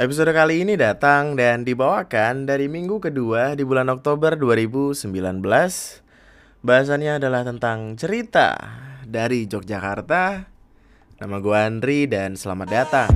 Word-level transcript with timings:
Episode 0.00 0.32
kali 0.32 0.64
ini 0.64 0.80
datang 0.80 1.36
dan 1.36 1.60
dibawakan 1.60 2.48
dari 2.48 2.72
minggu 2.72 3.04
kedua 3.04 3.52
di 3.52 3.68
bulan 3.68 3.92
Oktober 3.92 4.32
2019. 4.32 5.12
Bahasannya 6.64 7.20
adalah 7.20 7.44
tentang 7.44 8.00
cerita 8.00 8.56
dari 9.04 9.44
Yogyakarta. 9.44 10.48
Nama 11.20 11.36
gue 11.36 11.52
Andri 11.52 12.08
dan 12.08 12.32
selamat 12.32 12.68
datang 12.72 13.12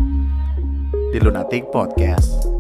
di 1.08 1.16
Lunatic 1.24 1.72
Podcast. 1.72 2.53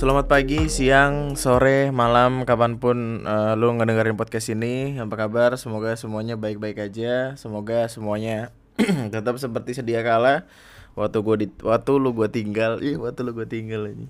Selamat 0.00 0.32
pagi, 0.32 0.72
siang, 0.72 1.36
sore, 1.36 1.92
malam, 1.92 2.48
kapan 2.48 2.80
pun 2.80 3.20
uh, 3.28 3.52
lu 3.52 3.68
ngedengerin 3.76 4.16
podcast 4.16 4.48
ini. 4.48 4.96
Apa 4.96 5.28
kabar? 5.28 5.60
Semoga 5.60 5.92
semuanya 5.92 6.40
baik-baik 6.40 6.80
aja. 6.88 7.36
Semoga 7.36 7.84
semuanya 7.84 8.48
tetap 9.12 9.36
seperti 9.36 9.76
sedia 9.76 10.00
kala. 10.00 10.48
Waktu 10.96 11.20
gua 11.20 11.36
di, 11.36 11.52
waktu 11.60 12.00
lu 12.00 12.16
gua 12.16 12.32
tinggal. 12.32 12.80
Ih, 12.80 12.96
waktu 12.96 13.28
lu 13.28 13.36
gua 13.36 13.44
tinggal 13.44 13.92
ini. 13.92 14.08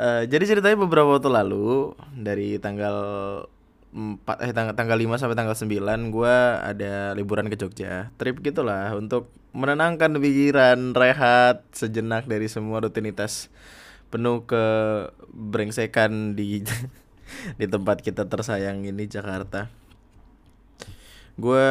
Uh, 0.00 0.24
Jadi 0.24 0.48
ceritanya 0.48 0.80
beberapa 0.80 1.12
waktu 1.12 1.28
lalu 1.28 1.92
Dari 2.16 2.56
tanggal 2.56 2.96
4, 3.92 4.48
eh, 4.48 4.52
tanggal, 4.56 4.72
tanggal 4.80 4.96
5 4.96 5.20
sampai 5.20 5.36
tanggal 5.36 5.56
9 5.60 6.08
gua 6.08 6.64
ada 6.64 7.12
liburan 7.12 7.52
ke 7.52 7.60
Jogja. 7.60 8.16
Trip 8.16 8.40
gitulah 8.40 8.96
untuk 8.96 9.28
menenangkan 9.52 10.16
pikiran, 10.16 10.96
rehat 10.96 11.68
sejenak 11.76 12.24
dari 12.24 12.48
semua 12.48 12.80
rutinitas 12.80 13.52
penuh 14.08 14.46
ke 14.46 14.64
brengsekan 15.34 16.38
di 16.38 16.62
di 17.60 17.66
tempat 17.66 18.00
kita 18.02 18.26
tersayang 18.30 18.86
ini 18.86 19.06
Jakarta. 19.10 19.68
Gue 21.36 21.68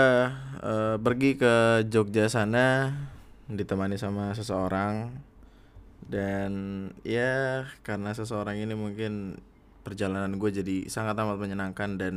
uh, 0.62 0.96
pergi 1.02 1.42
ke 1.42 1.86
Jogja 1.90 2.30
sana 2.30 2.94
ditemani 3.50 3.98
sama 3.98 4.34
seseorang 4.34 5.10
dan 6.06 6.52
ya 7.02 7.66
karena 7.82 8.14
seseorang 8.14 8.62
ini 8.62 8.78
mungkin 8.78 9.42
perjalanan 9.82 10.38
gue 10.38 10.50
jadi 10.50 10.90
sangat 10.90 11.18
amat 11.18 11.38
menyenangkan 11.42 11.98
dan 11.98 12.14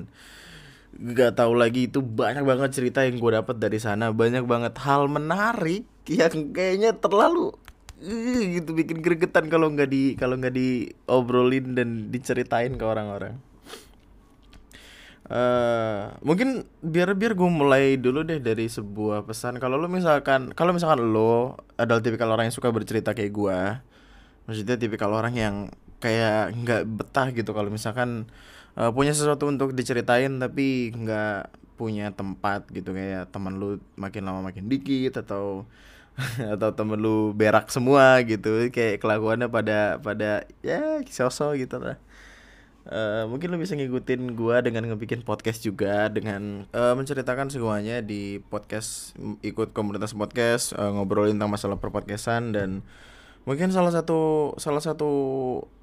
nggak 0.97 1.37
tahu 1.37 1.53
lagi 1.53 1.89
itu 1.89 2.01
banyak 2.01 2.49
banget 2.49 2.73
cerita 2.73 3.05
yang 3.05 3.21
gue 3.21 3.33
dapat 3.33 3.61
dari 3.61 3.77
sana 3.77 4.09
banyak 4.09 4.49
banget 4.49 4.73
hal 4.81 5.05
menarik 5.09 5.85
yang 6.09 6.53
kayaknya 6.57 6.97
terlalu 6.97 7.53
gitu 7.99 8.71
bikin 8.79 9.03
gregetan 9.03 9.51
kalau 9.51 9.71
nggak 9.75 9.91
di 9.91 10.15
kalau 10.15 10.39
nggak 10.39 10.55
diobrolin 10.55 11.75
dan 11.75 11.89
diceritain 12.15 12.79
ke 12.79 12.85
orang-orang. 12.87 13.39
Uh, 15.29 16.17
mungkin 16.25 16.65
biar 16.81 17.13
biar 17.13 17.37
gue 17.37 17.51
mulai 17.53 18.01
dulu 18.01 18.25
deh 18.25 18.41
dari 18.41 18.65
sebuah 18.65 19.29
pesan 19.29 19.61
kalau 19.61 19.77
lo 19.77 19.85
misalkan 19.85 20.57
kalau 20.57 20.73
misalkan 20.73 21.13
lo 21.13 21.61
adalah 21.77 22.01
tipikal 22.01 22.33
orang 22.33 22.49
yang 22.49 22.57
suka 22.57 22.73
bercerita 22.73 23.13
kayak 23.13 23.37
gue 23.37 23.59
maksudnya 24.49 24.81
tipikal 24.81 25.13
orang 25.13 25.37
yang 25.37 25.55
kayak 26.01 26.57
nggak 26.57 26.83
betah 26.89 27.29
gitu 27.37 27.53
kalau 27.53 27.69
misalkan 27.69 28.25
uh, 28.81 28.89
punya 28.89 29.13
sesuatu 29.13 29.45
untuk 29.45 29.77
diceritain 29.77 30.41
tapi 30.41 30.97
nggak 30.97 31.53
punya 31.77 32.09
tempat 32.17 32.65
gitu 32.73 32.97
kayak 32.97 33.29
teman 33.29 33.61
lu 33.61 33.79
makin 34.01 34.25
lama 34.25 34.41
makin 34.41 34.65
dikit 34.65 35.21
atau 35.21 35.69
atau 36.55 36.75
temen 36.75 36.99
lu 36.99 37.33
berak 37.33 37.71
semua 37.71 38.19
gitu. 38.27 38.69
Kayak 38.75 38.99
kelakuannya 39.03 39.49
pada 39.49 40.03
pada 40.03 40.45
ya 40.61 40.99
sosok 41.07 41.63
gitu 41.63 41.79
lah. 41.79 41.97
Uh, 42.89 43.29
mungkin 43.29 43.53
lu 43.53 43.61
bisa 43.61 43.77
ngikutin 43.77 44.33
gua 44.33 44.65
dengan 44.65 44.89
ngebikin 44.89 45.21
podcast 45.21 45.61
juga 45.61 46.09
dengan 46.09 46.65
uh, 46.73 46.97
menceritakan 46.97 47.53
semuanya 47.53 48.01
di 48.01 48.41
podcast 48.49 49.13
ikut 49.45 49.77
komunitas 49.77 50.17
podcast 50.17 50.73
uh, 50.73 50.89
ngobrolin 50.97 51.37
tentang 51.37 51.53
masalah 51.53 51.77
perpodcastan 51.77 52.57
dan 52.57 52.81
mungkin 53.45 53.69
salah 53.77 53.93
satu 53.93 54.53
salah 54.57 54.81
satu 54.81 55.11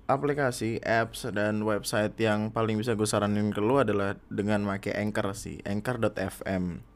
aplikasi 0.10 0.82
apps 0.82 1.30
dan 1.30 1.62
website 1.62 2.18
yang 2.18 2.50
paling 2.50 2.78
bisa 2.78 2.98
gue 2.98 3.06
saranin 3.06 3.54
ke 3.54 3.62
lu 3.62 3.78
adalah 3.82 4.18
dengan 4.34 4.66
pakai 4.66 4.98
Anchor 4.98 5.34
sih 5.38 5.62
anchor.fm 5.62 6.95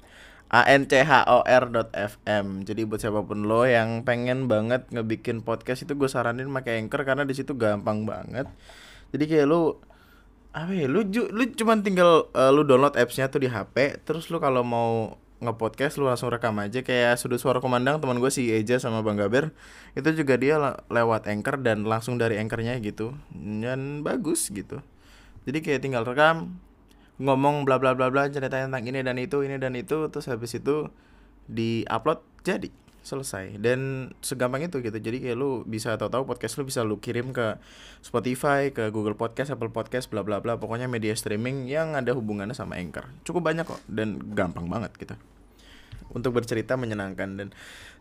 anchor.fm 0.49 2.45
jadi 2.65 2.81
buat 2.89 2.97
siapa 2.97 3.21
pun 3.21 3.45
lo 3.45 3.69
yang 3.69 4.01
pengen 4.01 4.49
banget 4.49 4.89
ngebikin 4.89 5.45
podcast 5.45 5.85
itu 5.85 5.93
gue 5.93 6.09
saranin 6.09 6.49
pakai 6.49 6.81
anchor 6.81 7.05
karena 7.05 7.21
di 7.21 7.37
situ 7.37 7.53
gampang 7.53 8.09
banget. 8.09 8.49
Jadi 9.13 9.23
kayak 9.29 9.45
lu 9.45 9.77
apa 10.49 10.73
ya 10.73 10.89
lu 10.89 11.05
lu 11.05 11.43
cuman 11.53 11.85
tinggal 11.85 12.33
uh, 12.33 12.49
lu 12.49 12.65
download 12.65 12.97
appsnya 12.97 13.29
tuh 13.29 13.45
di 13.45 13.49
hp 13.53 14.01
terus 14.01 14.33
lu 14.33 14.41
kalau 14.41 14.65
mau 14.65 15.21
ngepodcast 15.39 16.01
lu 16.01 16.09
langsung 16.09 16.33
rekam 16.33 16.57
aja. 16.57 16.81
Kayak 16.81 17.21
sudut 17.21 17.37
suara 17.37 17.61
komandang 17.61 18.01
teman 18.01 18.17
gue 18.17 18.33
si 18.33 18.49
Eja 18.49 18.81
sama 18.81 19.05
Bang 19.05 19.21
Gaber 19.21 19.53
itu 19.93 20.09
juga 20.17 20.33
dia 20.35 20.57
lewat 20.89 21.29
anchor 21.29 21.61
dan 21.61 21.85
langsung 21.85 22.17
dari 22.17 22.41
anchornya 22.41 22.73
gitu. 22.81 23.13
Dan 23.33 24.01
bagus 24.01 24.49
gitu. 24.49 24.81
Jadi 25.45 25.61
kayak 25.61 25.81
tinggal 25.85 26.03
rekam 26.09 26.57
ngomong 27.19 27.67
bla 27.67 27.77
bla 27.77 27.93
bla 27.93 28.07
bla 28.07 28.31
cerita 28.31 28.55
tentang 28.55 28.83
ini 28.87 29.03
dan 29.03 29.19
itu 29.19 29.43
ini 29.43 29.59
dan 29.59 29.75
itu 29.75 30.07
terus 30.07 30.31
habis 30.31 30.55
itu 30.55 30.87
di 31.45 31.83
upload 31.91 32.23
jadi 32.47 32.71
selesai. 33.03 33.59
Dan 33.59 34.11
segampang 34.23 34.63
itu 34.63 34.79
gitu 34.79 34.95
jadi 34.95 35.17
kayak 35.19 35.37
lu 35.39 35.67
bisa 35.67 35.95
tahu-tahu 35.99 36.29
podcast 36.29 36.55
lu 36.59 36.63
bisa 36.67 36.83
lu 36.87 37.01
kirim 37.03 37.35
ke 37.35 37.59
Spotify 37.99 38.71
ke 38.71 38.87
Google 38.93 39.19
Podcast 39.19 39.51
Apple 39.51 39.71
Podcast 39.71 40.07
bla 40.07 40.23
bla 40.23 40.39
bla 40.39 40.55
pokoknya 40.61 40.87
media 40.87 41.15
streaming 41.15 41.67
yang 41.67 41.97
ada 41.99 42.15
hubungannya 42.15 42.55
sama 42.55 42.79
Anchor. 42.79 43.11
Cukup 43.27 43.43
banyak 43.43 43.67
kok 43.67 43.81
dan 43.91 44.19
gampang 44.31 44.71
banget 44.71 44.95
gitu. 44.95 45.15
Untuk 46.09 46.33
bercerita 46.33 46.73
menyenangkan 46.79 47.37
dan 47.37 47.47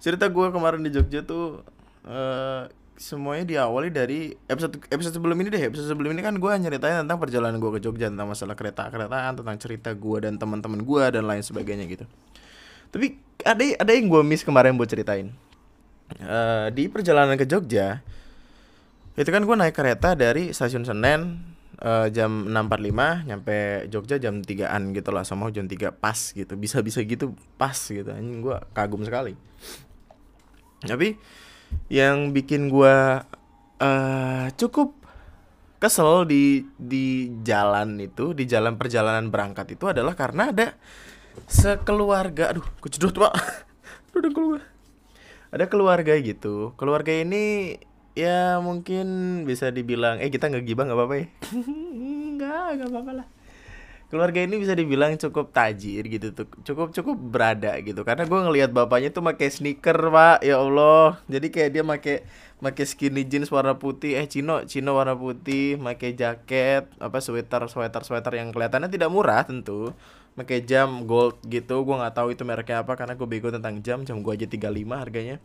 cerita 0.00 0.31
gue 0.31 0.47
kemarin 0.49 0.81
di 0.81 0.95
Jogja 0.95 1.27
tuh 1.27 1.61
uh, 2.09 2.71
semuanya 2.99 3.47
diawali 3.47 3.95
dari 3.95 4.35
episode 4.51 4.83
episode 4.91 5.15
sebelum 5.15 5.39
ini 5.39 5.49
deh. 5.55 5.63
Episode 5.71 5.95
sebelum 5.95 6.11
ini 6.13 6.21
kan 6.21 6.35
gue 6.35 6.51
nyeritain 6.51 7.07
tentang 7.07 7.19
perjalanan 7.23 7.63
gue 7.63 7.71
ke 7.79 7.81
Jogja 7.81 8.11
tentang 8.11 8.27
masalah 8.27 8.59
kereta 8.59 8.91
keretaan 8.91 9.39
tentang 9.39 9.57
cerita 9.57 9.95
gue 9.95 10.19
dan 10.19 10.35
teman-teman 10.37 10.83
gue 10.83 11.05
dan 11.15 11.25
lain 11.25 11.41
sebagainya 11.41 11.87
gitu. 11.87 12.05
Tapi 12.91 13.15
ada 13.47 13.63
ada 13.87 13.93
yang 13.95 14.11
gue 14.11 14.23
miss 14.27 14.43
kemarin 14.43 14.75
buat 14.75 14.91
ceritain. 14.91 15.31
Uh, 16.19 16.73
di 16.75 16.91
perjalanan 16.91 17.39
ke 17.39 17.47
Jogja 17.47 18.03
itu 19.15 19.31
kan 19.31 19.47
gue 19.47 19.57
naik 19.57 19.77
kereta 19.77 20.19
dari 20.19 20.51
stasiun 20.51 20.83
Senen 20.83 21.43
uh, 21.85 22.09
jam 22.11 22.49
6.45 22.51 23.29
nyampe 23.29 23.57
Jogja 23.93 24.17
jam 24.19 24.41
3an 24.43 24.97
gitu 24.97 25.11
lah 25.15 25.23
sama 25.23 25.55
jam 25.55 25.71
3 25.71 25.95
pas 25.95 26.19
gitu. 26.19 26.59
Bisa-bisa 26.59 26.99
gitu 27.07 27.39
pas 27.55 27.79
gitu. 27.79 28.11
Anjing 28.11 28.43
gue 28.43 28.57
kagum 28.75 29.07
sekali. 29.07 29.39
Tapi 30.83 31.15
yang 31.89 32.37
bikin 32.37 32.69
gua 32.69 33.25
uh, 33.81 34.47
cukup 34.55 34.95
kesel 35.79 36.27
di 36.27 36.67
di 36.75 37.31
jalan 37.47 38.03
itu 38.03 38.34
di 38.34 38.45
jalan 38.51 38.75
perjalanan 38.75 39.31
berangkat 39.31 39.79
itu 39.79 39.87
adalah 39.87 40.19
karena 40.19 40.51
ada 40.51 40.75
sekeluarga 41.47 42.53
aduh 42.53 42.67
kejedot 42.83 43.15
pak. 43.15 43.34
Udah 44.19 44.33
keluar. 44.34 44.61
Ada 45.49 45.65
keluarga 45.71 46.12
gitu. 46.19 46.75
Keluarga 46.75 47.15
ini 47.15 47.79
ya 48.19 48.59
mungkin 48.59 49.06
bisa 49.47 49.71
dibilang 49.71 50.19
eh 50.19 50.29
kita 50.29 50.50
nggak 50.50 50.67
gibah 50.67 50.85
nggak 50.91 50.99
apa-apa 50.99 51.15
ya. 51.17 51.27
Nggak 52.39 52.67
nggak 52.79 52.91
apa-apa 52.95 53.12
lah 53.23 53.27
keluarga 54.09 54.41
ini 54.41 54.57
bisa 54.57 54.73
dibilang 54.73 55.15
cukup 55.21 55.53
tajir 55.53 56.05
gitu 56.09 56.33
tuh. 56.33 56.49
Cukup 56.65 56.97
cukup 56.97 57.17
berada 57.17 57.77
gitu. 57.85 58.01
Karena 58.09 58.25
gue 58.25 58.41
ngelihat 58.41 58.71
bapaknya 58.73 59.13
tuh 59.13 59.21
pakai 59.25 59.49
sneaker 59.53 59.97
pak. 60.09 60.45
Ya 60.45 60.57
allah. 60.61 61.21
Jadi 61.29 61.47
kayak 61.53 61.71
dia 61.77 61.85
pakai 61.85 62.17
pakai 62.59 62.85
skinny 62.89 63.29
jeans 63.29 63.53
warna 63.53 63.77
putih. 63.77 64.17
Eh 64.17 64.27
chino 64.27 64.65
chino 64.65 64.97
warna 64.97 65.13
putih. 65.13 65.77
Pakai 65.77 66.17
jaket 66.17 66.89
apa 66.97 67.19
sweater 67.21 67.69
sweater 67.69 68.03
sweater 68.05 68.33
yang 68.37 68.49
kelihatannya 68.51 68.89
tidak 68.89 69.13
murah 69.13 69.45
tentu. 69.45 69.93
Pakai 70.33 70.65
jam 70.65 71.05
gold 71.05 71.45
gitu. 71.45 71.85
Gue 71.85 71.97
nggak 72.01 72.17
tahu 72.17 72.32
itu 72.32 72.43
mereknya 72.49 72.81
apa 72.87 72.97
karena 72.97 73.12
gue 73.12 73.29
bego 73.29 73.53
tentang 73.53 73.85
jam. 73.85 74.09
Jam 74.09 74.25
gue 74.25 74.32
aja 74.32 74.49
35 74.49 74.73
harganya 74.97 75.37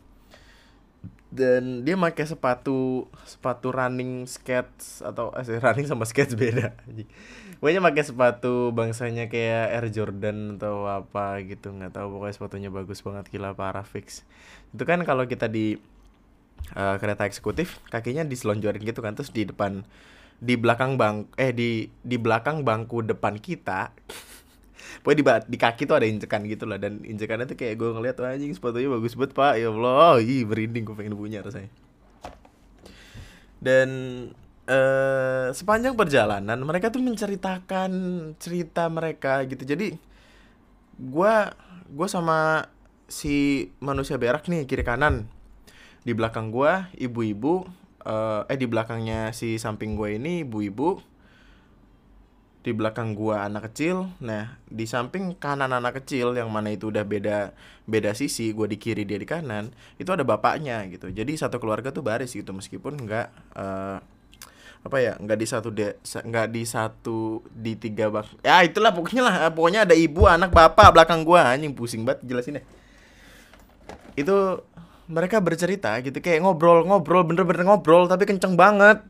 dan 1.34 1.82
dia 1.82 1.98
pakai 1.98 2.30
sepatu 2.30 3.10
sepatu 3.26 3.74
running 3.74 4.22
skates 4.30 5.02
atau 5.02 5.34
eh, 5.34 5.58
running 5.64 5.90
sama 5.90 6.06
skates 6.06 6.38
beda 6.38 6.70
pokoknya 7.58 7.80
pakai 7.80 8.04
sepatu 8.04 8.76
bangsanya 8.76 9.26
kayak 9.32 9.72
Air 9.72 9.86
Jordan 9.88 10.60
atau 10.60 10.84
apa 10.84 11.40
gitu 11.48 11.72
nggak 11.72 11.96
tahu. 11.96 12.20
Pokoknya 12.20 12.34
sepatunya 12.36 12.68
bagus 12.68 13.00
banget 13.00 13.24
gila 13.32 13.56
parah 13.56 13.88
fix. 13.88 14.20
Itu 14.68 14.84
kan 14.84 15.00
kalau 15.08 15.24
kita 15.24 15.48
di 15.48 15.80
uh, 16.76 16.96
kereta 17.00 17.24
eksekutif 17.24 17.80
kakinya 17.88 18.24
diselonjorin 18.24 18.84
gitu 18.84 19.00
kan 19.00 19.16
terus 19.16 19.32
di 19.32 19.48
depan 19.48 19.84
di 20.44 20.60
belakang 20.60 21.00
bang 21.00 21.24
eh 21.40 21.56
di 21.56 21.88
di 22.04 22.16
belakang 22.20 22.66
bangku 22.66 23.00
depan 23.00 23.38
kita 23.38 23.94
pokoknya 25.00 25.18
di, 25.18 25.24
di 25.54 25.58
kaki 25.58 25.82
tuh 25.88 25.96
ada 25.98 26.06
injekan 26.06 26.44
gitu 26.46 26.68
lah 26.68 26.78
dan 26.78 27.02
injekannya 27.02 27.48
tuh 27.48 27.56
kayak 27.58 27.74
gue 27.80 27.90
ngeliat 27.90 28.16
wah 28.20 28.36
anjing 28.36 28.52
sepatunya 28.54 28.92
bagus 28.92 29.18
banget 29.18 29.32
pak. 29.34 29.58
Ya 29.58 29.72
Allah 29.72 30.20
ih 30.20 30.44
merinding 30.44 30.84
gue 30.86 30.94
pengen 30.94 31.16
punya 31.16 31.40
rasanya. 31.40 31.72
Dan 33.64 33.88
uh, 34.68 35.48
sepanjang 35.56 35.96
perjalanan 35.96 36.60
mereka 36.60 36.92
tuh 36.92 37.00
menceritakan 37.00 37.92
cerita 38.36 38.86
mereka 38.92 39.40
gitu. 39.48 39.64
Jadi 39.64 39.96
gua 41.00 41.56
gua 41.88 42.06
sama 42.06 42.68
si 43.08 43.68
manusia 43.80 44.20
berak 44.20 44.44
nih 44.46 44.68
kiri 44.68 44.84
kanan. 44.84 45.24
Di 46.04 46.12
belakang 46.12 46.52
gua 46.52 46.92
ibu-ibu 46.92 47.64
eh, 48.04 48.42
eh 48.52 48.58
di 48.60 48.66
belakangnya 48.68 49.32
si 49.32 49.56
samping 49.56 49.96
gue 49.96 50.20
ini 50.20 50.44
ibu-ibu 50.44 51.00
di 52.64 52.72
belakang 52.72 53.12
gua 53.12 53.44
anak 53.44 53.70
kecil. 53.70 54.08
Nah 54.24 54.56
di 54.64 54.88
samping 54.88 55.36
kanan 55.36 55.68
anak 55.68 56.00
kecil 56.00 56.32
yang 56.32 56.48
mana 56.48 56.72
itu 56.72 56.88
udah 56.88 57.04
beda 57.04 57.52
beda 57.84 58.16
sisi 58.16 58.50
gua 58.56 58.64
di 58.64 58.80
kiri 58.80 59.04
dia 59.04 59.20
di 59.20 59.28
kanan 59.28 59.68
itu 60.00 60.08
ada 60.08 60.24
bapaknya 60.24 60.80
gitu. 60.88 61.12
Jadi 61.12 61.36
satu 61.36 61.60
keluarga 61.60 61.92
tuh 61.92 62.00
baris 62.00 62.32
gitu 62.32 62.56
meskipun 62.56 62.96
nggak 63.04 63.26
eh, 63.60 63.96
apa 64.84 64.96
ya 65.00 65.12
nggak 65.20 65.38
di 65.38 65.46
satu 65.48 65.68
de 65.68 66.00
nggak 66.00 66.48
di 66.52 66.62
satu 66.64 67.40
di 67.48 67.72
tiga 67.72 68.12
bak 68.12 68.44
ya 68.44 68.60
itulah 68.60 68.92
pokoknya 68.92 69.22
lah 69.24 69.34
pokoknya 69.48 69.88
ada 69.88 69.96
ibu 69.96 70.24
anak 70.24 70.48
bapak 70.48 70.96
belakang 70.96 71.20
gua. 71.20 71.52
Anjing 71.52 71.76
pusing 71.76 72.08
banget 72.08 72.24
jelasin 72.24 72.58
deh 72.60 72.66
itu 74.14 74.36
mereka 75.04 75.36
bercerita 75.42 76.00
gitu 76.00 76.16
kayak 76.16 76.40
ngobrol-ngobrol 76.40 77.28
bener-bener 77.28 77.68
ngobrol 77.68 78.08
tapi 78.08 78.24
kenceng 78.24 78.56
banget 78.56 79.04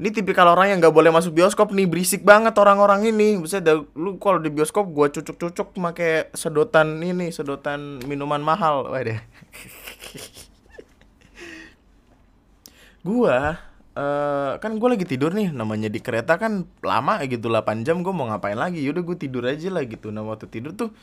ini 0.00 0.08
tipikal 0.16 0.48
orang 0.48 0.72
yang 0.72 0.80
nggak 0.80 0.96
boleh 0.96 1.12
masuk 1.12 1.36
bioskop 1.36 1.76
nih 1.76 1.84
berisik 1.84 2.24
banget 2.24 2.56
orang-orang 2.56 3.04
ini. 3.04 3.36
Bisa 3.36 3.60
lu 3.92 4.16
kalau 4.16 4.40
di 4.40 4.48
bioskop 4.48 4.88
gua 4.88 5.12
cucuk-cucuk 5.12 5.76
pakai 5.76 6.32
sedotan 6.32 7.04
ini 7.04 7.28
sedotan 7.28 8.00
minuman 8.08 8.40
mahal. 8.40 8.88
Waduh. 8.88 9.20
Gua 13.00 13.56
eh 13.90 14.52
kan 14.60 14.76
gua 14.80 14.96
lagi 14.96 15.04
tidur 15.04 15.36
nih 15.36 15.52
namanya 15.52 15.88
di 15.92 16.00
kereta 16.00 16.36
kan 16.40 16.64
lama 16.80 17.20
gitu 17.28 17.52
8 17.52 17.84
jam 17.84 18.00
gua 18.00 18.16
mau 18.16 18.24
ngapain 18.32 18.56
lagi? 18.56 18.80
Yaudah 18.80 19.04
gue 19.04 19.16
tidur 19.20 19.44
aja 19.44 19.68
lah 19.68 19.84
gitu. 19.84 20.08
Nah 20.08 20.24
waktu 20.24 20.48
tidur 20.48 20.72
tuh 20.72 20.96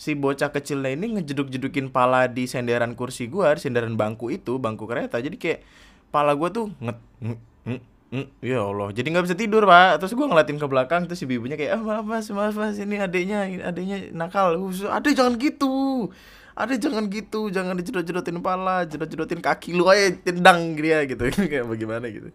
si 0.00 0.16
bocah 0.16 0.48
kecilnya 0.48 0.96
ini 0.96 1.20
ngejeduk-jedukin 1.20 1.92
pala 1.92 2.28
di 2.32 2.48
senderan 2.48 2.96
kursi 2.96 3.28
gua 3.28 3.52
di 3.56 3.60
senderan 3.60 3.92
bangku 3.96 4.32
itu 4.32 4.56
bangku 4.56 4.88
kereta. 4.88 5.20
Jadi 5.20 5.36
kayak 5.36 5.60
pala 6.08 6.32
gua 6.32 6.48
tuh 6.48 6.72
nget 6.80 6.96
nget, 7.20 7.40
nget, 7.68 7.82
nget. 8.12 8.28
ya 8.40 8.64
Allah. 8.64 8.88
Jadi 8.92 9.06
nggak 9.12 9.24
bisa 9.28 9.36
tidur 9.36 9.62
pak. 9.68 10.00
Terus 10.00 10.12
gua 10.16 10.26
ngeliatin 10.32 10.58
ke 10.60 10.66
belakang 10.66 11.04
terus 11.06 11.20
si 11.20 11.26
ibunya 11.28 11.56
kayak 11.56 11.78
ah 11.78 11.82
maaf 11.82 12.06
mas 12.06 12.26
maaf 12.32 12.54
mas. 12.56 12.76
Ini 12.80 13.04
adiknya 13.04 13.46
adiknya 13.64 14.10
nakal. 14.16 14.56
Uh, 14.56 14.90
adek 14.90 15.12
jangan 15.16 15.36
gitu. 15.36 16.08
Adek 16.56 16.78
jangan 16.82 17.04
gitu. 17.12 17.40
Jangan 17.52 17.74
dijedot-jedotin 17.78 18.38
pala 18.40 18.88
jedot-jedotin 18.88 19.40
kaki 19.44 19.76
lu 19.76 19.86
aja 19.88 20.12
tendang 20.24 20.76
dia 20.76 21.04
gitu. 21.04 21.28
Kayak 21.52 21.66
bagaimana 21.68 22.06
gitu. 22.08 22.28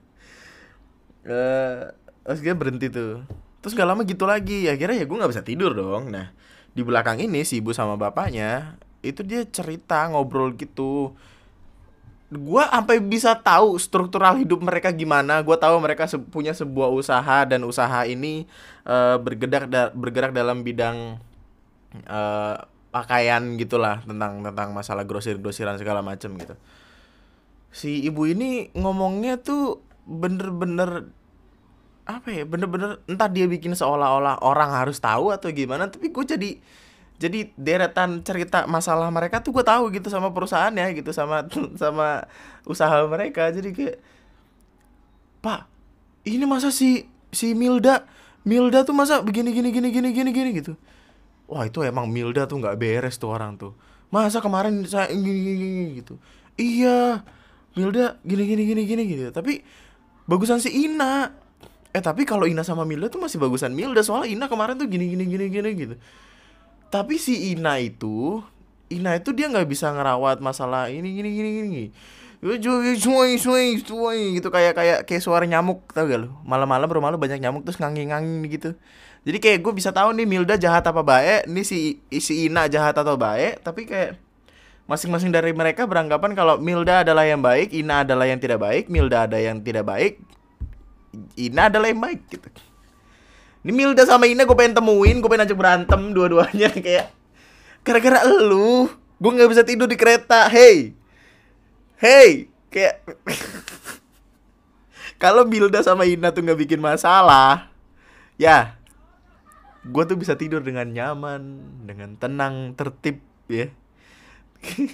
Eh 1.25 1.81
terus 2.23 2.39
dia 2.39 2.53
berhenti 2.53 2.87
tuh. 2.93 3.25
Terus 3.63 3.73
gak 3.79 3.87
lama 3.87 4.03
gitu 4.03 4.27
lagi. 4.27 4.67
Akhirnya 4.67 5.03
ya 5.03 5.05
gue 5.07 5.17
nggak 5.17 5.31
bisa 5.31 5.43
tidur 5.43 5.71
dong. 5.71 6.11
Nah 6.11 6.35
di 6.73 6.81
belakang 6.81 7.21
ini 7.21 7.45
si 7.45 7.61
ibu 7.61 7.69
sama 7.69 7.95
bapaknya 7.95 8.81
itu 9.05 9.21
dia 9.21 9.45
cerita 9.45 10.09
ngobrol 10.09 10.57
gitu 10.57 11.13
gua 12.41 12.69
sampai 12.71 12.97
bisa 13.03 13.37
tahu 13.37 13.77
struktural 13.77 14.37
hidup 14.39 14.59
mereka 14.63 14.89
gimana. 14.89 15.41
Gua 15.45 15.57
tahu 15.59 15.77
mereka 15.81 16.09
se- 16.09 16.21
punya 16.21 16.51
sebuah 16.55 16.89
usaha 16.89 17.45
dan 17.45 17.61
usaha 17.67 18.05
ini 18.07 18.49
eh, 18.87 19.17
bergerak 19.21 19.65
da- 19.69 19.93
bergerak 19.93 20.31
dalam 20.33 20.65
bidang 20.65 21.21
eh, 22.07 22.55
pakaian 22.93 23.57
gitulah 23.57 24.05
tentang 24.05 24.45
tentang 24.45 24.69
masalah 24.73 25.03
grosir 25.05 25.37
grosiran 25.41 25.77
segala 25.81 26.05
macam 26.05 26.33
gitu. 26.37 26.55
Si 27.73 28.05
ibu 28.05 28.29
ini 28.29 28.69
ngomongnya 28.77 29.41
tuh 29.41 29.81
bener-bener 30.05 31.09
apa 32.03 32.27
ya 32.35 32.43
bener-bener 32.43 32.99
entah 33.07 33.31
dia 33.31 33.47
bikin 33.47 33.71
seolah-olah 33.73 34.43
orang 34.43 34.75
harus 34.75 34.99
tahu 34.99 35.31
atau 35.31 35.47
gimana 35.55 35.87
tapi 35.87 36.11
gue 36.11 36.25
jadi 36.27 36.49
jadi 37.23 37.55
deretan 37.55 38.19
cerita 38.19 38.67
masalah 38.67 39.07
mereka 39.07 39.39
tuh 39.39 39.55
gue 39.55 39.63
tahu 39.63 39.87
gitu 39.95 40.11
sama 40.11 40.35
perusahaannya 40.35 40.91
gitu 40.99 41.15
sama 41.15 41.47
sama 41.79 42.27
usaha 42.67 42.99
mereka. 43.07 43.47
Jadi 43.47 43.71
kayak 43.71 43.97
pak 45.39 45.71
ini 46.27 46.43
masa 46.43 46.67
si 46.67 47.07
si 47.31 47.55
Milda 47.55 48.03
Milda 48.43 48.83
tuh 48.83 48.91
masa 48.91 49.23
begini 49.23 49.55
gini 49.55 49.71
gini 49.71 49.87
gini 49.87 50.11
gini 50.11 50.29
gini 50.35 50.49
gitu. 50.51 50.75
Wah 51.47 51.63
itu 51.63 51.79
emang 51.87 52.11
Milda 52.11 52.43
tuh 52.43 52.59
nggak 52.59 52.75
beres 52.75 53.15
tuh 53.15 53.31
orang 53.31 53.55
tuh. 53.55 53.71
Masa 54.11 54.43
kemarin 54.43 54.83
saya 54.83 55.07
gini 55.07 55.23
gini, 55.23 55.55
gini 55.63 55.91
gitu. 56.03 56.19
Iya 56.59 57.23
Milda 57.79 58.19
gini 58.27 58.43
gini 58.43 58.63
gini 58.67 58.81
gini 58.83 59.03
gitu. 59.07 59.31
Tapi 59.31 59.63
bagusan 60.27 60.59
si 60.59 60.75
Ina. 60.75 61.31
Eh 61.95 62.03
tapi 62.03 62.27
kalau 62.27 62.51
Ina 62.51 62.67
sama 62.67 62.83
Milda 62.83 63.07
tuh 63.07 63.23
masih 63.23 63.39
bagusan 63.39 63.71
Milda 63.71 64.03
soalnya 64.03 64.27
Ina 64.27 64.45
kemarin 64.51 64.75
tuh 64.75 64.91
gini 64.91 65.07
gini 65.07 65.23
gini 65.23 65.47
gini 65.47 65.71
gitu 65.71 65.95
tapi 66.93 67.17
si 67.17 67.57
Ina 67.57 67.81
itu 67.81 68.45
Ina 68.93 69.17
itu 69.17 69.33
dia 69.33 69.49
nggak 69.49 69.65
bisa 69.65 69.89
ngerawat 69.89 70.37
masalah 70.45 70.93
ini 70.93 71.09
gini 71.17 71.29
gini 71.33 71.49
gini 71.57 71.85
Suai, 72.99 73.39
suai, 73.39 73.79
suai 73.79 74.35
gitu. 74.35 74.51
Kayak 74.51 74.75
kayak 74.75 74.99
kayak 75.07 75.23
suara 75.23 75.47
nyamuk 75.47 75.87
tau 75.95 76.03
gak 76.03 76.27
lu? 76.27 76.29
Malam-malam 76.43 76.91
rumah 76.91 77.07
lu 77.07 77.15
banyak 77.15 77.39
nyamuk 77.39 77.63
terus 77.63 77.79
ngangin-ngangin 77.79 78.43
gitu. 78.51 78.75
Jadi 79.23 79.37
kayak 79.39 79.63
gue 79.63 79.71
bisa 79.71 79.95
tahu 79.95 80.11
nih 80.11 80.27
Milda 80.27 80.59
jahat 80.59 80.83
apa 80.83 80.99
baik 80.99 81.47
nih 81.47 81.63
si 81.63 82.03
si 82.19 82.51
Ina 82.51 82.67
jahat 82.67 82.99
atau 82.99 83.15
baik 83.15 83.63
tapi 83.63 83.87
kayak 83.87 84.19
masing-masing 84.91 85.31
dari 85.31 85.55
mereka 85.55 85.87
beranggapan 85.87 86.35
kalau 86.35 86.59
Milda 86.59 87.07
adalah 87.07 87.23
yang 87.23 87.39
baik 87.39 87.71
Ina 87.71 88.03
adalah 88.03 88.27
yang 88.27 88.43
tidak 88.43 88.59
baik 88.59 88.91
Milda 88.91 89.23
ada 89.23 89.39
yang 89.39 89.63
tidak 89.63 89.87
baik 89.87 90.19
Ina 91.39 91.71
adalah 91.71 91.87
yang 91.87 92.03
baik 92.03 92.27
gitu 92.27 92.51
ini 93.63 93.71
Milda 93.71 94.03
sama 94.03 94.27
Ina 94.27 94.43
gue 94.43 94.57
pengen 94.59 94.75
temuin 94.75 95.23
gue 95.23 95.29
pengen 95.31 95.47
ajak 95.47 95.57
berantem 95.57 96.11
dua-duanya 96.11 96.67
kayak 96.85 97.15
gara-gara 97.83 98.27
elu 98.27 98.91
gue 99.23 99.31
nggak 99.31 99.51
bisa 99.55 99.63
tidur 99.63 99.87
di 99.87 99.95
kereta. 99.95 100.51
Hey. 100.51 100.91
Hey. 101.95 102.51
Kayak 102.67 103.07
kalau 105.23 105.47
Milda 105.47 105.79
sama 105.79 106.03
Ina 106.03 106.35
tuh 106.35 106.43
nggak 106.43 106.59
bikin 106.67 106.83
masalah 106.83 107.71
ya 108.35 108.75
gue 109.83 110.03
tuh 110.07 110.15
bisa 110.15 110.35
tidur 110.39 110.63
dengan 110.63 110.87
nyaman 110.87 111.59
dengan 111.87 112.15
tenang 112.19 112.75
tertib 112.75 113.19
ya. 113.47 113.71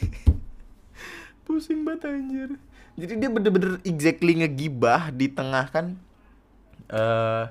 Pusing 1.45 1.81
banget 1.81 2.09
anjir. 2.09 2.49
Jadi 2.97 3.13
dia 3.17 3.29
bener-bener 3.29 3.81
exactly 3.81 4.37
ngegibah 4.37 5.09
di 5.09 5.29
tengah 5.29 5.65
kan 5.73 5.97
eh 6.89 7.45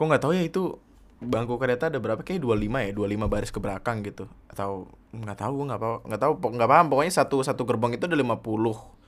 kok 0.00 0.08
nggak 0.08 0.22
tahu 0.24 0.32
ya 0.32 0.48
itu 0.48 0.80
bangku 1.20 1.60
kereta 1.60 1.92
ada 1.92 2.00
berapa? 2.00 2.24
Kayak 2.24 2.40
25 2.48 2.88
ya 2.88 2.90
25 2.96 3.28
baris 3.28 3.52
ke 3.52 3.60
belakang 3.60 4.00
gitu. 4.00 4.24
Atau 4.48 4.88
nggak 5.12 5.36
tahu 5.36 5.52
gue 5.60 5.66
nggak 5.68 5.80
tahu 5.84 5.96
nggak 6.08 6.20
tahu 6.24 6.32
nggak 6.56 6.70
paham. 6.72 6.86
Pokoknya 6.88 7.12
satu 7.12 7.44
satu 7.44 7.68
gerbong 7.68 7.92
itu 7.92 8.08
ada 8.08 8.16
50 8.16 8.40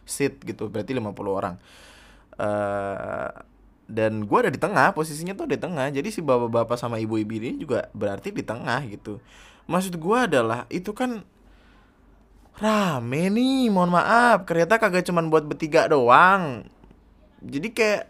seat 0.04 0.44
gitu 0.44 0.68
berarti 0.68 0.92
50 0.92 1.16
orang. 1.32 1.56
Eh 2.36 3.32
dan 3.92 4.24
gue 4.24 4.38
ada 4.38 4.48
di 4.48 4.56
tengah 4.56 4.96
posisinya 4.96 5.36
tuh 5.36 5.48
ada 5.48 5.54
di 5.56 5.62
tengah. 5.64 5.86
Jadi 5.92 6.08
si 6.08 6.20
bapak-bapak 6.24 6.76
sama 6.80 6.96
ibu-ibu 6.96 7.32
ini 7.36 7.60
juga 7.60 7.88
berarti 7.92 8.32
di 8.32 8.44
tengah 8.44 8.84
gitu. 8.88 9.20
Maksud 9.68 9.96
gue 10.00 10.18
adalah 10.18 10.64
itu 10.72 10.92
kan 10.96 11.24
rame 12.56 13.22
nih 13.32 13.68
mohon 13.68 13.92
maaf. 13.92 14.48
Kereta 14.48 14.80
kagak 14.80 15.04
cuman 15.08 15.28
buat 15.28 15.44
bertiga 15.44 15.88
doang. 15.88 16.68
Jadi 17.44 17.68
kayak 17.74 18.02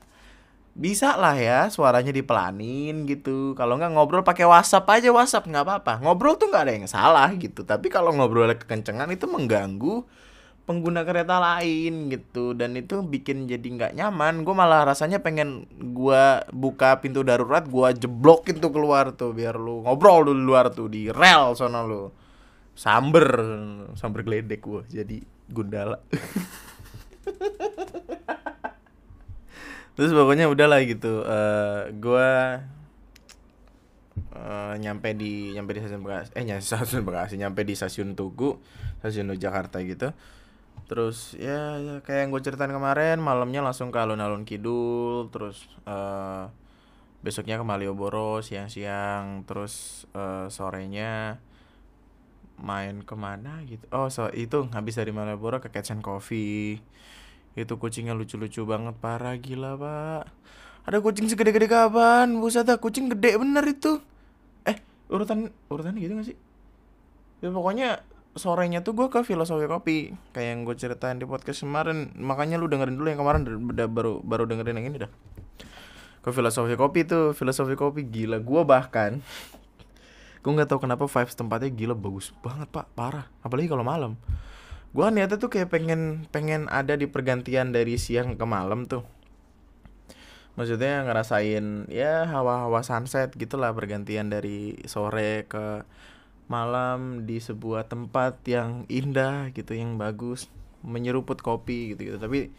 bisa 0.72 1.20
lah 1.20 1.36
ya 1.36 1.68
suaranya 1.68 2.10
dipelanin 2.10 3.04
gitu. 3.04 3.52
Kalau 3.52 3.76
nggak 3.76 3.92
ngobrol 3.92 4.24
pakai 4.24 4.48
WhatsApp 4.48 4.88
aja 4.88 5.12
WhatsApp 5.12 5.48
nggak 5.48 5.64
apa-apa. 5.68 5.92
Ngobrol 6.00 6.40
tuh 6.40 6.48
nggak 6.48 6.64
ada 6.64 6.72
yang 6.72 6.88
salah 6.88 7.28
gitu. 7.36 7.64
Tapi 7.64 7.92
kalau 7.92 8.12
ngobrolnya 8.16 8.56
kekencengan 8.56 9.12
itu 9.12 9.28
mengganggu 9.28 10.04
pengguna 10.64 11.04
kereta 11.04 11.36
lain 11.36 12.08
gitu. 12.08 12.56
Dan 12.56 12.80
itu 12.80 13.04
bikin 13.04 13.44
jadi 13.44 13.62
nggak 13.62 13.92
nyaman. 14.00 14.48
Gue 14.48 14.54
malah 14.56 14.88
rasanya 14.88 15.20
pengen 15.20 15.68
gua 15.92 16.40
buka 16.48 17.04
pintu 17.04 17.20
darurat 17.20 17.68
gua 17.68 17.92
jeblokin 17.92 18.56
tuh 18.56 18.72
keluar 18.72 19.12
tuh 19.12 19.36
biar 19.36 19.60
lu 19.60 19.84
ngobrol 19.84 20.24
dulu 20.24 20.40
luar 20.40 20.72
tuh 20.72 20.88
di 20.88 21.12
rel 21.12 21.52
sono 21.52 21.84
lu. 21.84 22.02
Samber 22.72 23.28
samber 24.00 24.24
geledek 24.24 24.64
gua 24.64 24.80
jadi 24.88 25.20
gundala 25.52 26.00
terus 29.92 30.10
pokoknya 30.16 30.48
udahlah 30.48 30.80
gitu 30.88 31.24
eh 31.24 31.92
gua 32.00 32.64
eh, 34.32 34.74
nyampe 34.80 35.12
di 35.16 35.52
nyampe 35.52 35.76
di 35.76 35.80
stasiun 35.84 36.02
Bekasi 36.04 36.30
eh 36.36 36.44
nyampe 36.44 36.64
stasiun 36.64 37.02
Bekasi 37.04 37.34
nyampe 37.36 37.60
di 37.64 37.74
stasiun 37.76 38.16
Tugu 38.16 38.56
stasiun 39.00 39.34
Jakarta 39.36 39.80
gitu. 39.84 40.12
Terus 40.88 41.32
ya, 41.40 41.80
ya 41.80 41.94
kayak 42.04 42.20
yang 42.26 42.30
gue 42.34 42.42
ceritain 42.44 42.72
kemarin 42.72 43.16
malamnya 43.16 43.64
langsung 43.64 43.88
ke 43.88 43.98
alun-alun 44.00 44.44
kidul 44.44 45.32
terus 45.32 45.64
eh 45.88 46.44
besoknya 47.22 47.54
ke 47.56 47.64
Malioboro 47.64 48.42
siang-siang 48.42 49.46
terus 49.46 50.04
eh, 50.12 50.48
sorenya 50.50 51.38
main 52.60 53.02
ke 53.02 53.14
mana 53.16 53.62
gitu. 53.64 53.84
Oh 53.94 54.08
so 54.12 54.28
itu 54.32 54.68
habis 54.74 54.98
dari 54.98 55.12
Malioboro 55.14 55.62
ke 55.62 55.68
Catch 55.72 55.94
and 55.96 56.04
Coffee 56.04 56.82
itu 57.52 57.76
kucingnya 57.76 58.16
lucu-lucu 58.16 58.64
banget 58.64 58.96
parah 58.96 59.36
gila 59.36 59.76
pak. 59.76 60.24
Ada 60.82 60.98
kucing 60.98 61.30
segede-gede 61.30 61.70
kapan? 61.70 62.42
Buset 62.42 62.66
dah 62.66 62.80
kucing 62.80 63.12
gede 63.12 63.38
bener 63.38 63.62
itu. 63.68 64.02
Eh 64.66 64.80
urutan 65.12 65.52
urutannya 65.70 66.00
gitu 66.02 66.12
gak 66.18 66.26
sih? 66.32 66.36
Ya 67.38 67.54
pokoknya 67.54 68.02
sorenya 68.32 68.80
tuh 68.80 68.96
gue 68.96 69.12
ke 69.12 69.20
filosofi 69.28 69.68
kopi 69.68 70.16
kayak 70.32 70.48
yang 70.48 70.58
gue 70.64 70.74
ceritain 70.74 71.20
di 71.20 71.28
podcast 71.28 71.62
kemarin. 71.62 72.10
Makanya 72.18 72.58
lu 72.58 72.66
dengerin 72.66 72.96
dulu 72.98 73.08
yang 73.12 73.20
kemarin 73.20 73.46
udah 73.46 73.86
baru 73.86 74.24
baru 74.24 74.48
dengerin 74.48 74.82
yang 74.82 74.88
ini 74.90 74.98
dah. 75.06 75.12
Ke 76.24 76.34
filosofi 76.34 76.74
kopi 76.74 77.06
tuh 77.06 77.36
filosofi 77.36 77.76
kopi 77.78 78.08
gila. 78.08 78.40
Gue 78.42 78.66
bahkan 78.66 79.22
gue 80.42 80.50
nggak 80.50 80.66
tahu 80.66 80.82
kenapa 80.82 81.06
vibes 81.06 81.38
tempatnya 81.38 81.70
gila 81.70 81.94
bagus 81.94 82.34
banget 82.42 82.66
pak. 82.72 82.90
Parah. 82.98 83.30
Apalagi 83.44 83.70
kalau 83.70 83.86
malam 83.86 84.18
gue 84.92 85.06
niatnya 85.08 85.40
tuh 85.40 85.48
kayak 85.48 85.72
pengen 85.72 86.28
pengen 86.28 86.68
ada 86.68 87.00
di 87.00 87.08
pergantian 87.08 87.72
dari 87.72 87.96
siang 87.96 88.36
ke 88.36 88.44
malam 88.44 88.84
tuh. 88.84 89.04
Maksudnya 90.52 91.08
ngerasain 91.08 91.88
ya 91.88 92.28
hawa-hawa 92.28 92.84
sunset 92.84 93.32
gitulah 93.32 93.72
pergantian 93.72 94.28
dari 94.28 94.76
sore 94.84 95.48
ke 95.48 95.80
malam 96.52 97.24
di 97.24 97.40
sebuah 97.40 97.88
tempat 97.88 98.44
yang 98.44 98.84
indah 98.92 99.48
gitu 99.56 99.72
yang 99.72 99.96
bagus 99.96 100.52
menyeruput 100.84 101.40
kopi 101.40 101.94
gitu 101.94 102.12
gitu 102.12 102.18
tapi 102.20 102.52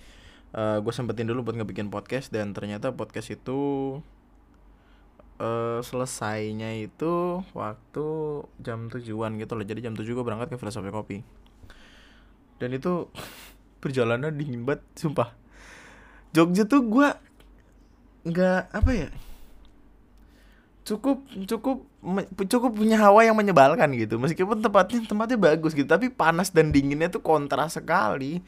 uh, 0.57 0.59
eh, 0.59 0.77
gue 0.81 0.93
sempetin 0.95 1.29
dulu 1.29 1.45
buat 1.45 1.59
ngebikin 1.59 1.93
podcast 1.93 2.33
dan 2.33 2.57
ternyata 2.57 2.95
podcast 2.97 3.29
itu 3.29 3.61
uh, 5.37 5.79
selesainya 5.85 6.81
itu 6.81 7.45
waktu 7.53 8.07
jam 8.57 8.89
tujuan 8.89 9.37
gitu 9.37 9.53
loh. 9.53 9.65
Jadi 9.69 9.85
jam 9.85 9.93
tujuh 9.93 10.17
gue 10.17 10.25
berangkat 10.25 10.49
ke 10.49 10.57
filosofi 10.57 10.89
kopi 10.89 11.17
dan 12.63 12.71
itu 12.71 13.11
perjalanan 13.83 14.31
dingin 14.31 14.63
banget 14.63 14.87
sumpah. 14.95 15.35
Jogja 16.31 16.63
tuh 16.63 16.87
gue 16.87 17.07
nggak 18.23 18.71
apa 18.71 18.91
ya 18.95 19.11
cukup 20.83 21.27
cukup 21.47 21.83
cukup 22.47 22.71
punya 22.75 22.99
hawa 22.99 23.27
yang 23.27 23.35
menyebalkan 23.35 23.91
gitu. 23.99 24.15
Meskipun 24.19 24.63
tempatnya 24.63 25.03
tempatnya 25.03 25.35
bagus 25.39 25.75
gitu 25.75 25.87
tapi 25.87 26.07
panas 26.07 26.51
dan 26.51 26.71
dinginnya 26.71 27.11
tuh 27.11 27.23
kontras 27.23 27.75
sekali. 27.79 28.39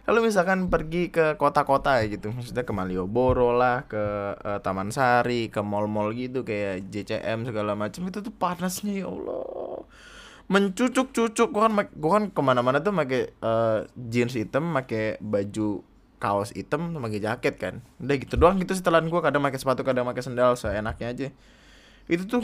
Kalau 0.00 0.24
misalkan 0.24 0.66
pergi 0.72 1.12
ke 1.12 1.36
kota-kota 1.36 2.02
gitu 2.08 2.32
maksudnya 2.34 2.64
ke 2.64 2.72
Malioboro 2.72 3.54
lah 3.54 3.84
ke 3.84 4.00
uh, 4.32 4.58
Taman 4.58 4.90
Sari 4.90 5.52
ke 5.52 5.60
mall-mall 5.60 6.16
gitu 6.16 6.42
kayak 6.42 6.88
JCM 6.88 7.46
segala 7.46 7.76
macam 7.76 8.08
itu 8.08 8.18
tuh 8.18 8.34
panasnya 8.34 9.04
ya 9.04 9.06
Allah 9.06 9.69
mencucuk-cucuk. 10.50 11.48
Gua 11.54 11.70
kan 11.70 11.72
gua 11.94 12.10
kan 12.18 12.24
ke 12.34 12.40
mana-mana 12.42 12.82
tuh 12.82 12.90
pakai 12.90 13.30
uh, 13.40 13.86
jeans 13.94 14.34
hitam 14.34 14.74
pakai 14.74 15.22
baju 15.22 15.86
kaos 16.18 16.50
hitam 16.52 16.98
pakai 16.98 17.22
jaket 17.22 17.54
kan. 17.56 17.74
Udah 18.02 18.16
gitu 18.18 18.34
doang 18.34 18.58
gitu 18.58 18.74
setelan 18.74 19.06
gua 19.06 19.22
kadang 19.22 19.46
pakai 19.46 19.62
sepatu 19.62 19.86
kadang 19.86 20.04
pakai 20.10 20.26
sendal 20.26 20.58
seenaknya 20.58 21.06
aja. 21.14 21.28
Itu 22.10 22.26
tuh 22.26 22.42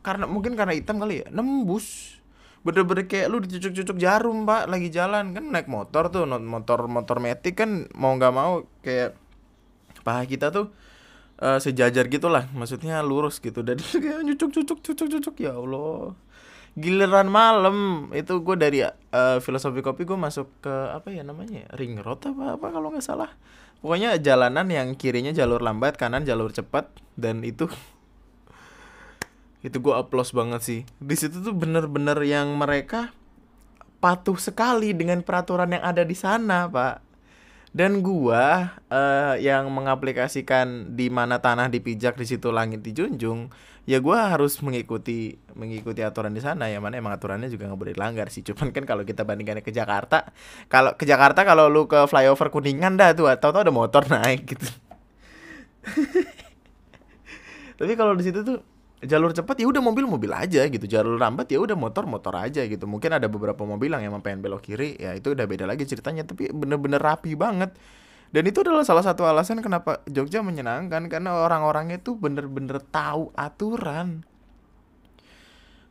karena 0.00 0.24
mungkin 0.24 0.56
karena 0.56 0.72
hitam 0.72 0.96
kali 0.96 1.22
ya 1.22 1.26
nembus. 1.28 2.18
Bener-bener 2.62 3.10
kayak 3.10 3.26
lu 3.26 3.42
dicucuk-cucuk 3.42 4.00
jarum 4.00 4.48
pak 4.48 4.72
lagi 4.72 4.88
jalan. 4.88 5.36
Kan 5.36 5.52
naik 5.52 5.68
motor 5.68 6.08
tuh 6.08 6.24
motor 6.24 6.88
motor 6.88 7.20
metik 7.20 7.60
kan 7.60 7.84
mau 7.92 8.16
nggak 8.16 8.32
mau 8.32 8.64
kayak 8.80 9.12
paha 10.02 10.24
kita 10.24 10.48
tuh 10.48 10.72
uh, 11.44 11.60
sejajar 11.60 12.08
gitulah. 12.08 12.48
Maksudnya 12.56 13.04
lurus 13.04 13.44
gitu. 13.44 13.60
Dan 13.60 13.76
kayak 14.02 14.24
cucuk-cucuk 14.24 14.78
cucuk-cucuk 14.80 15.36
ya 15.36 15.52
allah 15.52 16.16
giliran 16.76 17.28
malam. 17.28 18.08
Itu 18.16 18.40
gue 18.40 18.56
dari 18.56 18.84
uh, 18.84 19.38
filosofi 19.40 19.80
kopi 19.84 20.08
gue 20.08 20.16
masuk 20.16 20.48
ke 20.64 20.74
apa 20.92 21.12
ya 21.12 21.24
namanya 21.24 21.68
ring 21.76 22.00
road 22.00 22.24
apa 22.28 22.56
apa 22.56 22.66
kalau 22.72 22.92
nggak 22.92 23.04
salah. 23.04 23.30
Pokoknya 23.82 24.14
jalanan 24.22 24.70
yang 24.70 24.94
kirinya 24.94 25.34
jalur 25.34 25.58
lambat 25.58 25.98
kanan 25.98 26.22
jalur 26.22 26.54
cepat 26.54 26.88
dan 27.18 27.42
itu 27.42 27.66
itu 29.66 29.76
gue 29.76 29.94
applause 29.94 30.32
banget 30.32 30.60
sih. 30.62 30.80
Di 31.02 31.14
situ 31.18 31.42
tuh 31.42 31.54
bener-bener 31.54 32.16
yang 32.24 32.54
mereka 32.54 33.10
patuh 34.02 34.34
sekali 34.34 34.90
dengan 34.90 35.22
peraturan 35.22 35.78
yang 35.78 35.84
ada 35.86 36.02
di 36.02 36.18
sana 36.18 36.66
pak. 36.66 37.14
Dan 37.72 38.04
gua 38.04 38.76
uh, 38.92 39.34
yang 39.40 39.72
mengaplikasikan 39.72 40.92
di 40.92 41.08
mana 41.08 41.40
tanah 41.40 41.72
dipijak 41.72 42.20
di 42.20 42.28
situ 42.28 42.52
langit 42.52 42.84
dijunjung 42.84 43.48
ya 43.82 43.98
gua 43.98 44.30
harus 44.30 44.62
mengikuti 44.62 45.34
mengikuti 45.58 46.06
aturan 46.06 46.30
di 46.30 46.38
sana 46.38 46.70
ya 46.70 46.78
mana 46.78 47.02
emang 47.02 47.18
aturannya 47.18 47.50
juga 47.50 47.66
nggak 47.66 47.80
boleh 47.80 47.94
dilanggar 47.98 48.30
sih. 48.30 48.46
Cuman 48.46 48.70
kan 48.70 48.86
kalau 48.86 49.02
kita 49.02 49.26
bandingkan 49.26 49.58
ke 49.62 49.74
Jakarta 49.74 50.30
kalau 50.70 50.94
ke 50.94 51.02
Jakarta 51.02 51.42
kalau 51.42 51.66
lu 51.66 51.90
ke 51.90 52.06
flyover 52.06 52.48
kuningan 52.54 52.94
dah 52.94 53.10
tuh 53.14 53.26
atau 53.26 53.50
tau 53.50 53.62
ada 53.66 53.74
motor 53.74 54.06
naik 54.14 54.46
gitu. 54.46 54.68
Tapi 57.78 57.92
kalau 57.98 58.14
di 58.14 58.22
situ 58.22 58.46
tuh 58.46 58.62
jalur 59.02 59.34
cepat 59.34 59.58
ya 59.58 59.66
udah 59.66 59.82
mobil 59.82 60.06
mobil 60.06 60.30
aja 60.30 60.62
gitu. 60.70 60.86
Jalur 60.86 61.18
lambat 61.18 61.50
ya 61.50 61.58
udah 61.58 61.74
motor 61.74 62.06
motor 62.06 62.38
aja 62.38 62.62
gitu. 62.62 62.86
Mungkin 62.86 63.18
ada 63.18 63.26
beberapa 63.26 63.66
mobil 63.66 63.90
yang 63.90 64.06
emang 64.06 64.22
pengen 64.22 64.46
belok 64.46 64.62
kiri 64.62 64.94
ya 64.94 65.18
itu 65.18 65.34
udah 65.34 65.46
beda 65.50 65.66
lagi 65.66 65.82
ceritanya. 65.82 66.22
Tapi 66.22 66.54
bener-bener 66.54 67.02
rapi 67.02 67.34
banget 67.34 67.74
dan 68.32 68.42
itu 68.48 68.64
adalah 68.64 68.82
salah 68.82 69.04
satu 69.04 69.28
alasan 69.28 69.60
kenapa 69.60 70.00
Jogja 70.08 70.40
menyenangkan 70.40 71.06
karena 71.12 71.36
orang-orangnya 71.36 72.00
tuh 72.00 72.16
bener-bener 72.16 72.80
tahu 72.80 73.30
aturan 73.36 74.24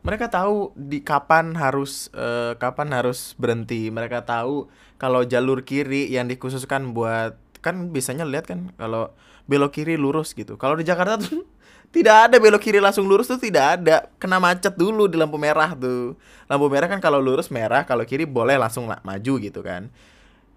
mereka 0.01 0.33
tahu 0.33 0.73
di 0.73 1.05
kapan 1.05 1.53
harus 1.53 2.09
uh, 2.17 2.57
kapan 2.57 2.89
harus 2.91 3.37
berhenti 3.37 3.93
mereka 3.93 4.25
tahu 4.25 4.65
kalau 4.97 5.21
jalur 5.21 5.61
kiri 5.61 6.09
yang 6.09 6.25
dikhususkan 6.25 6.97
buat 6.97 7.37
kan 7.61 7.93
biasanya 7.93 8.25
lihat 8.25 8.49
kan 8.49 8.73
kalau 8.81 9.13
belok 9.45 9.77
kiri 9.77 9.93
lurus 10.01 10.33
gitu 10.33 10.57
kalau 10.57 10.73
di 10.73 10.81
Jakarta 10.81 11.21
tuh 11.21 11.45
tidak 11.91 12.31
ada 12.31 12.35
belok 12.39 12.63
kiri 12.63 12.79
langsung 12.79 13.03
lurus 13.03 13.27
tuh 13.27 13.37
tidak 13.37 13.79
ada. 13.79 14.07
Kena 14.15 14.39
macet 14.39 14.79
dulu 14.79 15.11
di 15.11 15.19
lampu 15.19 15.35
merah 15.35 15.75
tuh. 15.75 16.15
Lampu 16.47 16.71
merah 16.71 16.87
kan 16.87 17.03
kalau 17.03 17.19
lurus 17.19 17.51
merah, 17.51 17.83
kalau 17.83 18.07
kiri 18.07 18.23
boleh 18.23 18.55
langsung 18.55 18.87
maju 18.87 19.33
gitu 19.43 19.59
kan. 19.59 19.91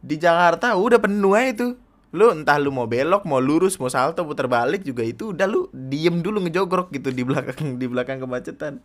Di 0.04 0.20
Jakarta 0.20 0.76
udah 0.76 1.00
penuh 1.00 1.32
aja 1.32 1.48
itu. 1.56 1.68
Lu 2.14 2.30
entah 2.30 2.60
lu 2.60 2.70
mau 2.70 2.84
belok, 2.84 3.24
mau 3.24 3.40
lurus, 3.40 3.80
mau 3.80 3.88
salto, 3.88 4.22
putar 4.22 4.46
balik 4.46 4.84
juga 4.84 5.02
itu 5.02 5.32
udah 5.32 5.48
lu 5.48 5.66
diem 5.72 6.20
dulu 6.20 6.44
ngejogrok 6.46 6.92
gitu 6.92 7.08
di 7.10 7.24
belakang 7.24 7.80
di 7.80 7.86
belakang 7.88 8.20
kemacetan. 8.20 8.84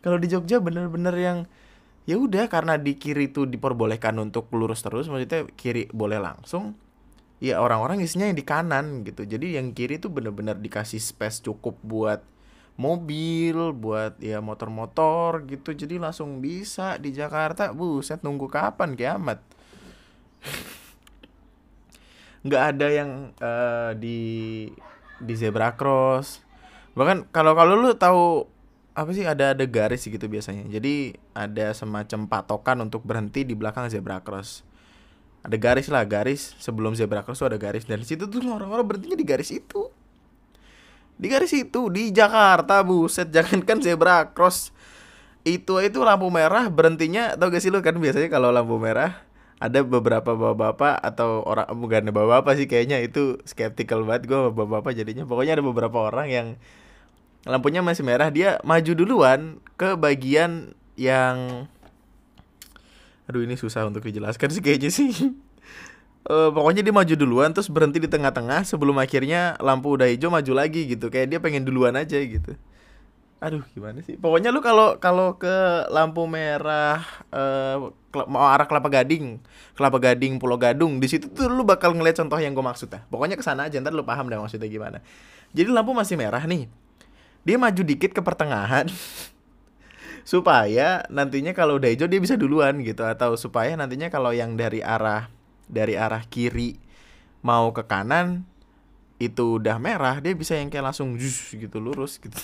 Kalau 0.00 0.16
di 0.16 0.30
Jogja 0.30 0.62
bener-bener 0.62 1.12
yang 1.18 1.38
ya 2.06 2.16
udah 2.16 2.46
karena 2.46 2.78
di 2.78 2.96
kiri 2.96 3.28
tuh 3.28 3.50
diperbolehkan 3.50 4.16
untuk 4.22 4.48
lurus 4.54 4.80
terus, 4.80 5.10
maksudnya 5.10 5.44
kiri 5.52 5.86
boleh 5.92 6.18
langsung, 6.18 6.74
ya 7.42 7.58
orang-orang 7.58 7.98
isinya 7.98 8.30
yang 8.30 8.38
di 8.38 8.46
kanan 8.46 9.02
gitu 9.02 9.26
jadi 9.26 9.58
yang 9.58 9.74
kiri 9.74 9.98
tuh 9.98 10.14
bener-bener 10.14 10.54
dikasih 10.54 11.02
space 11.02 11.42
cukup 11.42 11.74
buat 11.82 12.22
mobil 12.78 13.74
buat 13.74 14.14
ya 14.22 14.38
motor-motor 14.38 15.42
gitu 15.50 15.74
jadi 15.74 15.98
langsung 15.98 16.38
bisa 16.38 17.02
di 17.02 17.10
Jakarta 17.10 17.74
buset 17.74 18.22
nunggu 18.22 18.46
kapan 18.46 18.94
kiamat 18.94 19.42
nggak 22.42 22.62
ada 22.74 22.86
yang 22.90 23.10
uh, 23.38 23.94
di 23.94 24.20
di 25.22 25.34
zebra 25.38 25.78
cross. 25.78 26.42
Bahkan 26.98 27.30
kalau 27.30 27.54
kalau 27.54 27.78
lu 27.78 27.94
tahu 27.94 28.50
apa 28.92 29.10
sih 29.16 29.24
ada 29.24 29.56
ada 29.56 29.64
garis 29.64 30.04
gitu 30.04 30.26
biasanya. 30.26 30.68
Jadi 30.68 31.16
ada 31.32 31.72
semacam 31.72 32.28
patokan 32.28 32.76
untuk 32.84 33.06
berhenti 33.06 33.46
di 33.46 33.54
belakang 33.54 33.88
zebra 33.88 34.20
cross. 34.20 34.66
Ada 35.42 35.58
garis 35.58 35.90
lah 35.90 36.06
garis 36.06 36.54
sebelum 36.58 36.94
zebra 36.94 37.24
cross 37.24 37.40
tuh 37.40 37.48
ada 37.50 37.58
garis. 37.58 37.86
Dan 37.86 38.02
situ 38.02 38.28
tuh 38.28 38.42
orang-orang 38.46 38.84
berhentinya 38.84 39.18
di 39.18 39.26
garis 39.26 39.50
itu. 39.54 39.88
Di 41.16 41.26
garis 41.30 41.54
itu 41.54 41.88
di 41.88 42.10
Jakarta 42.10 42.82
buset. 42.82 43.30
Jangankan 43.30 43.78
zebra 43.80 44.34
cross. 44.34 44.74
Itu 45.42 45.82
itu 45.82 45.98
lampu 46.06 46.30
merah 46.30 46.70
berhentinya 46.70 47.34
tau 47.34 47.50
gak 47.50 47.58
sih 47.58 47.74
lu 47.74 47.82
kan 47.82 47.98
biasanya 47.98 48.30
kalau 48.30 48.54
lampu 48.54 48.78
merah 48.78 49.26
ada 49.62 49.86
beberapa 49.86 50.34
bapak-bapak 50.34 50.98
atau 50.98 51.46
orang 51.46 51.70
bukan 51.78 52.10
bapak-bapak 52.10 52.58
sih 52.58 52.66
kayaknya 52.66 52.98
itu 52.98 53.38
skeptical 53.46 54.02
banget 54.02 54.26
gue 54.26 54.50
bapak-bapak 54.50 54.90
jadinya. 54.98 55.22
Pokoknya 55.22 55.54
ada 55.54 55.62
beberapa 55.62 56.02
orang 56.02 56.26
yang 56.26 56.46
lampunya 57.46 57.78
masih 57.78 58.02
merah 58.02 58.26
dia 58.34 58.58
maju 58.66 58.92
duluan 58.98 59.62
ke 59.78 59.94
bagian 59.94 60.74
yang 60.98 61.66
aduh 63.30 63.46
ini 63.46 63.54
susah 63.54 63.86
untuk 63.86 64.02
dijelaskan 64.02 64.50
sih 64.50 64.62
kayaknya 64.66 64.90
sih. 64.90 65.30
Uh, 66.26 66.50
pokoknya 66.58 66.82
dia 66.82 66.90
maju 66.90 67.14
duluan 67.14 67.54
terus 67.54 67.70
berhenti 67.70 68.02
di 68.02 68.10
tengah-tengah 68.10 68.66
sebelum 68.66 68.98
akhirnya 68.98 69.54
lampu 69.62 69.94
udah 69.94 70.10
hijau 70.10 70.34
maju 70.34 70.58
lagi 70.58 70.90
gitu. 70.90 71.06
Kayak 71.06 71.38
dia 71.38 71.38
pengen 71.38 71.62
duluan 71.62 71.94
aja 71.94 72.18
gitu 72.18 72.58
aduh 73.42 73.66
gimana 73.74 73.98
sih? 74.06 74.14
Pokoknya 74.14 74.54
lu 74.54 74.62
kalau 74.62 75.02
kalau 75.02 75.34
ke 75.34 75.50
lampu 75.90 76.30
merah 76.30 77.02
uh, 77.34 77.90
mau 78.30 78.46
arah 78.46 78.70
kelapa 78.70 78.86
gading 78.86 79.42
kelapa 79.74 79.98
gading 79.98 80.38
pulau 80.38 80.54
gadung 80.54 81.02
di 81.02 81.10
situ 81.10 81.26
tuh 81.26 81.50
lu 81.50 81.66
bakal 81.66 81.90
ngeliat 81.90 82.22
contoh 82.22 82.38
yang 82.38 82.54
gue 82.54 82.62
maksud 82.62 82.86
ya. 82.94 83.02
Pokoknya 83.10 83.34
ke 83.34 83.42
sana 83.42 83.66
aja 83.66 83.82
ntar 83.82 83.90
lu 83.90 84.06
paham 84.06 84.30
deh 84.30 84.38
maksudnya 84.38 84.70
gimana. 84.70 85.02
Jadi 85.50 85.68
lampu 85.74 85.90
masih 85.90 86.14
merah 86.14 86.46
nih. 86.46 86.70
Dia 87.42 87.58
maju 87.58 87.82
dikit 87.82 88.14
ke 88.14 88.22
pertengahan 88.22 88.86
supaya 90.32 91.02
nantinya 91.10 91.50
kalau 91.50 91.82
udah 91.82 91.90
hijau 91.90 92.06
dia 92.06 92.22
bisa 92.22 92.38
duluan 92.38 92.78
gitu 92.86 93.02
atau 93.02 93.34
supaya 93.34 93.74
nantinya 93.74 94.06
kalau 94.06 94.30
yang 94.30 94.54
dari 94.54 94.78
arah 94.78 95.26
dari 95.66 95.98
arah 95.98 96.22
kiri 96.30 96.78
mau 97.42 97.74
ke 97.74 97.82
kanan 97.90 98.46
itu 99.18 99.58
udah 99.58 99.82
merah 99.82 100.22
dia 100.22 100.30
bisa 100.38 100.54
yang 100.54 100.70
kayak 100.70 100.94
langsung 100.94 101.18
jus 101.18 101.50
gitu 101.50 101.82
lurus 101.82 102.22
gitu 102.22 102.38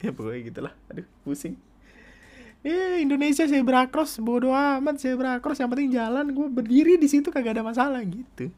ya 0.00 0.10
pokoknya 0.10 0.40
gitulah. 0.48 0.74
Aduh 0.90 1.06
pusing. 1.22 1.54
Eh 2.64 3.04
Indonesia 3.04 3.44
zebra 3.44 3.86
cross. 3.92 4.16
Bodo 4.18 4.50
amat 4.54 4.96
zebra 4.98 5.38
cross. 5.38 5.60
Yang 5.60 5.70
penting 5.76 5.90
jalan. 5.92 6.26
Gue 6.32 6.48
berdiri 6.48 6.96
di 6.96 7.06
situ 7.10 7.28
kagak 7.28 7.60
ada 7.60 7.64
masalah 7.66 8.00
gitu. 8.02 8.48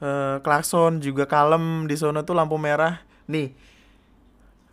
Uh, 0.00 0.42
klakson 0.42 0.98
juga 0.98 1.24
kalem. 1.24 1.86
Di 1.86 1.94
sana 1.94 2.26
tuh 2.26 2.34
lampu 2.34 2.58
merah. 2.58 3.00
Nih 3.30 3.54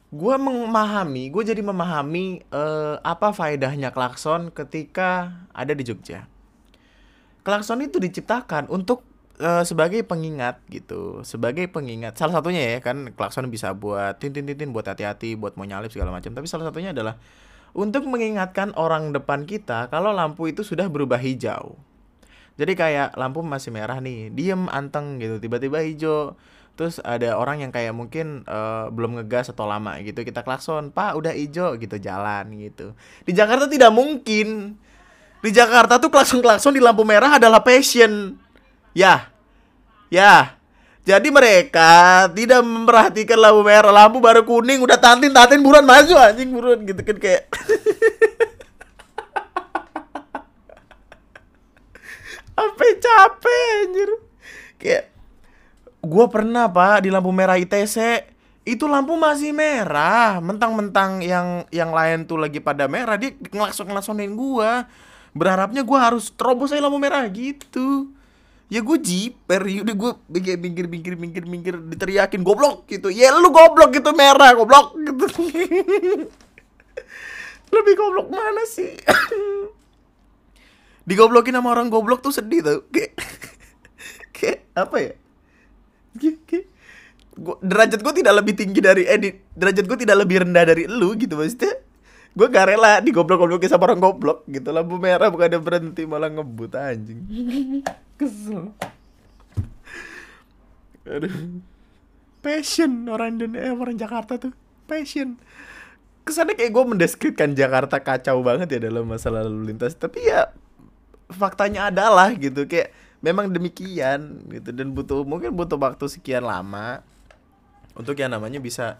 gue 0.07 0.35
memahami 0.39 1.27
gue 1.27 1.43
jadi 1.43 1.59
memahami 1.59 2.39
uh, 2.55 2.95
apa 3.03 3.35
faedahnya 3.35 3.91
klakson 3.91 4.55
ketika 4.55 5.35
ada 5.51 5.75
di 5.75 5.83
Jogja. 5.83 6.31
Klakson 7.43 7.83
itu 7.83 7.99
diciptakan 7.99 8.71
untuk 8.71 9.03
uh, 9.41 9.63
sebagai 9.63 10.01
pengingat 10.03 10.61
gitu. 10.69 11.21
Sebagai 11.21 11.69
pengingat. 11.69 12.17
Salah 12.17 12.41
satunya 12.41 12.77
ya 12.77 12.79
kan 12.81 13.13
klakson 13.13 13.49
bisa 13.49 13.73
buat 13.73 14.17
tin 14.17 14.33
tin 14.33 14.45
tin, 14.45 14.57
tin 14.57 14.69
buat 14.73 14.85
hati-hati 14.85 15.37
buat 15.37 15.55
mau 15.55 15.65
nyalip 15.65 15.93
segala 15.93 16.13
macam. 16.13 16.33
Tapi 16.33 16.45
salah 16.49 16.69
satunya 16.69 16.91
adalah 16.93 17.17
untuk 17.77 18.09
mengingatkan 18.09 18.73
orang 18.73 19.13
depan 19.13 19.45
kita 19.45 19.91
kalau 19.93 20.09
lampu 20.09 20.49
itu 20.49 20.65
sudah 20.65 20.89
berubah 20.89 21.21
hijau. 21.21 21.77
Jadi 22.57 22.73
kayak 22.73 23.13
lampu 23.13 23.45
masih 23.45 23.69
merah 23.69 24.01
nih 24.01 24.33
diem 24.33 24.65
anteng 24.73 25.21
gitu 25.21 25.37
tiba-tiba 25.37 25.85
hijau. 25.85 26.33
Terus 26.77 27.01
ada 27.01 27.37
orang 27.37 27.65
yang 27.65 27.73
kayak 27.73 27.93
mungkin 27.93 28.45
uh, 28.45 28.93
belum 28.93 29.17
ngegas 29.17 29.49
atau 29.49 29.65
lama 29.65 29.97
gitu 30.05 30.21
kita 30.21 30.45
klakson 30.45 30.93
pak 30.93 31.17
udah 31.17 31.33
hijau 31.33 31.77
gitu 31.77 31.97
jalan 31.97 32.53
gitu. 32.57 32.93
Di 33.25 33.33
Jakarta 33.33 33.69
tidak 33.69 33.93
mungkin. 33.93 34.77
Di 35.37 35.53
Jakarta 35.53 36.01
tuh 36.01 36.09
klakson 36.09 36.41
klakson 36.41 36.73
di 36.73 36.81
lampu 36.81 37.05
merah 37.05 37.37
adalah 37.37 37.61
passion 37.61 38.41
Ya. 38.97 39.29
Ya. 40.09 40.57
Jadi 41.05 41.29
mereka 41.29 42.25
tidak 42.33 42.65
memperhatikan 42.65 43.37
lampu 43.39 43.61
merah, 43.63 43.93
lampu 43.93 44.17
baru 44.19 44.41
kuning 44.43 44.81
udah 44.83 44.97
tantin 44.99 45.31
tantin 45.31 45.63
buruan 45.63 45.85
maju 45.85 46.17
anjing 46.19 46.51
buruan 46.51 46.83
gitu 46.83 46.99
kan 46.99 47.15
kayak. 47.21 47.47
Apa 52.57 52.85
capek 52.97 53.69
anjir. 53.85 54.09
Kayak 54.81 55.13
gue 56.01 56.25
pernah 56.27 56.67
pak 56.67 57.05
di 57.05 57.13
lampu 57.13 57.29
merah 57.31 57.55
ITC 57.55 58.25
itu 58.67 58.83
lampu 58.89 59.15
masih 59.15 59.55
merah. 59.55 60.43
Mentang-mentang 60.43 61.23
yang 61.23 61.63
yang 61.71 61.95
lain 61.95 62.27
tuh 62.27 62.35
lagi 62.41 62.59
pada 62.59 62.89
merah 62.91 63.15
dia 63.15 63.31
ngelakson 63.31 63.87
ngelaksonin 63.87 64.35
gue 64.35 64.71
berharapnya 65.37 65.85
gue 65.85 65.99
harus 66.01 66.33
terobos 66.35 66.73
aja 66.75 66.83
lampu 66.83 66.99
merah 66.99 67.23
gitu 67.31 68.16
ya 68.67 68.83
gue 68.83 68.97
jiper 68.99 69.63
ya 69.63 69.79
udah 69.87 69.95
gue 69.95 70.11
kayak 70.43 70.59
minggir 70.59 70.91
minggir 70.91 71.15
minggir 71.15 71.47
minggir 71.47 71.75
diteriakin 71.79 72.43
goblok 72.43 72.83
gitu. 72.91 73.07
Ya 73.07 73.31
lu 73.31 73.51
goblok 73.51 73.95
gitu 73.95 74.11
merah 74.11 74.51
goblok 74.55 74.95
gitu. 74.99 75.25
Lebih 77.75 77.93
goblok 77.95 78.27
mana 78.31 78.63
sih? 78.67 78.95
Digoblokin 81.07 81.55
sama 81.55 81.71
orang 81.71 81.87
goblok 81.87 82.19
tuh 82.19 82.35
sedih 82.35 82.59
tuh 82.59 82.83
kayak 82.91 83.15
kayak 84.35 84.59
apa 84.75 84.97
ya? 84.99 85.13
Kayak, 86.19 86.37
kayak 86.43 86.65
gua, 87.39 87.55
derajat 87.63 87.99
gue 88.03 88.13
tidak 88.19 88.33
lebih 88.43 88.53
tinggi 88.59 88.83
dari 88.83 89.07
eh 89.07 89.39
derajat 89.55 89.87
gue 89.87 89.97
tidak 90.03 90.27
lebih 90.27 90.43
rendah 90.43 90.63
dari 90.67 90.83
lu 90.91 91.15
gitu 91.15 91.39
maksudnya. 91.39 91.79
Gue 92.37 92.53
gak 92.53 92.69
rela 92.69 93.01
digoblok-goblokin 93.01 93.71
sama 93.71 93.89
orang 93.89 94.03
goblok 94.03 94.45
gitu 94.45 94.69
lampu 94.69 95.01
merah 95.01 95.31
bukan 95.31 95.47
ada 95.47 95.57
berhenti 95.57 96.05
malah 96.05 96.29
ngebut 96.29 96.69
anjing 96.77 97.25
kesel. 98.17 98.73
Aduh. 101.07 101.63
Passion 102.43 102.91
orang 103.07 103.39
Indonesia 103.39 103.71
eh, 103.71 103.73
orang 103.73 103.97
Jakarta 103.97 104.35
tuh. 104.37 104.53
Passion. 104.85 105.39
Kesannya 106.27 106.59
kayak 106.59 106.71
gue 106.75 106.83
mendeskripsikan 106.83 107.55
Jakarta 107.55 108.03
kacau 108.03 108.43
banget 108.43 108.77
ya 108.77 108.79
dalam 108.91 109.07
masalah 109.07 109.47
lalu 109.47 109.71
lintas. 109.71 109.95
Tapi 109.95 110.27
ya 110.27 110.51
faktanya 111.31 111.87
adalah 111.87 112.35
gitu. 112.35 112.67
Kayak 112.67 112.91
memang 113.23 113.51
demikian 113.51 114.43
gitu. 114.51 114.69
Dan 114.75 114.91
butuh 114.91 115.23
mungkin 115.23 115.55
butuh 115.55 115.79
waktu 115.79 116.05
sekian 116.11 116.43
lama 116.43 117.01
untuk 117.95 118.19
yang 118.19 118.35
namanya 118.35 118.61
bisa 118.61 118.99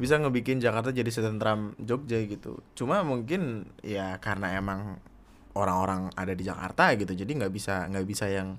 bisa 0.00 0.18
ngebikin 0.18 0.58
Jakarta 0.58 0.90
jadi 0.90 1.10
setentram 1.10 1.76
Jogja 1.78 2.18
gitu. 2.24 2.62
Cuma 2.74 3.04
mungkin 3.04 3.70
ya 3.84 4.16
karena 4.18 4.56
emang 4.56 4.98
orang-orang 5.54 6.12
ada 6.16 6.32
di 6.32 6.44
Jakarta 6.44 6.94
gitu. 6.96 7.12
Jadi 7.12 7.32
nggak 7.38 7.52
bisa 7.52 7.88
nggak 7.88 8.06
bisa 8.06 8.26
yang 8.28 8.56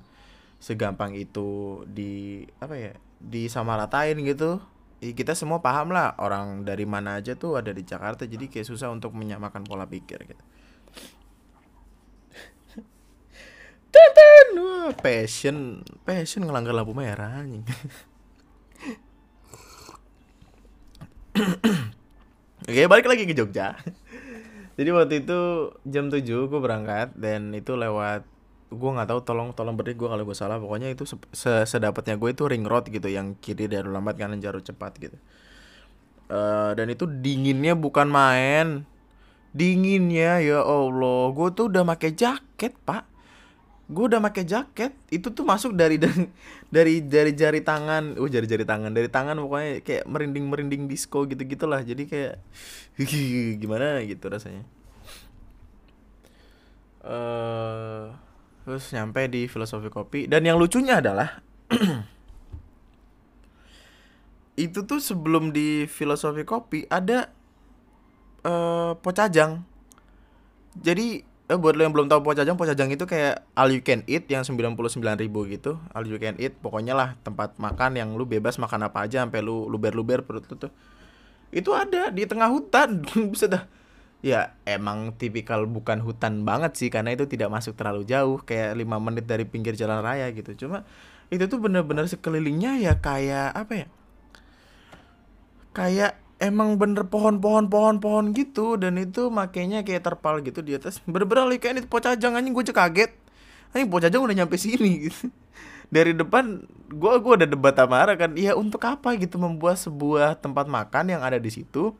segampang 0.63 1.11
itu 1.17 1.83
di 1.89 2.45
apa 2.63 2.75
ya 2.79 2.91
di 3.19 3.51
sama 3.51 3.75
ratain 3.75 4.23
gitu 4.23 4.63
kita 5.11 5.35
semua 5.35 5.59
paham 5.59 5.91
lah 5.91 6.15
orang 6.15 6.63
dari 6.63 6.87
mana 6.87 7.19
aja 7.19 7.35
tuh 7.35 7.59
ada 7.59 7.75
di 7.75 7.83
Jakarta. 7.83 8.23
Jadi 8.23 8.47
kayak 8.47 8.63
susah 8.63 8.87
untuk 8.87 9.11
menyamakan 9.11 9.67
pola 9.67 9.83
pikir 9.83 10.23
gitu. 10.23 10.43
Teten, 13.93 14.57
wah 14.57 14.95
passion, 14.95 15.83
passion 16.01 16.47
ngelanggar 16.47 16.71
lampu 16.73 16.95
merah 16.95 17.43
Oke, 22.63 22.87
balik 22.87 23.05
lagi 23.11 23.27
ke 23.27 23.35
Jogja 23.35 23.75
jadi 24.73 24.89
waktu 24.89 25.21
itu 25.21 25.39
jam 25.85 26.09
7 26.09 26.25
gue 26.25 26.59
berangkat 26.59 27.13
dan 27.13 27.53
itu 27.53 27.77
lewat 27.77 28.25
gue 28.73 28.89
nggak 28.89 29.05
tahu 29.05 29.19
tolong 29.21 29.49
tolong 29.53 29.77
beri 29.77 29.93
gue 29.93 30.09
kalau 30.09 30.25
gue 30.25 30.33
salah. 30.33 30.57
Pokoknya 30.57 30.89
itu 30.89 31.05
se 31.05 31.51
sedapatnya 31.69 32.17
gue 32.17 32.33
itu 32.33 32.43
ring 32.49 32.65
road 32.65 32.89
gitu 32.89 33.05
yang 33.05 33.37
kiri 33.37 33.69
dari 33.69 33.85
lambat 33.85 34.17
kanan 34.17 34.41
jarum 34.41 34.65
cepat 34.65 34.97
gitu. 34.97 35.17
Uh, 36.33 36.73
dan 36.73 36.89
itu 36.89 37.05
dinginnya 37.05 37.77
bukan 37.77 38.09
main. 38.09 38.89
Dinginnya 39.53 40.41
ya 40.41 40.65
allah 40.65 41.29
gue 41.29 41.47
tuh 41.53 41.69
udah 41.69 41.85
pakai 41.93 42.17
jaket 42.17 42.73
pak 42.81 43.12
gue 43.89 44.03
udah 44.07 44.19
pakai 44.23 44.43
jaket. 44.47 44.91
Itu 45.11 45.35
tuh 45.35 45.43
masuk 45.43 45.75
dari 45.75 45.99
dari 45.99 46.27
dari 46.71 46.95
dari 47.03 47.31
jari 47.35 47.59
tangan. 47.59 48.15
Oh 48.15 48.29
jari 48.31 48.47
jari 48.47 48.63
tangan. 48.63 48.95
Dari 48.95 49.09
tangan 49.11 49.35
pokoknya 49.43 49.83
kayak 49.83 50.03
merinding 50.07 50.45
merinding 50.47 50.83
disco 50.87 51.27
gitu 51.27 51.43
gitulah 51.43 51.83
jadi 51.83 52.03
kayak 52.07 52.35
gimana 53.61 53.99
gitu 54.07 54.31
rasanya. 54.31 54.63
Uh, 57.03 58.15
terus 58.63 58.87
nyampe 58.95 59.27
di 59.27 59.51
filosofi 59.51 59.91
kopi. 59.91 60.31
Dan 60.31 60.47
yang 60.47 60.55
lucunya 60.55 61.03
adalah 61.03 61.43
itu 64.63 64.79
tuh 64.85 65.01
sebelum 65.03 65.51
di 65.51 65.89
filosofi 65.91 66.47
kopi 66.47 66.87
ada 66.87 67.27
uh, 68.47 68.95
pocajang. 68.95 69.65
Jadi 70.73 71.32
eh 71.53 71.59
buat 71.61 71.77
lo 71.77 71.85
yang 71.85 71.93
belum 71.93 72.09
tahu 72.09 72.25
Pocajang, 72.25 72.57
Pocajang 72.57 72.89
itu 72.89 73.05
kayak 73.05 73.45
all 73.53 73.69
you 73.69 73.85
can 73.85 74.01
eat 74.09 74.25
yang 74.25 74.41
sembilan 74.41 74.73
puluh 74.73 74.89
sembilan 74.89 75.21
ribu 75.21 75.45
gitu. 75.45 75.77
All 75.93 76.09
you 76.09 76.17
can 76.17 76.33
eat, 76.41 76.57
pokoknya 76.57 76.97
lah 76.97 77.13
tempat 77.21 77.61
makan 77.61 77.93
yang 77.93 78.17
lu 78.17 78.25
bebas 78.25 78.57
makan 78.57 78.89
apa 78.89 79.05
aja 79.05 79.21
sampai 79.21 79.45
lu 79.45 79.69
luber-luber 79.69 80.25
perut 80.25 80.49
lu 80.49 80.57
tuh. 80.57 80.73
Itu 81.53 81.77
ada 81.77 82.09
di 82.09 82.25
tengah 82.25 82.49
hutan. 82.49 83.05
Bisa 83.37 83.45
dah. 83.45 83.69
Ya 84.25 84.57
emang 84.65 85.13
tipikal 85.13 85.69
bukan 85.69 86.01
hutan 86.01 86.41
banget 86.41 86.73
sih 86.73 86.89
karena 86.89 87.13
itu 87.13 87.29
tidak 87.29 87.53
masuk 87.53 87.77
terlalu 87.77 88.07
jauh 88.07 88.41
kayak 88.41 88.73
lima 88.73 88.97
menit 88.97 89.29
dari 89.29 89.45
pinggir 89.45 89.77
jalan 89.77 90.01
raya 90.01 90.25
gitu. 90.33 90.57
Cuma 90.65 90.89
itu 91.29 91.45
tuh 91.45 91.61
bener-bener 91.61 92.09
sekelilingnya 92.09 92.81
ya 92.81 92.97
kayak 92.97 93.53
apa 93.53 93.73
ya? 93.85 93.87
Kayak 95.77 96.22
emang 96.41 96.77
bener 96.77 97.05
pohon-pohon 97.09 97.69
pohon-pohon 97.69 98.33
gitu. 98.33 98.79
Dan 98.79 98.97
itu 99.01 99.27
makanya 99.29 99.85
kayak 99.85 100.05
terpal 100.05 100.39
gitu 100.41 100.61
di 100.65 100.77
atas. 100.77 101.01
Bener-bener 101.05 101.49
kayak 101.57 101.73
ini 101.77 101.81
pocajang 101.85 102.33
anjing 102.37 102.53
gue 102.53 102.65
kaget. 102.73 103.11
Anjing 103.73 103.89
pocajang 103.89 104.21
udah 104.21 104.35
nyampe 104.37 104.57
sini 104.57 105.09
gitu. 105.09 105.29
Dari 105.93 106.17
depan 106.17 106.65
gue 106.89 107.13
gue 107.21 107.33
ada 107.37 107.47
debat 107.49 107.73
sama 107.77 108.01
Ara 108.01 108.17
kan. 108.17 108.33
Ya 108.33 108.57
untuk 108.57 108.81
apa 108.85 109.13
gitu 109.19 109.37
membuat 109.37 109.77
sebuah 109.77 110.41
tempat 110.41 110.65
makan 110.65 111.13
yang 111.13 111.21
ada 111.21 111.37
di 111.37 111.53
situ 111.53 111.93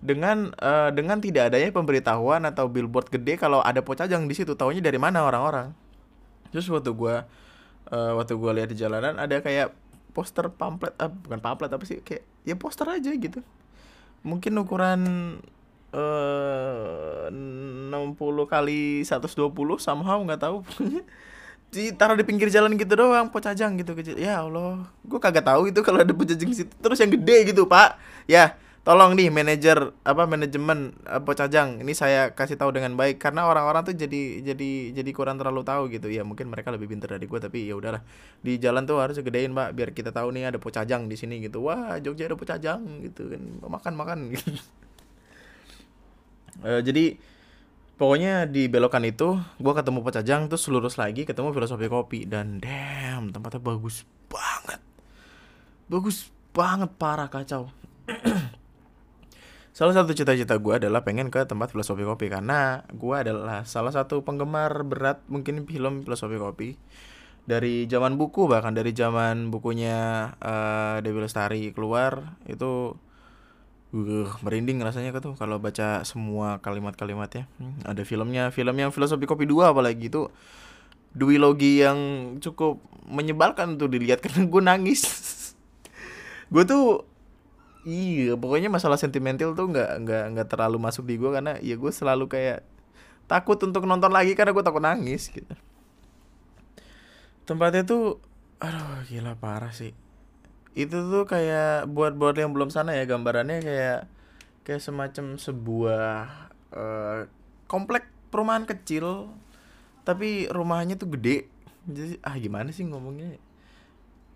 dengan 0.00 0.52
uh, 0.60 0.88
dengan 0.92 1.20
tidak 1.20 1.52
adanya 1.52 1.72
pemberitahuan 1.72 2.40
atau 2.48 2.68
billboard 2.68 3.12
gede 3.12 3.36
kalau 3.36 3.60
ada 3.60 3.84
pocajang 3.84 4.24
di 4.26 4.34
situ? 4.34 4.56
Tahunya 4.56 4.82
dari 4.82 4.98
mana 4.98 5.22
orang-orang? 5.22 5.70
Terus 6.50 6.66
waktu 6.72 6.90
gue 6.90 7.14
uh, 7.90 8.12
waktu 8.18 8.34
gue 8.34 8.52
lihat 8.60 8.68
di 8.72 8.76
jalanan 8.78 9.14
ada 9.20 9.38
kayak 9.38 9.70
poster 10.10 10.50
pamflet 10.50 10.94
uh, 10.98 11.08
bukan 11.10 11.38
pamflet 11.38 11.70
apa 11.70 11.84
sih 11.86 12.02
kayak 12.02 12.22
ya 12.44 12.54
poster 12.58 12.86
aja 12.86 13.10
gitu. 13.14 13.40
Mungkin 14.26 14.52
ukuran 14.60 15.00
eh 15.90 17.26
uh, 17.26 17.90
60 17.90 18.46
kali 18.46 19.02
120 19.02 19.50
somehow 19.82 20.18
nggak 20.22 20.42
tahu. 20.42 20.62
Ditaruh 21.74 22.18
di 22.18 22.26
pinggir 22.26 22.50
jalan 22.50 22.74
gitu 22.74 22.98
doang 22.98 23.30
pocajang 23.30 23.78
gitu 23.78 23.94
kecil. 23.94 24.18
Ya 24.18 24.42
Allah 24.42 24.86
gue 25.06 25.18
kagak 25.22 25.46
tahu 25.46 25.70
itu 25.70 25.80
kalau 25.86 26.02
ada 26.02 26.10
pocajang 26.10 26.50
situ. 26.50 26.74
Terus 26.82 26.98
yang 26.98 27.14
gede 27.14 27.54
gitu 27.54 27.66
pak. 27.66 27.98
Ya 28.26 28.58
tolong 28.80 29.12
nih 29.12 29.28
manajer 29.28 29.92
apa 30.08 30.24
manajemen 30.24 30.96
uh, 31.04 31.20
Pocajang 31.20 31.84
ini 31.84 31.92
saya 31.92 32.32
kasih 32.32 32.56
tahu 32.56 32.72
dengan 32.72 32.96
baik. 32.96 33.20
Karena 33.20 33.44
orang-orang 33.44 33.84
tuh 33.84 33.94
jadi 33.96 34.40
jadi 34.40 34.70
jadi 34.96 35.10
kurang 35.12 35.36
terlalu 35.36 35.62
tahu 35.62 35.92
gitu. 35.92 36.08
Ya 36.08 36.24
mungkin 36.24 36.48
mereka 36.48 36.72
lebih 36.72 36.88
pintar 36.88 37.12
dari 37.12 37.28
gue 37.28 37.40
tapi 37.40 37.68
ya 37.68 37.76
udahlah. 37.76 38.00
Di 38.40 38.56
jalan 38.56 38.88
tuh 38.88 39.00
harus 39.04 39.20
gedein 39.20 39.52
mbak 39.52 39.76
biar 39.76 39.90
kita 39.92 40.10
tahu 40.10 40.32
nih 40.32 40.48
ada 40.48 40.58
Pocajang 40.58 41.06
di 41.06 41.16
sini 41.20 41.44
gitu. 41.44 41.60
Wah 41.64 42.00
Jogja 42.00 42.28
ada 42.28 42.36
Pocajang 42.36 42.80
gitu 43.04 43.28
kan. 43.28 43.42
Makan 43.68 43.92
makan. 43.96 44.18
Gitu 44.32 44.50
Eh, 46.60 46.84
jadi 46.84 47.16
pokoknya 47.96 48.44
di 48.44 48.68
belokan 48.68 49.00
itu 49.08 49.32
gua 49.56 49.72
ketemu 49.72 50.04
Pecajang 50.04 50.44
terus 50.44 50.68
lurus 50.68 51.00
lagi 51.00 51.24
ketemu 51.24 51.56
filosofi 51.56 51.88
kopi. 51.88 52.28
Dan 52.28 52.60
damn 52.60 53.32
tempatnya 53.32 53.64
bagus 53.64 54.04
banget. 54.28 54.80
Bagus 55.88 56.28
banget 56.50 56.90
parah 56.98 57.30
kacau 57.30 57.70
salah 59.70 59.94
satu 59.94 60.12
cita-cita 60.12 60.58
gua 60.58 60.82
adalah 60.82 61.06
pengen 61.06 61.30
ke 61.30 61.46
tempat 61.46 61.70
filosofi 61.70 62.02
kopi 62.02 62.26
karena 62.28 62.82
gua 62.94 63.22
adalah 63.22 63.62
salah 63.64 63.94
satu 63.94 64.26
penggemar 64.26 64.82
berat 64.82 65.22
mungkin 65.30 65.66
film 65.66 66.02
filosofi 66.02 66.36
kopi 66.36 66.68
dari 67.48 67.88
zaman 67.90 68.14
buku 68.14 68.46
bahkan 68.46 68.76
dari 68.76 68.94
zaman 68.94 69.48
bukunya 69.48 70.30
uh, 70.38 71.02
Dewi 71.02 71.24
Lestari 71.24 71.72
keluar 71.74 72.38
itu 72.46 72.94
uh, 73.94 74.28
merinding 74.44 74.78
rasanya 74.82 75.16
tuh 75.18 75.34
kalau 75.34 75.58
baca 75.58 76.06
semua 76.06 76.62
kalimat-kalimatnya 76.62 77.50
hmm, 77.58 77.90
ada 77.90 78.02
filmnya 78.06 78.54
film 78.54 78.76
yang 78.76 78.90
filosofi 78.94 79.26
kopi 79.26 79.48
dua 79.48 79.74
apalagi 79.74 80.12
itu 80.12 80.30
duologi 81.10 81.82
yang 81.82 81.98
cukup 82.38 82.78
menyebalkan 83.10 83.74
tuh 83.74 83.90
dilihat 83.90 84.22
karena 84.22 84.46
gue 84.46 84.62
nangis. 84.62 85.02
Gue 86.52 86.66
tuh 86.66 87.06
iya 87.84 88.36
pokoknya 88.36 88.68
masalah 88.68 89.00
sentimental 89.00 89.56
tuh 89.56 89.72
nggak 89.72 89.90
nggak 90.04 90.24
nggak 90.36 90.48
terlalu 90.52 90.76
masuk 90.76 91.08
di 91.08 91.16
gue 91.16 91.30
karena 91.32 91.56
ya 91.64 91.74
gue 91.80 91.92
selalu 91.92 92.28
kayak 92.28 92.60
takut 93.24 93.56
untuk 93.62 93.86
nonton 93.86 94.10
lagi 94.10 94.34
karena 94.34 94.52
gue 94.52 94.64
takut 94.64 94.82
nangis 94.82 95.30
gitu. 95.30 95.54
Tempatnya 97.46 97.86
tuh 97.86 98.18
aduh 98.60 99.06
gila 99.08 99.38
parah 99.38 99.72
sih. 99.72 99.96
Itu 100.76 101.08
tuh 101.08 101.24
kayak 101.24 101.88
buat 101.88 102.18
buat 102.18 102.36
yang 102.36 102.52
belum 102.52 102.68
sana 102.68 102.98
ya 102.98 103.08
gambarannya 103.08 103.64
kayak 103.64 104.00
kayak 104.66 104.82
semacam 104.82 105.40
sebuah 105.40 106.06
uh, 106.74 107.20
komplek 107.70 108.06
perumahan 108.28 108.68
kecil 108.68 109.32
tapi 110.04 110.50
rumahnya 110.50 111.00
tuh 111.00 111.16
gede. 111.16 111.48
Jadi 111.88 112.20
ah 112.20 112.36
gimana 112.36 112.74
sih 112.74 112.84
ngomongnya 112.84 113.40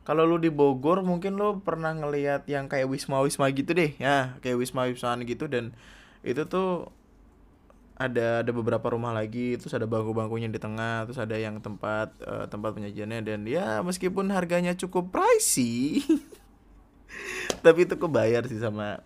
kalau 0.05 0.29
lu 0.29 0.37
di 0.37 0.53
Bogor 0.53 1.01
mungkin 1.01 1.41
lu 1.41 1.65
pernah 1.65 1.97
ngelihat 1.97 2.45
yang 2.45 2.69
kayak 2.69 2.93
wisma 2.93 3.25
wisma 3.25 3.49
gitu 3.49 3.73
deh. 3.73 3.97
Ya 3.97 4.37
kayak 4.45 4.61
wisma 4.61 4.85
wisma 4.85 5.17
gitu. 5.25 5.49
Dan 5.49 5.73
itu 6.21 6.45
tuh 6.45 6.93
ada 7.97 8.45
ada 8.45 8.53
beberapa 8.53 8.85
rumah 8.93 9.17
lagi. 9.17 9.57
Terus 9.57 9.73
ada 9.73 9.89
bangku-bangkunya 9.89 10.53
di 10.53 10.61
tengah. 10.61 11.09
Terus 11.09 11.17
ada 11.17 11.41
yang 11.41 11.57
tempat 11.65 12.13
uh, 12.21 12.45
tempat 12.53 12.77
penyajiannya. 12.77 13.25
Dan 13.25 13.49
ya 13.49 13.81
meskipun 13.81 14.29
harganya 14.29 14.77
cukup 14.77 15.09
pricey 15.09 16.05
tapi 17.65 17.89
itu 17.89 17.97
kebayar 17.97 18.45
sih 18.45 18.61
sama 18.61 19.01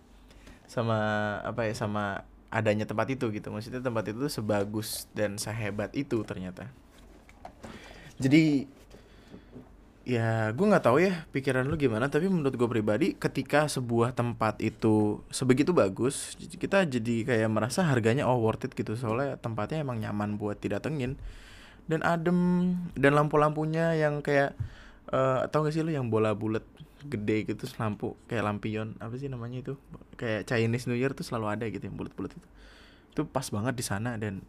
sama 0.67 0.99
apa 1.47 1.63
ya 1.63 1.73
sama 1.79 2.27
adanya 2.51 2.83
tempat 2.83 3.07
itu 3.15 3.31
gitu. 3.31 3.47
Maksudnya 3.55 3.79
tempat 3.79 4.11
itu 4.11 4.27
sebagus 4.27 5.07
dan 5.15 5.39
sehebat 5.39 5.95
itu 5.95 6.19
ternyata. 6.27 6.67
Jadi 8.19 8.67
ya 10.09 10.49
gue 10.57 10.65
nggak 10.65 10.89
tahu 10.89 11.05
ya 11.05 11.29
pikiran 11.29 11.69
lu 11.69 11.77
gimana 11.77 12.09
tapi 12.09 12.25
menurut 12.25 12.57
gue 12.57 12.65
pribadi 12.65 13.13
ketika 13.13 13.69
sebuah 13.69 14.17
tempat 14.17 14.57
itu 14.57 15.21
sebegitu 15.29 15.69
bagus 15.69 16.33
kita 16.57 16.81
jadi 16.89 17.29
kayak 17.29 17.49
merasa 17.53 17.85
harganya 17.85 18.25
oh 18.25 18.41
worth 18.41 18.65
it 18.65 18.73
gitu. 18.73 18.97
Soalnya 18.97 19.37
tempatnya 19.37 19.85
emang 19.85 20.01
nyaman 20.01 20.41
buat 20.41 20.57
didatengin. 20.57 21.13
Dan 21.89 22.01
adem 22.05 22.73
dan 22.93 23.17
lampu-lampunya 23.17 23.97
yang 23.97 24.21
kayak 24.21 24.53
uh, 25.13 25.45
tau 25.49 25.65
gak 25.65 25.73
sih 25.73 25.81
lu 25.81 25.93
yang 25.93 26.09
bola 26.09 26.33
bulat 26.37 26.61
gede 26.99 27.47
gitu 27.47 27.65
lampu 27.79 28.13
kayak 28.27 28.45
lampion 28.45 28.97
apa 28.97 29.13
sih 29.17 29.29
namanya 29.29 29.61
itu? 29.61 29.73
Kayak 30.17 30.49
Chinese 30.49 30.89
New 30.89 30.97
Year 30.97 31.13
tuh 31.13 31.25
selalu 31.25 31.53
ada 31.53 31.65
gitu 31.69 31.85
yang 31.85 31.97
bulat-bulat 31.97 32.33
itu. 32.33 32.47
Itu 33.13 33.21
pas 33.29 33.45
banget 33.53 33.77
di 33.77 33.85
sana 33.85 34.17
dan 34.17 34.41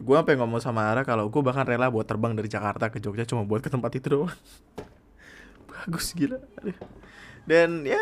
gue 0.00 0.16
apa 0.16 0.32
yang 0.32 0.48
ngomong 0.48 0.64
sama 0.64 0.88
Ara 0.88 1.04
kalau 1.04 1.28
gue 1.28 1.42
bahkan 1.44 1.68
rela 1.68 1.92
buat 1.92 2.08
terbang 2.08 2.32
dari 2.32 2.48
Jakarta 2.48 2.88
ke 2.88 2.98
Jogja 2.98 3.28
cuma 3.28 3.44
buat 3.44 3.60
ke 3.60 3.68
tempat 3.68 3.92
itu 3.94 4.08
doang. 4.08 4.32
Bagus 5.70 6.16
gila. 6.16 6.40
Dan 7.44 7.84
ya 7.84 8.00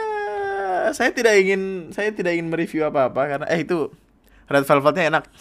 saya 0.95 1.11
tidak 1.11 1.35
ingin 1.43 1.91
saya 1.91 2.15
tidak 2.15 2.39
ingin 2.39 2.49
mereview 2.55 2.87
apa 2.87 3.11
apa 3.11 3.23
karena 3.27 3.47
eh 3.51 3.67
itu 3.67 3.91
red 4.47 4.65
velvetnya 4.65 5.05
enak. 5.11 5.25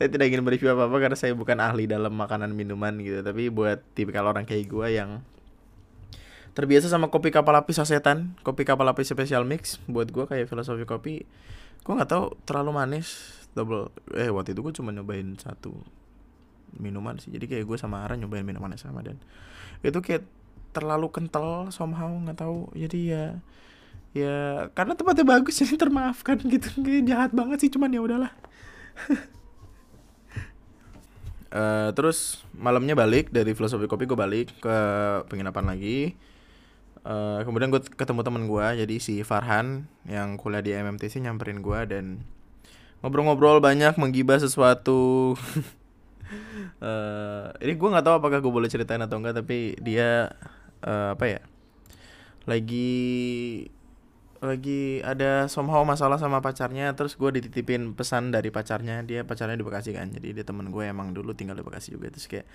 Saya 0.00 0.08
tidak 0.08 0.32
ingin 0.32 0.40
mereview 0.40 0.72
apa 0.72 0.88
apa 0.88 0.96
karena 0.96 1.12
saya 1.12 1.36
bukan 1.36 1.60
ahli 1.60 1.84
dalam 1.84 2.16
makanan 2.16 2.56
minuman 2.56 2.96
gitu. 3.04 3.20
Tapi 3.20 3.52
buat 3.52 3.84
tipikal 3.92 4.32
orang 4.32 4.48
kayak 4.48 4.64
gue 4.64 4.96
yang 4.96 5.20
terbiasa 6.56 6.90
sama 6.90 7.12
kopi 7.12 7.30
kapal 7.30 7.54
api 7.54 7.70
sasetan 7.70 8.34
kopi 8.42 8.66
kapal 8.66 8.88
api 8.90 9.06
special 9.06 9.46
mix 9.46 9.78
buat 9.86 10.10
gue 10.10 10.26
kayak 10.26 10.50
filosofi 10.50 10.82
kopi 10.82 11.14
gue 11.80 11.92
nggak 11.94 12.10
tahu 12.10 12.34
terlalu 12.44 12.70
manis 12.74 13.39
double 13.54 13.90
eh 14.14 14.30
waktu 14.30 14.54
itu 14.54 14.60
gue 14.62 14.74
cuma 14.78 14.94
nyobain 14.94 15.34
satu 15.38 15.74
minuman 16.78 17.18
sih. 17.18 17.34
Jadi 17.34 17.50
kayak 17.50 17.64
gue 17.66 17.78
sama 17.80 18.06
Ara 18.06 18.14
nyobain 18.14 18.46
minuman 18.46 18.70
yang 18.70 18.82
sama 18.82 19.02
dan 19.02 19.18
itu 19.82 19.98
kayak 19.98 20.22
terlalu 20.70 21.10
kental 21.10 21.74
somehow 21.74 22.06
nggak 22.06 22.38
tahu. 22.38 22.70
Jadi 22.78 23.10
ya 23.10 23.24
ya 24.10 24.66
karena 24.74 24.94
tempatnya 24.94 25.26
bagus 25.26 25.58
jadi 25.62 25.74
termaafkan 25.74 26.38
gitu. 26.46 26.68
Kayak 26.82 27.04
jahat 27.10 27.30
banget 27.34 27.58
sih 27.66 27.70
cuman 27.72 27.90
ya 27.90 28.00
udahlah. 28.02 28.32
Uh, 31.50 31.90
terus 31.98 32.46
malamnya 32.54 32.94
balik 32.94 33.34
dari 33.34 33.56
filosofi 33.56 33.90
kopi 33.90 34.06
gue 34.06 34.18
balik 34.18 34.54
ke 34.62 34.78
penginapan 35.26 35.74
lagi. 35.74 36.14
Uh, 37.00 37.40
kemudian 37.48 37.72
gue 37.72 37.80
ketemu 37.96 38.20
temen 38.20 38.44
gue 38.44 38.66
jadi 38.84 38.96
si 39.00 39.24
Farhan 39.24 39.88
yang 40.04 40.36
kuliah 40.36 40.60
di 40.60 40.76
MMTC 40.76 41.24
nyamperin 41.24 41.64
gue 41.64 41.80
dan 41.88 42.28
ngobrol-ngobrol 43.00 43.60
banyak 43.64 43.96
menggibah 43.96 44.36
sesuatu. 44.40 45.34
Uh, 46.80 47.50
ini 47.64 47.76
gue 47.76 47.88
nggak 47.88 48.04
tahu 48.04 48.14
apakah 48.20 48.38
gue 48.40 48.52
boleh 48.52 48.68
ceritain 48.68 49.00
atau 49.00 49.18
enggak 49.18 49.40
tapi 49.40 49.76
dia 49.80 50.32
uh, 50.84 51.16
apa 51.16 51.24
ya 51.26 51.40
lagi 52.48 52.92
lagi 54.40 55.04
ada 55.04 55.52
somehow 55.52 55.84
masalah 55.84 56.16
sama 56.16 56.40
pacarnya 56.40 56.96
terus 56.96 57.12
gue 57.12 57.28
dititipin 57.28 57.92
pesan 57.92 58.32
dari 58.32 58.48
pacarnya. 58.48 59.04
Dia 59.04 59.28
pacarnya 59.28 59.56
di 59.56 59.64
Bekasi 59.64 59.92
kan 59.92 60.08
jadi 60.08 60.40
dia 60.40 60.44
temen 60.48 60.72
gue 60.72 60.84
emang 60.88 61.12
dulu 61.12 61.36
tinggal 61.36 61.60
di 61.60 61.64
Bekasi 61.64 61.92
juga. 61.92 62.08
Terus 62.08 62.24
kayak 62.24 62.48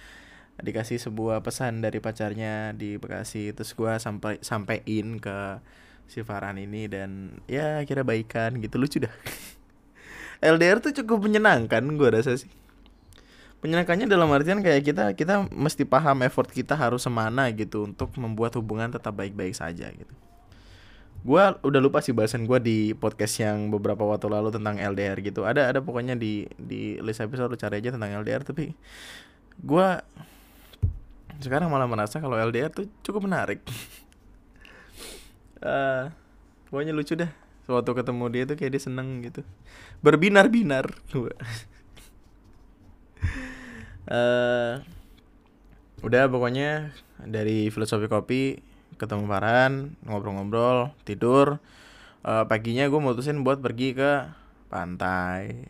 dikasih 0.56 0.98
sebuah 0.98 1.46
pesan 1.46 1.86
dari 1.86 2.02
pacarnya 2.02 2.74
di 2.74 2.98
Bekasi 2.98 3.54
terus 3.54 3.78
gue 3.78 3.94
sampai 4.02 4.42
sampein 4.42 5.22
ke 5.22 5.62
si 6.06 6.22
Farhan 6.26 6.58
ini 6.58 6.90
dan 6.90 7.38
ya 7.46 7.86
kira 7.86 8.02
baikan 8.02 8.58
gitu. 8.58 8.82
Lucu 8.82 9.06
dah 9.06 9.14
LDR 10.44 10.84
tuh 10.84 10.92
cukup 11.04 11.28
menyenangkan 11.28 11.84
gue 11.84 12.10
rasa 12.12 12.36
sih. 12.36 12.52
Menyenangkannya 13.64 14.06
dalam 14.06 14.30
artian 14.30 14.62
kayak 14.62 14.82
kita 14.86 15.06
kita 15.18 15.48
mesti 15.50 15.88
paham 15.88 16.22
effort 16.22 16.52
kita 16.52 16.78
harus 16.78 17.02
semana 17.02 17.50
gitu 17.56 17.88
untuk 17.88 18.14
membuat 18.20 18.54
hubungan 18.60 18.92
tetap 18.94 19.16
baik-baik 19.16 19.56
saja 19.58 19.90
gitu. 19.90 20.14
Gue 21.26 21.42
udah 21.42 21.82
lupa 21.82 22.06
sih 22.06 22.14
bahasan 22.14 22.46
gue 22.46 22.60
di 22.62 22.78
podcast 22.94 23.42
yang 23.42 23.74
beberapa 23.74 24.06
waktu 24.06 24.30
lalu 24.30 24.54
tentang 24.54 24.78
LDR 24.78 25.18
gitu. 25.26 25.48
Ada 25.48 25.74
ada 25.74 25.80
pokoknya 25.82 26.14
di 26.14 26.46
di 26.60 27.02
list 27.02 27.24
episode 27.24 27.50
lu 27.50 27.58
cari 27.58 27.82
aja 27.82 27.96
tentang 27.96 28.14
LDR 28.22 28.46
tapi 28.46 28.78
gue 29.56 29.88
sekarang 31.42 31.68
malah 31.74 31.90
merasa 31.90 32.22
kalau 32.22 32.38
LDR 32.38 32.70
tuh 32.70 32.86
cukup 33.02 33.26
menarik. 33.26 33.66
Uh, 35.64 36.14
pokoknya 36.70 36.94
lucu 36.94 37.18
dah 37.18 37.45
waktu 37.66 37.92
ketemu 37.98 38.26
dia 38.30 38.44
tuh 38.46 38.56
kayak 38.58 38.72
dia 38.78 38.84
seneng 38.84 39.26
gitu. 39.26 39.42
Berbinar-binar. 40.06 40.86
Uh, 44.06 44.82
udah 46.06 46.24
pokoknya 46.30 46.94
dari 47.26 47.74
filosofi 47.74 48.06
kopi 48.06 48.62
ketemu 48.96 49.26
Farhan 49.28 49.98
ngobrol-ngobrol 50.06 50.94
tidur. 51.04 51.60
Uh, 52.26 52.46
paginya 52.50 52.90
gue 52.90 52.98
mutusin 52.98 53.42
buat 53.46 53.62
pergi 53.62 53.94
ke 53.98 54.30
pantai. 54.70 55.70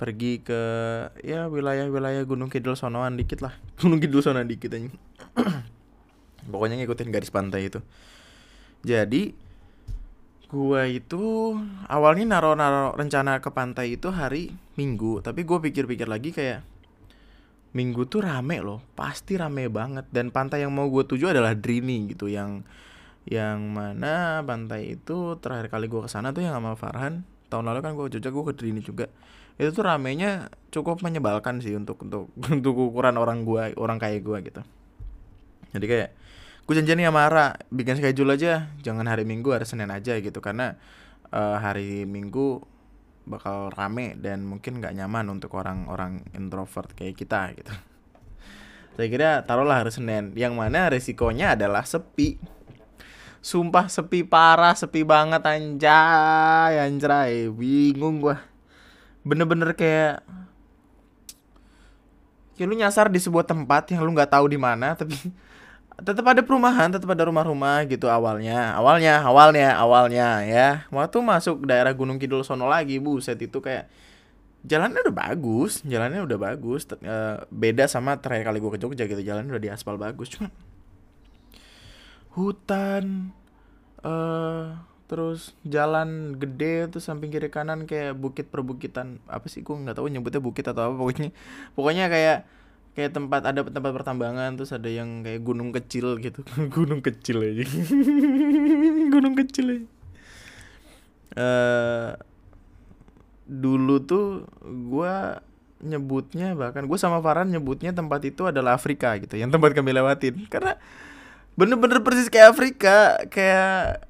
Pergi 0.00 0.40
ke 0.40 0.62
ya 1.20 1.48
wilayah-wilayah 1.52 2.24
Gunung 2.24 2.48
Kidul 2.48 2.76
sonoan 2.76 3.20
dikit 3.20 3.44
lah. 3.44 3.56
Gunung 3.80 4.00
Kidul 4.00 4.24
sonoan 4.24 4.48
dikit 4.48 4.72
aja 4.72 4.88
pokoknya 6.52 6.80
ngikutin 6.80 7.08
garis 7.12 7.28
pantai 7.28 7.68
itu. 7.68 7.80
Jadi 8.80 9.36
Gua 10.50 10.82
itu 10.90 11.54
awalnya 11.86 12.34
naro-naro 12.34 12.98
rencana 12.98 13.38
ke 13.38 13.54
pantai 13.54 13.94
itu 13.94 14.10
hari 14.10 14.50
Minggu, 14.74 15.22
tapi 15.22 15.46
gue 15.46 15.58
pikir-pikir 15.62 16.10
lagi 16.10 16.34
kayak 16.34 16.66
Minggu 17.70 18.02
tuh 18.10 18.26
rame 18.26 18.58
loh, 18.58 18.82
pasti 18.98 19.38
rame 19.38 19.70
banget. 19.70 20.10
Dan 20.10 20.34
pantai 20.34 20.66
yang 20.66 20.74
mau 20.74 20.90
gue 20.90 21.06
tuju 21.06 21.30
adalah 21.30 21.54
Drini 21.54 22.10
gitu 22.10 22.26
yang 22.26 22.66
yang 23.30 23.70
mana 23.70 24.42
pantai 24.42 24.98
itu 24.98 25.38
terakhir 25.38 25.70
kali 25.70 25.86
gue 25.86 26.02
ke 26.02 26.10
sana 26.10 26.34
tuh 26.34 26.42
yang 26.42 26.58
sama 26.58 26.74
Farhan. 26.74 27.22
Tahun 27.46 27.62
lalu 27.62 27.78
kan 27.78 27.94
gue 27.94 28.10
Jogja 28.10 28.34
gue 28.34 28.44
ke 28.50 28.54
Drini 28.58 28.82
juga. 28.82 29.06
Itu 29.54 29.70
tuh 29.70 29.86
ramenya 29.86 30.50
cukup 30.74 30.98
menyebalkan 31.06 31.62
sih 31.62 31.78
untuk 31.78 32.02
untuk 32.02 32.26
untuk 32.58 32.74
ukuran 32.74 33.14
orang 33.14 33.46
gue 33.46 33.78
orang 33.78 34.02
kayak 34.02 34.26
gue 34.26 34.38
gitu. 34.50 34.62
Jadi 35.70 35.86
kayak 35.86 36.10
gue 36.70 36.78
janjian 36.78 37.02
sama 37.02 37.26
Ara 37.26 37.58
bikin 37.74 37.98
schedule 37.98 38.30
aja 38.38 38.70
jangan 38.78 39.02
hari 39.10 39.26
Minggu 39.26 39.50
hari 39.50 39.66
Senin 39.66 39.90
aja 39.90 40.14
gitu 40.22 40.38
karena 40.38 40.78
uh, 41.34 41.58
hari 41.58 42.06
Minggu 42.06 42.62
bakal 43.26 43.74
rame 43.74 44.14
dan 44.14 44.46
mungkin 44.46 44.78
nggak 44.78 44.94
nyaman 44.94 45.34
untuk 45.34 45.50
orang-orang 45.58 46.22
introvert 46.30 46.94
kayak 46.94 47.18
kita 47.18 47.58
gitu. 47.58 47.74
Saya 48.94 49.06
kira 49.10 49.30
taruhlah 49.42 49.82
hari 49.82 49.90
Senin, 49.90 50.30
yang 50.38 50.54
mana 50.54 50.90
resikonya 50.94 51.58
adalah 51.58 51.82
sepi. 51.82 52.38
Sumpah 53.42 53.90
sepi 53.90 54.22
parah, 54.22 54.78
sepi 54.78 55.02
banget 55.02 55.42
anjay, 55.42 56.78
anjay, 56.78 57.50
bingung 57.50 58.22
gua. 58.22 58.46
Bener-bener 59.26 59.74
kayak 59.74 60.22
kayak 62.54 62.68
lu 62.68 62.76
nyasar 62.78 63.10
di 63.10 63.18
sebuah 63.18 63.48
tempat 63.48 63.90
yang 63.90 64.06
lu 64.06 64.12
nggak 64.12 64.36
tahu 64.36 64.52
di 64.52 64.60
mana 64.60 64.92
tapi 64.92 65.16
tetap 66.00 66.24
ada 66.26 66.42
perumahan, 66.44 66.90
tetap 66.90 67.08
ada 67.12 67.24
rumah-rumah 67.28 67.84
gitu 67.88 68.08
awalnya. 68.10 68.74
Awalnya, 68.76 69.24
awalnya, 69.24 69.68
awalnya 69.76 70.28
ya. 70.44 70.68
Waktu 70.88 71.18
masuk 71.20 71.64
daerah 71.64 71.92
Gunung 71.94 72.18
Kidul 72.20 72.42
sono 72.42 72.66
lagi, 72.66 72.98
buset 72.98 73.38
itu 73.40 73.58
kayak 73.60 73.88
jalannya 74.64 75.00
udah 75.04 75.16
bagus, 75.16 75.80
jalannya 75.84 76.20
udah 76.24 76.38
bagus. 76.38 76.84
Uh, 77.00 77.40
beda 77.48 77.88
sama 77.88 78.18
terakhir 78.18 78.50
kali 78.52 78.58
gue 78.60 78.70
ke 78.76 78.80
Jogja 78.80 79.04
gitu, 79.08 79.22
jalannya 79.24 79.52
udah 79.56 79.64
diaspal 79.72 79.96
bagus. 79.96 80.32
Cuma 80.32 80.48
hutan 82.34 83.34
uh, 84.06 84.78
terus 85.10 85.58
jalan 85.66 86.38
gede 86.38 86.86
tuh 86.86 87.02
samping 87.02 87.34
kiri 87.34 87.50
kanan 87.50 87.82
kayak 87.82 88.14
bukit 88.14 88.46
perbukitan 88.46 89.18
apa 89.26 89.50
sih 89.50 89.66
gue 89.66 89.74
nggak 89.74 89.98
tahu 89.98 90.06
nyebutnya 90.06 90.38
bukit 90.38 90.62
atau 90.70 90.86
apa 90.86 90.94
pokoknya 90.94 91.34
pokoknya 91.74 92.06
kayak 92.06 92.38
kayak 93.00 93.16
tempat 93.16 93.48
ada 93.48 93.64
tempat 93.64 93.92
pertambangan 93.96 94.60
terus 94.60 94.76
ada 94.76 94.92
yang 94.92 95.24
kayak 95.24 95.40
gunung 95.40 95.72
kecil 95.72 96.20
gitu. 96.20 96.44
Gunung 96.76 97.00
kecil 97.00 97.40
aja. 97.40 97.64
Gunung 99.16 99.32
kecil 99.40 99.66
aja. 99.72 99.86
Uh, 101.30 102.10
dulu 103.48 104.04
tuh 104.04 104.44
gue 104.60 105.14
nyebutnya 105.80 106.52
bahkan 106.52 106.84
gue 106.84 106.98
sama 107.00 107.24
Farhan 107.24 107.48
nyebutnya 107.48 107.96
tempat 107.96 108.20
itu 108.28 108.44
adalah 108.44 108.76
Afrika 108.76 109.16
gitu 109.16 109.40
yang 109.40 109.48
tempat 109.48 109.72
kami 109.72 109.96
lewatin. 109.96 110.44
Karena 110.52 110.76
bener-bener 111.56 112.04
persis 112.04 112.28
kayak 112.28 112.52
Afrika 112.52 113.16
kayak 113.32 114.04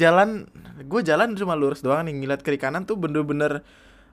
jalan 0.00 0.48
gue 0.80 1.00
jalan 1.04 1.36
cuma 1.36 1.54
lurus 1.54 1.84
doang 1.84 2.08
nih 2.08 2.16
ngeliat 2.16 2.40
kiri 2.40 2.58
kanan 2.58 2.88
tuh 2.88 2.98
bener-bener 2.98 3.62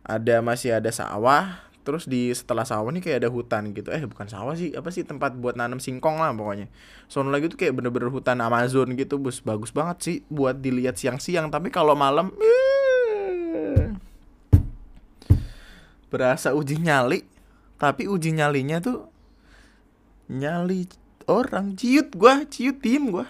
ada 0.05 0.43
masih 0.43 0.77
ada 0.77 0.91
sawah 0.93 1.70
terus 1.81 2.05
di 2.05 2.29
setelah 2.31 2.63
sawah 2.63 2.89
nih 2.93 3.01
kayak 3.01 3.17
ada 3.25 3.29
hutan 3.29 3.73
gitu. 3.75 3.89
Eh 3.89 4.05
bukan 4.05 4.29
sawah 4.29 4.53
sih 4.53 4.73
apa 4.73 4.89
sih 4.93 5.05
tempat 5.05 5.35
buat 5.37 5.57
nanam 5.57 5.81
singkong 5.81 6.21
lah 6.21 6.31
pokoknya. 6.33 6.69
Sono 7.09 7.33
lagi 7.33 7.49
tuh 7.49 7.57
kayak 7.57 7.77
bener-bener 7.77 8.09
hutan 8.13 8.39
Amazon 8.39 8.93
gitu 8.95 9.17
bus. 9.17 9.41
Bagus 9.41 9.73
banget 9.73 9.97
sih 10.01 10.17
buat 10.29 10.57
dilihat 10.61 10.97
siang-siang. 10.97 11.49
Tapi 11.49 11.73
kalau 11.73 11.97
malam 11.97 12.31
eh, 12.37 13.91
berasa 16.07 16.53
uji 16.53 16.79
nyali. 16.79 17.25
Tapi 17.81 18.05
uji 18.05 18.37
nyalinya 18.37 18.77
tuh 18.77 19.09
nyali 20.29 20.85
orang. 21.25 21.73
Ciut 21.73 22.13
gua 22.13 22.45
ciut 22.45 22.77
tim 22.79 23.09
gua. 23.09 23.25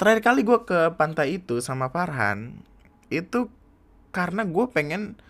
Terakhir 0.00 0.20
kali 0.24 0.40
gua 0.42 0.64
ke 0.64 0.96
pantai 0.96 1.36
itu 1.38 1.60
sama 1.60 1.92
Farhan 1.92 2.64
itu 3.10 3.50
karena 4.14 4.46
gue 4.46 4.66
pengen 4.70 5.02
nge 5.12 5.29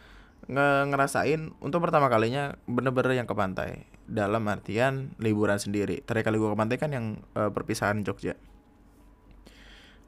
ngerasain 0.51 1.55
untuk 1.63 1.79
pertama 1.79 2.11
kalinya 2.11 2.59
bener-bener 2.67 3.23
yang 3.23 3.31
ke 3.31 3.39
pantai. 3.39 3.87
Dalam 4.11 4.43
artian 4.51 5.15
liburan 5.23 5.63
sendiri. 5.63 6.03
Terakhir 6.03 6.35
kali 6.35 6.43
gue 6.43 6.51
ke 6.51 6.59
pantai 6.59 6.77
kan 6.83 6.91
yang 6.91 7.23
uh, 7.39 7.55
perpisahan 7.55 8.03
Jogja. 8.03 8.35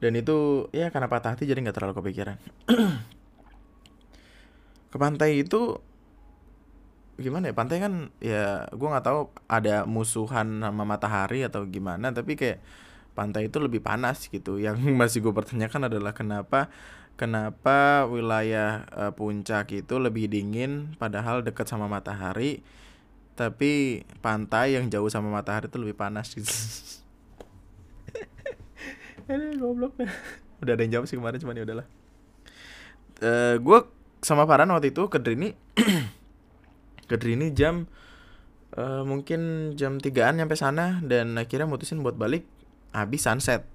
Dan 0.03 0.19
itu 0.19 0.67
ya 0.75 0.91
karena 0.91 1.07
patah 1.07 1.31
hati 1.31 1.47
jadi 1.47 1.63
nggak 1.63 1.79
terlalu 1.79 2.03
kepikiran. 2.03 2.35
Ke 4.91 4.99
pantai 4.99 5.47
itu 5.47 5.79
gimana 7.15 7.47
ya? 7.47 7.55
Pantai 7.55 7.79
kan 7.79 8.11
ya 8.19 8.67
gue 8.67 8.83
nggak 8.83 9.07
tahu 9.07 9.31
ada 9.47 9.87
musuhan 9.87 10.59
sama 10.59 10.83
matahari 10.83 11.47
atau 11.47 11.63
gimana 11.63 12.11
tapi 12.11 12.35
kayak 12.35 12.59
pantai 13.15 13.47
itu 13.47 13.63
lebih 13.63 13.79
panas 13.79 14.27
gitu. 14.27 14.59
Yang 14.59 14.83
masih 14.99 15.23
gue 15.23 15.31
pertanyakan 15.31 15.87
adalah 15.87 16.11
kenapa 16.11 16.67
kenapa 17.15 18.09
wilayah 18.09 18.89
uh, 18.93 19.11
puncak 19.13 19.69
itu 19.73 19.95
lebih 20.01 20.29
dingin 20.29 20.97
padahal 20.97 21.45
dekat 21.45 21.69
sama 21.69 21.85
matahari 21.85 22.65
tapi 23.33 24.03
pantai 24.21 24.77
yang 24.77 24.89
jauh 24.93 25.09
sama 25.09 25.33
matahari 25.33 25.65
itu 25.65 25.77
lebih 25.81 25.97
panas 25.97 26.37
gitu. 26.37 26.45
Ini 29.29 29.57
goblok. 29.57 29.97
Udah 30.61 30.73
ada 30.77 30.81
yang 30.85 30.99
jawab 30.99 31.05
sih 31.09 31.17
kemarin 31.17 31.41
cuman 31.41 31.57
ya 31.57 31.65
udahlah. 31.65 31.87
Uh, 33.23 33.55
gue 33.57 33.79
sama 34.21 34.45
Farhan 34.45 34.69
waktu 34.71 34.93
itu 34.93 35.09
ke 35.09 35.17
Drini 35.17 35.55
ke 37.09 37.15
Drini 37.19 37.51
jam 37.51 37.87
uh, 38.77 39.03
mungkin 39.03 39.73
jam 39.79 39.99
tigaan 39.99 40.39
nyampe 40.39 40.55
sana 40.55 40.99
dan 41.03 41.35
akhirnya 41.39 41.67
mutusin 41.67 42.03
buat 42.03 42.15
balik 42.15 42.47
habis 42.95 43.23
sunset 43.25 43.67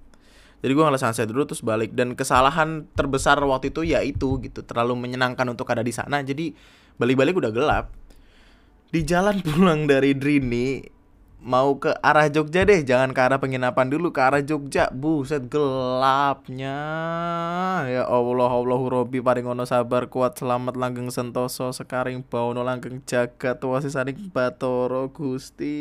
jadi 0.58 0.72
gue 0.74 0.82
ngeliat 0.82 1.02
sunset 1.02 1.30
dulu 1.30 1.46
terus 1.46 1.62
balik. 1.62 1.94
Dan 1.94 2.18
kesalahan 2.18 2.90
terbesar 2.98 3.38
waktu 3.38 3.70
itu 3.70 3.86
ya 3.86 4.02
itu 4.02 4.42
gitu. 4.42 4.66
Terlalu 4.66 4.98
menyenangkan 4.98 5.46
untuk 5.46 5.70
ada 5.70 5.86
di 5.86 5.94
sana. 5.94 6.18
Jadi 6.18 6.50
balik-balik 6.98 7.38
udah 7.38 7.50
gelap. 7.54 7.86
Di 8.90 9.06
jalan 9.06 9.38
pulang 9.46 9.86
dari 9.86 10.18
Drini 10.18 10.82
mau 11.38 11.78
ke 11.78 11.94
arah 12.02 12.26
Jogja 12.26 12.66
deh. 12.66 12.82
Jangan 12.82 13.14
ke 13.14 13.20
arah 13.22 13.38
penginapan 13.38 13.86
dulu 13.86 14.10
ke 14.10 14.18
arah 14.18 14.42
Jogja. 14.42 14.90
Buset 14.90 15.46
gelapnya. 15.46 16.74
Ya 17.86 18.02
Allah 18.10 18.50
Allahu 18.50 18.90
Robi 18.90 19.22
paringono 19.22 19.62
sabar 19.62 20.10
kuat 20.10 20.42
selamat 20.42 20.74
langgeng 20.74 21.14
sentoso. 21.14 21.70
Sekaring 21.70 22.26
bauno 22.26 22.66
langgeng 22.66 22.98
jagat 23.06 23.62
wasi 23.62 23.94
saring 23.94 24.34
batoro 24.34 25.06
gusti. 25.14 25.78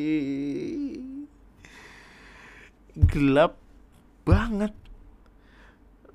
Gelap 2.94 3.67
banget. 4.28 4.76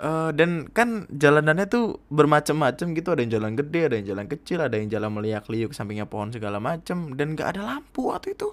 Uh, 0.03 0.35
dan 0.35 0.67
kan 0.75 1.07
jalanannya 1.09 1.65
tuh 1.73 2.05
bermacam-macam 2.13 2.87
gitu. 2.93 3.09
Ada 3.09 3.21
yang 3.25 3.33
jalan 3.41 3.53
gede 3.57 3.81
ada 3.89 3.95
yang 3.97 4.07
jalan 4.13 4.27
kecil 4.29 4.59
ada 4.61 4.77
yang 4.77 4.93
jalan 4.93 5.11
meliak-liuk 5.17 5.73
sampingnya 5.73 6.05
pohon 6.05 6.29
segala 6.29 6.61
macam. 6.61 7.17
Dan 7.17 7.33
gak 7.33 7.57
ada 7.57 7.65
lampu 7.65 8.13
waktu 8.13 8.37
itu. 8.37 8.53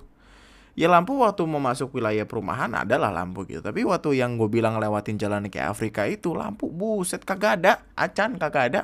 Ya 0.80 0.88
lampu 0.88 1.20
waktu 1.20 1.44
mau 1.44 1.60
masuk 1.60 1.92
wilayah 2.00 2.24
perumahan 2.24 2.72
adalah 2.72 3.12
lampu 3.12 3.44
gitu. 3.44 3.60
Tapi 3.60 3.84
waktu 3.84 4.16
yang 4.16 4.40
gue 4.40 4.48
bilang 4.48 4.80
lewatin 4.80 5.20
jalan 5.20 5.52
kayak 5.52 5.76
Afrika 5.76 6.08
itu 6.08 6.32
lampu 6.32 6.72
buset 6.72 7.28
kagak 7.28 7.60
ada. 7.60 7.84
Acan 8.00 8.40
kagak 8.40 8.64
ada. 8.72 8.82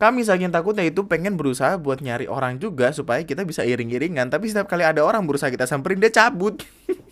Kami 0.00 0.24
saking 0.24 0.48
takutnya 0.48 0.88
itu 0.88 1.04
pengen 1.04 1.36
berusaha 1.36 1.76
buat 1.76 2.00
nyari 2.00 2.24
orang 2.24 2.56
juga 2.56 2.88
supaya 2.96 3.20
kita 3.20 3.44
bisa 3.44 3.68
iring-iringan. 3.68 4.32
Tapi 4.32 4.48
setiap 4.48 4.72
kali 4.72 4.80
ada 4.80 5.04
orang 5.04 5.28
berusaha 5.28 5.52
kita 5.52 5.68
samperin 5.68 6.00
dia 6.00 6.08
cabut 6.08 6.64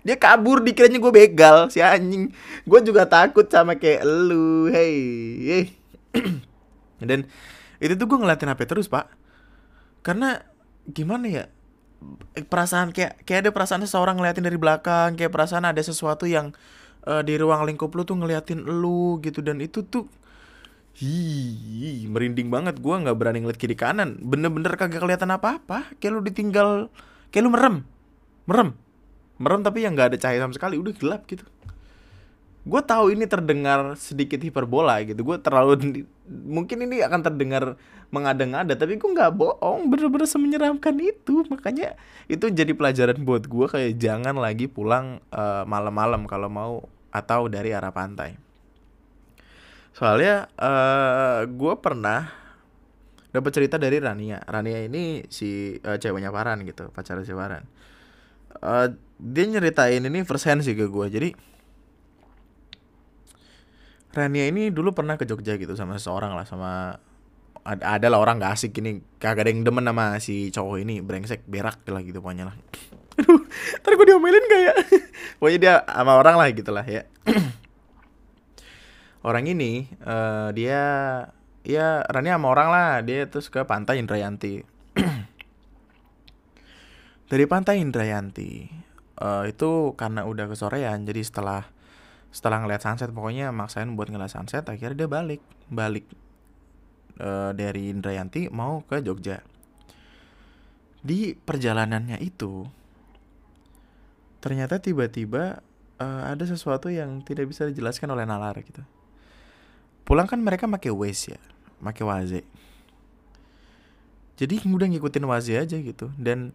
dia 0.00 0.16
kabur 0.16 0.64
dikiranya 0.64 0.96
gue 0.96 1.12
begal 1.12 1.68
si 1.68 1.84
anjing. 1.84 2.32
Gue 2.64 2.80
juga 2.80 3.04
takut 3.04 3.44
sama 3.48 3.76
kayak 3.76 4.04
lu 4.04 4.72
hey 4.72 4.96
hey. 5.44 5.64
Dan 7.08 7.28
itu 7.80 7.94
tuh 7.96 8.06
gue 8.08 8.18
ngeliatin 8.20 8.48
HP 8.48 8.60
terus 8.64 8.88
pak. 8.88 9.12
Karena 10.00 10.40
gimana 10.88 11.26
ya 11.28 11.44
perasaan 12.48 12.96
kayak 12.96 13.28
kayak 13.28 13.40
ada 13.44 13.50
perasaan 13.52 13.84
seseorang 13.84 14.16
ngeliatin 14.16 14.40
dari 14.40 14.56
belakang 14.56 15.20
kayak 15.20 15.28
perasaan 15.28 15.68
ada 15.68 15.84
sesuatu 15.84 16.24
yang 16.24 16.56
uh, 17.04 17.20
di 17.20 17.36
ruang 17.36 17.68
lingkup 17.68 17.92
lu 17.92 18.08
tuh 18.08 18.16
ngeliatin 18.16 18.64
lu 18.64 19.20
gitu. 19.20 19.44
Dan 19.44 19.60
itu 19.60 19.84
tuh 19.84 20.08
hi 20.96 22.08
merinding 22.08 22.48
banget. 22.48 22.80
Gue 22.80 22.96
nggak 22.96 23.16
berani 23.20 23.44
ngeliat 23.44 23.60
kiri 23.60 23.76
kanan. 23.76 24.16
Bener-bener 24.24 24.72
kagak 24.80 25.04
kelihatan 25.04 25.28
apa-apa. 25.28 25.92
Kayak 26.00 26.12
lu 26.16 26.20
ditinggal 26.24 26.68
kayak 27.28 27.44
lu 27.44 27.52
merem. 27.52 27.84
Merem 28.48 28.72
merem 29.40 29.64
tapi 29.64 29.88
yang 29.88 29.96
nggak 29.96 30.14
ada 30.14 30.18
cahaya 30.20 30.44
sama 30.44 30.52
sekali. 30.52 30.76
Udah 30.76 30.92
gelap 30.92 31.24
gitu. 31.24 31.42
Gue 32.60 32.84
tahu 32.84 33.16
ini 33.16 33.24
terdengar 33.24 33.96
sedikit 33.96 34.36
hiperbola 34.44 35.00
gitu. 35.08 35.24
Gue 35.24 35.40
terlalu 35.40 36.04
mungkin 36.28 36.84
ini 36.84 37.00
akan 37.00 37.24
terdengar 37.24 37.80
mengada-ngada 38.12 38.76
tapi 38.76 39.00
gue 39.00 39.10
nggak 39.10 39.32
bohong. 39.32 39.88
Bener-bener 39.88 40.28
semenyeramkan 40.28 40.92
itu. 41.00 41.48
Makanya 41.48 41.96
itu 42.28 42.52
jadi 42.52 42.76
pelajaran 42.76 43.24
buat 43.24 43.48
gue 43.48 43.66
kayak 43.66 43.96
jangan 43.96 44.36
lagi 44.36 44.68
pulang 44.68 45.24
uh, 45.32 45.64
malam-malam 45.64 46.28
kalau 46.28 46.52
mau 46.52 46.74
atau 47.08 47.48
dari 47.48 47.72
arah 47.72 47.90
pantai. 47.96 48.36
Soalnya 49.96 50.46
uh, 50.54 50.68
eh, 50.68 51.40
gue 51.48 51.74
pernah 51.80 52.28
dapat 53.32 53.50
cerita 53.56 53.80
dari 53.80 53.98
Rania. 53.98 54.44
Rania 54.44 54.84
ini 54.84 55.24
si 55.32 55.80
uh, 55.80 55.96
ceweknya 55.96 56.28
Paran 56.28 56.60
gitu 56.68 56.92
pacar 56.92 57.18
si 57.24 57.32
Paran 57.32 57.80
uh, 58.58 58.88
dia 59.20 59.44
nyeritain 59.44 60.00
ini 60.00 60.24
first 60.24 60.48
hand 60.48 60.64
sih 60.64 60.72
ke 60.72 60.88
gue 60.88 61.06
jadi 61.12 61.36
Rania 64.10 64.50
ini 64.50 64.74
dulu 64.74 64.90
pernah 64.90 65.14
ke 65.14 65.22
Jogja 65.22 65.54
gitu 65.54 65.78
sama 65.78 65.94
seseorang 65.94 66.34
lah 66.34 66.42
sama 66.42 66.98
ada, 67.62 68.00
ada 68.00 68.06
lah 68.10 68.18
orang 68.18 68.42
gak 68.42 68.58
asik 68.58 68.82
ini 68.82 68.98
kagak 69.22 69.46
ada 69.46 69.50
yang 69.52 69.62
demen 69.62 69.86
sama 69.86 70.18
si 70.18 70.50
cowok 70.50 70.82
ini 70.82 70.98
brengsek 71.04 71.46
berak 71.46 71.84
lah 71.86 72.02
gitu 72.02 72.18
pokoknya 72.18 72.50
lah. 72.50 72.56
Aduh 73.20 73.44
ntar 73.84 73.92
gue 73.94 74.06
diomelin 74.08 74.44
gak 74.48 74.60
ya? 74.64 74.74
Pokoknya 75.38 75.58
dia 75.60 75.74
sama 75.84 76.16
orang 76.16 76.34
lah 76.40 76.48
gitu 76.50 76.72
lah 76.72 76.86
ya. 76.88 77.04
Orang 79.28 79.44
ini 79.44 79.92
uh, 80.08 80.48
dia 80.56 80.80
ya 81.60 82.00
Rani 82.08 82.32
sama 82.32 82.48
orang 82.48 82.68
lah. 82.72 82.90
Dia 83.04 83.28
terus 83.28 83.52
ke 83.52 83.60
pantai 83.68 84.00
Indrayanti. 84.00 84.64
Dari 87.30 87.44
pantai 87.44 87.84
Indrayanti 87.84 88.80
uh, 89.20 89.44
itu 89.46 89.94
karena 89.94 90.24
udah 90.26 90.50
kesorean 90.50 91.06
jadi 91.06 91.22
setelah 91.22 91.68
setelah 92.30 92.62
ngeliat 92.62 92.82
sunset 92.82 93.10
pokoknya 93.10 93.50
maksain 93.50 93.92
buat 93.94 94.08
ngeliat 94.10 94.32
sunset 94.32 94.66
akhirnya 94.66 95.06
dia 95.06 95.08
balik. 95.10 95.42
Balik 95.70 96.06
uh, 97.22 97.54
dari 97.54 97.94
Indrayanti 97.94 98.50
mau 98.50 98.82
ke 98.82 98.98
Jogja. 99.04 99.44
Di 101.00 101.32
perjalanannya 101.34 102.18
itu 102.22 102.66
ternyata 104.40 104.80
tiba-tiba 104.80 105.60
uh, 106.00 106.22
ada 106.32 106.44
sesuatu 106.48 106.88
yang 106.88 107.20
tidak 107.22 107.50
bisa 107.52 107.68
dijelaskan 107.68 108.14
oleh 108.14 108.24
nalar 108.24 108.56
gitu. 108.62 108.82
Pulang 110.06 110.26
kan 110.26 110.42
mereka 110.42 110.66
pakai 110.66 110.90
Waze 110.90 111.36
ya 111.36 111.40
pakai 111.80 112.04
Waze. 112.04 112.40
Jadi 114.36 114.64
udah 114.64 114.88
ngikutin 114.88 115.24
Waze 115.28 115.56
aja 115.56 115.76
gitu. 115.76 116.12
Dan 116.16 116.52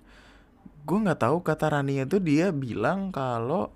gue 0.86 0.98
nggak 1.02 1.22
tahu 1.26 1.42
kata 1.42 1.74
Rani 1.74 2.06
itu 2.06 2.22
dia 2.22 2.54
bilang 2.54 3.10
kalau 3.10 3.74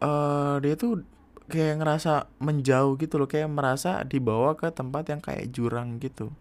uh, 0.00 0.56
dia 0.62 0.78
tuh 0.78 1.02
kayak 1.46 1.82
ngerasa 1.82 2.30
menjauh 2.42 2.98
gitu 2.98 3.22
loh 3.22 3.30
kayak 3.30 3.50
merasa 3.50 4.02
dibawa 4.02 4.58
ke 4.58 4.70
tempat 4.70 5.10
yang 5.10 5.20
kayak 5.22 5.50
jurang 5.54 5.98
gitu. 6.02 6.34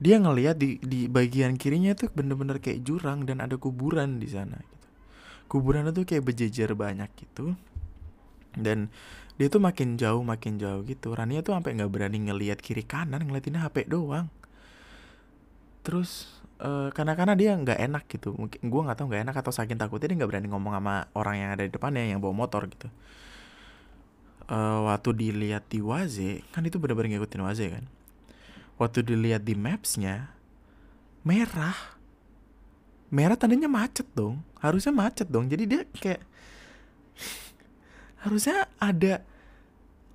Dia 0.00 0.16
ngelihat 0.16 0.56
di 0.56 0.80
di 0.80 1.08
bagian 1.08 1.60
kirinya 1.60 1.92
tuh 1.92 2.08
bener-bener 2.12 2.56
kayak 2.60 2.84
jurang 2.84 3.28
dan 3.28 3.44
ada 3.44 3.60
kuburan 3.60 4.16
di 4.16 4.28
sana 4.28 4.56
gitu. 4.56 4.88
Kuburan 5.48 5.88
itu 5.92 6.08
kayak 6.08 6.24
berjejer 6.24 6.72
banyak 6.72 7.10
gitu. 7.20 7.52
Dan 8.56 8.88
dia 9.36 9.48
tuh 9.52 9.60
makin 9.60 10.00
jauh 10.00 10.24
makin 10.24 10.56
jauh 10.56 10.80
gitu. 10.88 11.12
Rania 11.12 11.44
tuh 11.44 11.56
sampai 11.56 11.76
nggak 11.76 11.92
berani 11.92 12.28
ngelihat 12.28 12.64
kiri 12.64 12.84
kanan 12.84 13.28
ngeliatinnya 13.28 13.64
HP 13.64 13.92
doang. 13.92 14.32
Terus 15.84 16.39
uh, 16.60 16.88
karena 16.92 17.16
karena 17.16 17.34
dia 17.34 17.56
nggak 17.56 17.78
enak 17.90 18.04
gitu. 18.06 18.36
Mungkin 18.36 18.60
gue 18.60 18.80
nggak 18.84 18.96
tahu 19.00 19.06
nggak 19.10 19.22
enak 19.28 19.36
atau 19.40 19.52
saking 19.52 19.80
takutnya 19.80 20.12
dia 20.12 20.16
nggak 20.22 20.30
berani 20.30 20.48
ngomong 20.52 20.72
sama 20.76 20.94
orang 21.16 21.34
yang 21.40 21.50
ada 21.56 21.62
di 21.64 21.72
depannya 21.72 22.04
yang 22.04 22.20
bawa 22.20 22.34
motor 22.36 22.68
gitu. 22.68 22.88
Uh, 24.50 24.90
waktu 24.90 25.14
dilihat 25.14 25.70
di 25.70 25.78
Waze 25.78 26.42
kan 26.50 26.66
itu 26.66 26.76
benar-benar 26.76 27.16
ngikutin 27.16 27.42
Waze 27.42 27.66
kan? 27.72 27.84
Waktu 28.76 29.04
dilihat 29.04 29.42
di 29.44 29.54
mapsnya 29.56 30.32
merah. 31.24 31.76
Merah 33.10 33.34
tandanya 33.34 33.66
macet 33.66 34.06
dong. 34.14 34.40
Harusnya 34.62 34.94
macet 34.94 35.26
dong. 35.26 35.50
Jadi 35.50 35.64
dia 35.66 35.80
kayak 35.90 36.22
harusnya 38.24 38.70
ada 38.78 39.26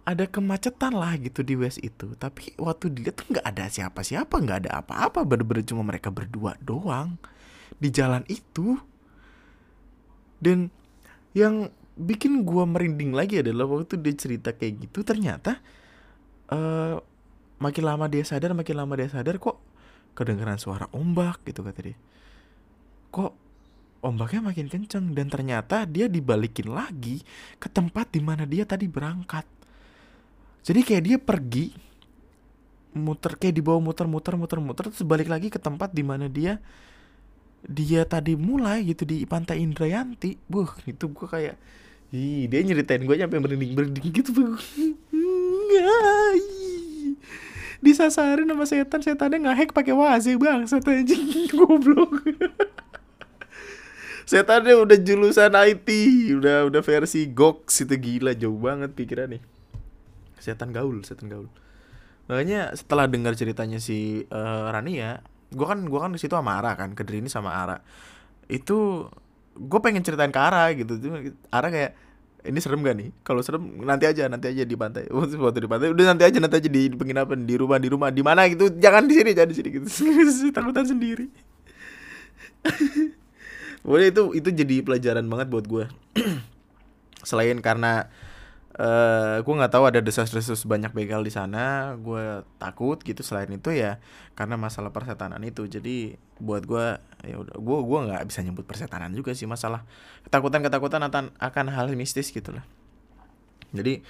ada 0.06 0.30
kemacetan 0.30 0.94
lah 0.94 1.18
gitu 1.18 1.41
di 1.41 1.58
West 1.58 1.82
itu. 1.82 2.13
Tapi 2.13 2.54
waktu 2.62 2.94
dia 2.94 3.10
tuh 3.10 3.34
nggak 3.34 3.46
ada 3.46 3.65
siapa-siapa 3.65 4.38
nggak 4.38 4.60
ada 4.65 4.72
apa-apa. 4.86 5.26
Bener-bener 5.26 5.65
cuma 5.65 5.82
mereka 5.82 6.13
berdua 6.13 6.54
doang 6.62 7.18
di 7.82 7.89
jalan 7.89 8.22
itu. 8.30 8.78
Dan 10.38 10.70
yang 11.34 11.74
bikin 11.98 12.46
gua 12.46 12.70
merinding 12.70 13.18
lagi 13.18 13.41
adalah 13.41 13.65
waktu 13.65 13.98
dia 13.98 14.13
cerita 14.13 14.54
kayak 14.54 14.88
gitu 14.88 15.02
ternyata 15.02 15.63
uh, 16.52 17.00
makin 17.58 17.84
lama 17.88 18.06
dia 18.12 18.22
sadar 18.28 18.52
makin 18.52 18.76
lama 18.76 18.94
dia 19.00 19.08
sadar 19.08 19.39
kok 19.39 19.58
kedengaran 20.13 20.62
suara 20.62 20.86
ombak 20.94 21.41
gitu 21.50 21.65
kata 21.65 21.82
dia. 21.82 21.98
Kok 23.10 23.34
ombaknya 24.06 24.54
makin 24.54 24.70
kenceng? 24.70 25.18
Dan 25.18 25.34
ternyata 25.34 25.89
dia 25.89 26.06
dibalikin 26.06 26.70
lagi 26.70 27.26
ke 27.58 27.68
tempat 27.74 28.13
di 28.13 28.22
mana 28.22 28.46
dia 28.46 28.70
tadi 28.70 28.86
berangkat 28.86 29.64
jadi 30.65 30.82
kayak 30.82 31.04
dia 31.06 31.17
pergi 31.21 31.78
muter 32.97 33.38
kayak 33.38 33.62
dibawa 33.62 33.78
muter-muter 33.78 34.34
muter-muter 34.34 34.89
terus 34.89 35.06
balik 35.06 35.30
lagi 35.30 35.54
ke 35.54 35.62
tempat 35.62 35.93
di 35.93 36.01
mana 36.01 36.25
dia 36.25 36.58
dia 37.65 38.01
tadi 38.06 38.34
mulai 38.34 38.86
gitu 38.86 39.04
di 39.10 39.25
pantai 39.25 39.62
Indrayanti. 39.65 40.38
Buh, 40.45 40.69
itu 40.86 41.10
gua 41.10 41.28
kayak 41.30 41.58
Ih, 42.13 42.45
dia 42.47 42.62
nyeritain 42.62 43.01
gue 43.01 43.17
nyampe 43.17 43.36
merinding-merinding 43.41 44.13
gitu 44.13 44.30
tuh. 44.32 44.56
Disasarin 47.82 48.45
sama 48.45 48.63
setan, 48.69 49.01
setannya 49.01 49.41
ngehack 49.41 49.73
pakai 49.73 49.91
waze 49.91 50.38
bang, 50.38 50.63
setan 50.69 51.01
anjing 51.04 51.49
goblok. 51.60 52.23
setannya 54.30 54.78
udah 54.80 54.97
julusan 55.01 55.51
IT, 55.51 55.89
udah 56.39 56.69
udah 56.69 56.82
versi 56.86 57.25
Gox 57.25 57.84
itu 57.84 57.97
gila 57.97 58.38
jauh 58.38 58.58
banget 58.58 58.93
pikiran 58.93 59.36
nih 59.36 59.55
setan 60.39 60.71
gaul 60.76 61.02
setan 61.04 61.32
gaul. 61.32 61.48
Makanya 62.26 62.74
setelah 62.74 63.06
dengar 63.06 63.38
ceritanya 63.38 63.78
si 63.78 64.26
uh, 64.34 64.69
Rani 64.74 64.93
ya 64.98 65.21
gue 65.54 65.65
kan 65.65 65.86
gue 65.86 66.00
kan 66.02 66.12
di 66.12 66.19
situ 66.19 66.34
sama 66.34 66.58
Ara 66.58 66.74
kan 66.74 66.98
ke 66.98 67.06
ini 67.13 67.30
sama 67.30 67.54
Ara. 67.54 67.78
Itu 68.50 69.10
gue 69.56 69.80
pengen 69.80 70.02
ceritain 70.02 70.34
ke 70.34 70.41
Ara 70.41 70.74
gitu. 70.74 70.98
Ara 71.54 71.69
kayak 71.69 71.91
ini 72.45 72.60
serem 72.62 72.86
gak 72.86 72.95
nih? 72.98 73.10
Kalau 73.26 73.41
serem 73.41 73.82
nanti 73.82 74.06
aja 74.06 74.30
nanti 74.30 74.50
aja 74.50 74.63
di 74.65 74.76
pantai. 74.78 75.10
Waktu 75.13 75.60
di 75.62 75.69
pantai 75.69 75.89
udah 75.93 76.06
nanti 76.13 76.24
aja 76.26 76.38
nanti 76.41 76.56
aja 76.62 76.69
di 76.69 76.93
penginapan 76.93 77.45
di 77.45 77.56
rumah 77.58 77.78
di 77.82 77.89
rumah 77.89 78.10
di 78.13 78.21
mana 78.21 78.45
gitu. 78.50 78.69
Jangan 78.74 79.06
di 79.10 79.13
sini 79.17 79.32
jangan 79.34 79.50
di 79.50 79.56
sini. 79.58 79.69
Gitu. 79.74 79.88
Takutan 80.56 80.86
sendiri. 80.86 81.26
Boleh 83.86 84.10
itu 84.10 84.34
itu 84.34 84.50
jadi 84.50 84.82
pelajaran 84.82 85.26
banget 85.30 85.48
buat 85.54 85.65
gue 85.69 85.86
selain 87.30 87.62
karena 87.62 88.10
uh, 88.76 88.84
eh, 88.84 89.36
gue 89.44 89.54
nggak 89.56 89.72
tahu 89.72 89.84
ada 89.88 90.00
desas-desus 90.04 90.68
banyak 90.68 90.92
begal 90.92 91.24
di 91.24 91.32
sana. 91.32 91.96
Gue 92.00 92.44
takut 92.60 93.00
gitu 93.02 93.24
selain 93.24 93.50
itu 93.52 93.72
ya 93.72 94.00
karena 94.36 94.60
masalah 94.60 94.92
persetanan 94.92 95.42
itu. 95.44 95.68
Jadi 95.68 96.20
buat 96.40 96.68
gue 96.68 97.00
ya 97.26 97.36
udah 97.40 97.56
gue 97.56 97.78
gua 97.88 98.00
nggak 98.12 98.24
bisa 98.28 98.44
nyebut 98.44 98.68
persetanan 98.68 99.16
juga 99.16 99.32
sih 99.32 99.48
masalah. 99.48 99.88
Ketakutan 100.28 100.62
ketakutan 100.64 101.02
akan 101.40 101.66
hal 101.72 101.88
mistis 101.96 102.30
gitu 102.30 102.52
lah. 102.52 102.66
Jadi 103.72 104.04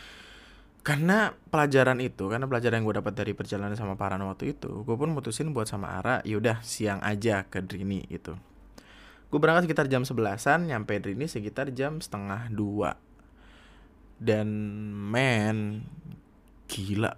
karena 0.85 1.33
pelajaran 1.49 1.97
itu 1.97 2.29
karena 2.29 2.45
pelajaran 2.45 2.77
yang 2.77 2.85
gue 2.85 3.01
dapat 3.01 3.13
dari 3.17 3.33
perjalanan 3.33 3.73
sama 3.73 3.97
Paran 3.97 4.21
waktu 4.21 4.53
itu 4.53 4.85
gue 4.85 4.93
pun 4.93 5.09
mutusin 5.09 5.49
buat 5.49 5.65
sama 5.65 5.97
Ara 5.97 6.21
yaudah 6.21 6.61
siang 6.61 7.01
aja 7.01 7.41
ke 7.49 7.57
Drini 7.65 8.05
itu 8.05 8.37
gue 9.33 9.39
berangkat 9.41 9.65
sekitar 9.65 9.89
jam 9.89 10.05
sebelasan 10.05 10.69
nyampe 10.69 10.93
Drini 11.01 11.25
sekitar 11.25 11.73
jam 11.73 11.97
setengah 12.05 12.53
dua 12.53 13.01
dan 14.19 14.47
men 15.11 15.85
gila. 16.67 17.15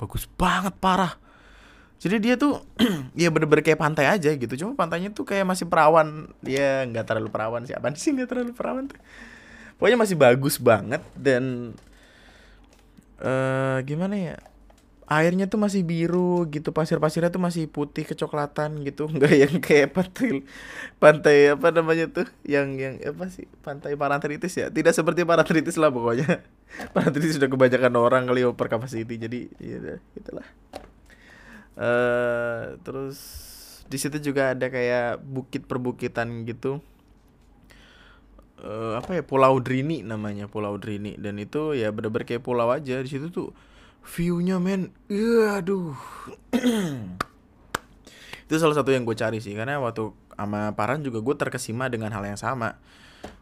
Bagus 0.00 0.24
banget 0.36 0.74
parah. 0.80 1.16
Jadi 2.00 2.16
dia 2.16 2.34
tuh 2.40 2.64
ya 3.20 3.28
bener-bener 3.28 3.60
kayak 3.60 3.80
pantai 3.80 4.08
aja 4.08 4.32
gitu. 4.32 4.54
Cuma 4.56 4.72
pantainya 4.72 5.12
tuh 5.12 5.28
kayak 5.28 5.44
masih 5.44 5.68
perawan. 5.68 6.32
Dia 6.40 6.88
nggak 6.88 7.04
terlalu 7.04 7.28
perawan 7.28 7.62
siapa 7.68 7.92
sih 7.96 8.16
nggak 8.16 8.28
terlalu 8.28 8.52
perawan 8.56 8.88
tuh? 8.88 8.98
Pokoknya 9.76 9.98
masih 10.00 10.16
bagus 10.16 10.60
banget 10.60 11.00
dan 11.16 11.72
uh, 13.20 13.80
gimana 13.84 14.16
ya 14.16 14.36
airnya 15.10 15.50
tuh 15.50 15.58
masih 15.58 15.82
biru 15.82 16.46
gitu 16.54 16.70
pasir-pasirnya 16.70 17.34
tuh 17.34 17.42
masih 17.42 17.66
putih 17.66 18.06
kecoklatan 18.06 18.86
gitu 18.86 19.10
nggak 19.14 19.34
yang 19.34 19.54
kayak 19.58 19.90
pantai 19.90 20.46
pantai 21.02 21.36
apa 21.50 21.74
namanya 21.74 22.06
tuh 22.06 22.30
yang 22.46 22.78
yang 22.78 23.02
apa 23.02 23.26
sih 23.26 23.50
pantai 23.66 23.98
Parantritis 23.98 24.54
ya? 24.54 24.70
Tidak 24.70 24.94
seperti 24.94 25.26
Parantritis 25.26 25.74
lah 25.76 25.90
pokoknya. 25.90 26.46
Parantritis 26.94 27.36
sudah 27.36 27.50
kebanyakan 27.50 27.92
orang 27.98 28.22
kali 28.30 28.46
over 28.46 28.70
capacity 28.70 29.18
jadi 29.18 29.50
ya 29.58 29.98
gitulah 30.14 30.46
uh, 31.80 32.76
terus 32.84 33.18
di 33.90 33.98
situ 33.98 34.22
juga 34.22 34.54
ada 34.54 34.70
kayak 34.70 35.18
bukit 35.18 35.66
perbukitan 35.66 36.46
gitu. 36.46 36.78
Uh, 38.60 39.00
apa 39.00 39.18
ya 39.18 39.22
Pulau 39.24 39.58
Drini 39.58 40.06
namanya 40.06 40.46
Pulau 40.46 40.78
Drini. 40.78 41.18
Dan 41.18 41.42
itu 41.42 41.74
ya 41.74 41.90
bener-bener 41.90 42.22
kayak 42.22 42.46
pulau 42.46 42.70
aja. 42.70 43.02
Di 43.02 43.10
situ 43.10 43.34
tuh 43.34 43.50
viewnya 44.04 44.58
men. 44.58 44.92
Iya 45.06 45.62
aduh. 45.62 45.94
Itu 48.50 48.54
salah 48.58 48.76
satu 48.76 48.90
yang 48.90 49.06
gue 49.06 49.14
cari 49.14 49.38
sih 49.38 49.54
karena 49.54 49.78
waktu 49.78 50.10
sama 50.34 50.72
Paran 50.74 51.04
juga 51.04 51.22
gue 51.22 51.36
terkesima 51.36 51.86
dengan 51.86 52.10
hal 52.10 52.24
yang 52.26 52.40
sama. 52.40 52.80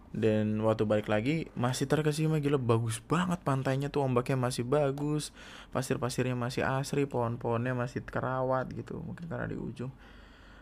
Dan 0.08 0.64
waktu 0.64 0.88
balik 0.88 1.08
lagi 1.08 1.52
masih 1.52 1.84
terkesima 1.84 2.40
gila 2.40 2.56
bagus 2.56 2.96
banget 3.04 3.44
pantainya 3.44 3.92
tuh 3.92 4.08
ombaknya 4.08 4.40
masih 4.40 4.64
bagus 4.64 5.36
pasir-pasirnya 5.68 6.32
masih 6.32 6.64
asri 6.64 7.04
pohon-pohonnya 7.04 7.76
masih 7.76 8.00
kerawat 8.00 8.72
gitu 8.72 9.04
mungkin 9.04 9.28
karena 9.28 9.44
di 9.44 9.56
ujung. 9.56 9.92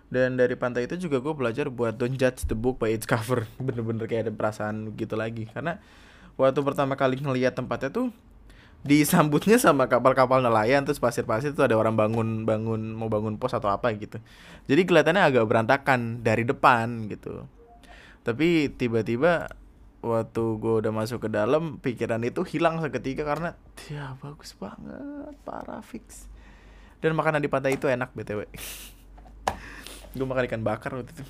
Dan 0.06 0.38
dari 0.38 0.54
pantai 0.54 0.86
itu 0.86 0.98
juga 0.98 1.18
gue 1.18 1.34
belajar 1.34 1.66
buat 1.70 1.94
don't 1.98 2.14
judge 2.18 2.46
the 2.46 2.54
book 2.58 2.78
by 2.78 2.90
its 2.90 3.06
cover. 3.06 3.46
Bener-bener 3.66 4.06
kayak 4.10 4.30
ada 4.30 4.32
perasaan 4.34 4.94
gitu 4.98 5.14
lagi 5.14 5.46
karena 5.50 5.78
waktu 6.34 6.60
pertama 6.66 6.98
kali 6.98 7.22
ngeliat 7.22 7.54
tempatnya 7.54 7.90
tuh 7.94 8.10
disambutnya 8.82 9.56
sama 9.56 9.88
kapal-kapal 9.88 10.44
nelayan 10.44 10.84
terus 10.84 11.00
pasir-pasir 11.00 11.54
itu 11.54 11.62
ada 11.64 11.74
orang 11.74 11.96
bangun 11.96 12.44
bangun 12.46 12.94
mau 12.94 13.08
bangun 13.08 13.40
pos 13.40 13.56
atau 13.56 13.72
apa 13.72 13.90
gitu. 13.96 14.20
Jadi 14.68 14.82
kelihatannya 14.84 15.22
agak 15.22 15.44
berantakan 15.46 16.20
dari 16.22 16.44
depan 16.44 17.08
gitu. 17.10 17.46
Tapi 18.26 18.70
tiba-tiba 18.74 19.50
waktu 20.06 20.42
gue 20.62 20.74
udah 20.84 20.92
masuk 20.94 21.26
ke 21.26 21.28
dalam 21.32 21.82
pikiran 21.82 22.22
itu 22.22 22.46
hilang 22.46 22.78
seketika 22.78 23.26
karena 23.26 23.58
ya 23.90 24.14
bagus 24.22 24.54
banget 24.54 25.34
parah 25.42 25.82
fix 25.82 26.30
dan 27.02 27.16
makanan 27.18 27.42
di 27.42 27.50
pantai 27.50 27.74
itu 27.74 27.90
enak 27.90 28.14
btw 28.14 28.46
gue 30.16 30.26
makan 30.26 30.44
ikan 30.48 30.62
bakar 30.64 30.96
waktu 30.96 31.12
itu. 31.12 31.24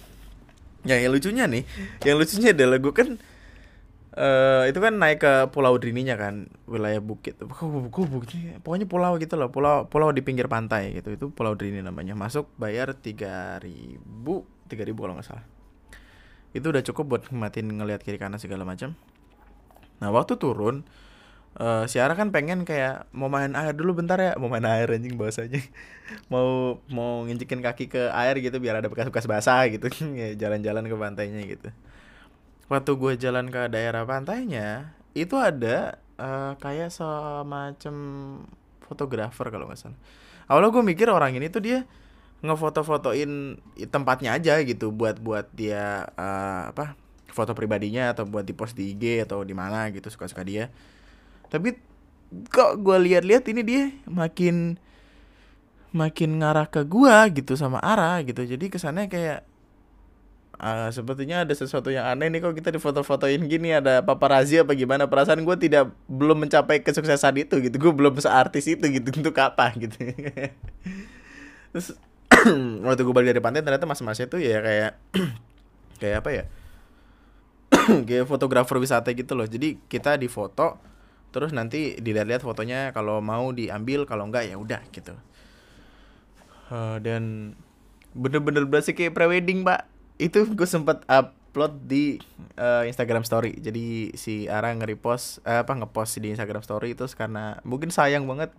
Ya 0.86 1.02
yang 1.02 1.10
lucunya 1.10 1.50
nih 1.50 1.66
yang 2.06 2.16
lucunya 2.20 2.54
adalah 2.54 2.78
gue 2.78 2.94
kan 2.94 3.08
uh, 4.16 4.64
itu 4.64 4.78
kan 4.80 4.96
naik 4.96 5.20
ke 5.22 5.32
Pulau 5.52 5.76
Drininya 5.76 6.16
kan 6.16 6.48
wilayah 6.64 6.98
bukit. 6.98 7.36
Kok 7.38 7.86
bukit 8.10 8.58
pokoknya 8.64 8.88
pulau 8.88 9.20
gitu 9.20 9.36
loh 9.36 9.52
pulau 9.52 9.86
pulau 9.86 10.10
di 10.10 10.24
pinggir 10.24 10.48
pantai 10.48 10.96
gitu. 10.96 11.14
Itu 11.14 11.24
Pulau 11.30 11.54
Drini 11.54 11.84
namanya. 11.84 12.16
Masuk 12.16 12.50
bayar 12.56 12.96
tiga 12.96 13.60
ribu 13.60 14.48
tiga 14.66 14.82
ribu 14.82 15.04
kalau 15.04 15.14
nggak 15.20 15.28
salah. 15.28 15.46
Itu 16.56 16.72
udah 16.72 16.82
cukup 16.82 17.04
buat 17.06 17.22
matiin 17.30 17.68
ngelihat 17.68 18.00
kiri 18.02 18.16
kanan 18.16 18.40
segala 18.40 18.64
macam. 18.64 18.96
Nah 20.00 20.08
waktu 20.12 20.40
turun 20.40 20.84
uh, 21.60 21.84
si 21.84 22.00
Ara 22.00 22.16
kan 22.16 22.32
pengen 22.32 22.64
kayak 22.64 23.08
mau 23.12 23.28
main 23.28 23.52
air 23.52 23.76
dulu 23.76 24.00
bentar 24.00 24.16
ya. 24.16 24.32
Mau 24.40 24.48
main 24.48 24.64
air 24.64 24.88
anjing 24.88 25.20
bahasanya. 25.20 25.60
Mau 26.32 26.78
mau 26.86 27.26
nginjekin 27.26 27.58
kaki 27.58 27.90
ke 27.90 28.14
air 28.14 28.38
gitu 28.38 28.62
biar 28.62 28.78
ada 28.78 28.86
bekas-bekas 28.86 29.26
basah 29.26 29.66
gitu. 29.66 29.90
Jalan-jalan 30.40 30.86
ke 30.86 30.94
pantainya 30.96 31.42
gitu 31.44 31.68
waktu 32.66 32.90
gue 32.98 33.12
jalan 33.18 33.46
ke 33.50 33.70
daerah 33.70 34.02
pantainya 34.02 34.96
itu 35.14 35.38
ada 35.38 36.02
uh, 36.18 36.58
kayak 36.58 36.92
semacam 36.92 37.96
fotografer 38.84 39.46
kalau 39.48 39.66
nggak 39.70 39.80
salah. 39.80 39.98
Awalnya 40.46 40.70
gue 40.74 40.84
mikir 40.84 41.08
orang 41.10 41.34
ini 41.34 41.50
tuh 41.50 41.62
dia 41.62 41.78
ngefoto-fotoin 42.44 43.58
tempatnya 43.88 44.36
aja 44.36 44.60
gitu 44.62 44.92
buat 44.92 45.18
buat 45.18 45.48
dia 45.56 46.06
uh, 46.14 46.70
apa 46.70 46.94
foto 47.32 47.56
pribadinya 47.56 48.12
atau 48.12 48.28
buat 48.28 48.44
di 48.44 48.52
post 48.52 48.76
di 48.76 48.92
IG 48.92 49.26
atau 49.26 49.42
di 49.42 49.56
mana 49.56 49.88
gitu 49.90 50.06
suka-suka 50.12 50.44
dia. 50.46 50.70
Tapi 51.48 51.74
kok 52.50 52.82
gue 52.82 52.96
lihat-lihat 52.96 53.44
ini 53.50 53.62
dia 53.62 53.82
makin 54.06 54.78
makin 55.96 56.44
ngarah 56.44 56.68
ke 56.68 56.84
gua 56.84 57.24
gitu 57.32 57.56
sama 57.56 57.80
arah 57.80 58.20
gitu. 58.22 58.44
Jadi 58.44 58.68
kesannya 58.68 59.08
kayak 59.08 59.48
uh, 60.60 60.88
sepertinya 60.92 61.44
ada 61.44 61.52
sesuatu 61.52 61.92
yang 61.92 62.08
aneh 62.08 62.28
nih 62.32 62.40
kok 62.44 62.56
kita 62.56 62.72
di 62.72 62.80
foto-fotoin 62.80 63.40
gini. 63.48 63.72
Ada 63.72 64.04
paparazzi 64.04 64.60
apa 64.60 64.72
gimana? 64.72 65.08
Perasaan 65.08 65.44
gue 65.44 65.56
tidak 65.60 65.92
belum 66.08 66.48
mencapai 66.48 66.80
kesuksesan 66.84 67.36
itu 67.40 67.60
gitu. 67.60 67.76
Gue 67.76 67.92
belum 67.92 68.16
seartis 68.20 68.66
itu 68.68 68.84
gitu. 68.88 69.08
Untuk 69.12 69.36
apa 69.40 69.72
gitu. 69.76 69.96
Terus 71.72 71.96
waktu 72.86 73.00
gue 73.04 73.14
balik 73.14 73.36
dari 73.36 73.42
pantai 73.42 73.60
ternyata 73.62 73.88
mas-masnya 73.88 74.26
tuh 74.28 74.40
ya 74.40 74.60
kayak 74.60 74.92
kayak 76.00 76.16
apa 76.24 76.30
ya? 76.32 76.44
Kayak 78.06 78.30
fotografer 78.30 78.78
wisata 78.78 79.10
gitu 79.10 79.34
loh. 79.34 79.46
Jadi 79.46 79.78
kita 79.90 80.14
di 80.18 80.30
foto 80.30 80.78
terus 81.34 81.50
nanti 81.50 81.98
dilihat-lihat 81.98 82.42
fotonya. 82.42 82.94
Kalau 82.94 83.18
mau 83.18 83.50
diambil 83.50 84.06
kalau 84.06 84.30
enggak 84.30 84.46
ya 84.46 84.56
udah 84.56 84.80
gitu. 84.94 85.14
Uh, 86.66 86.98
dan 87.02 87.54
bener-bener 88.16 88.64
berasa 88.64 88.90
kayak 88.96 89.12
prewedding 89.12 89.62
pak 89.62 89.86
itu 90.16 90.48
gue 90.48 90.68
sempet 90.68 91.04
upload 91.08 91.76
di 91.84 92.16
uh, 92.56 92.84
Instagram 92.88 93.24
Story. 93.24 93.56
Jadi 93.60 94.16
si 94.16 94.48
Ara 94.48 94.72
nge-repost 94.72 95.44
uh, 95.44 95.64
apa 95.64 95.72
ngepost 95.76 96.20
di 96.20 96.32
Instagram 96.32 96.64
Story 96.64 96.96
itu 96.96 97.04
karena 97.12 97.60
mungkin 97.64 97.92
sayang 97.92 98.24
banget 98.24 98.52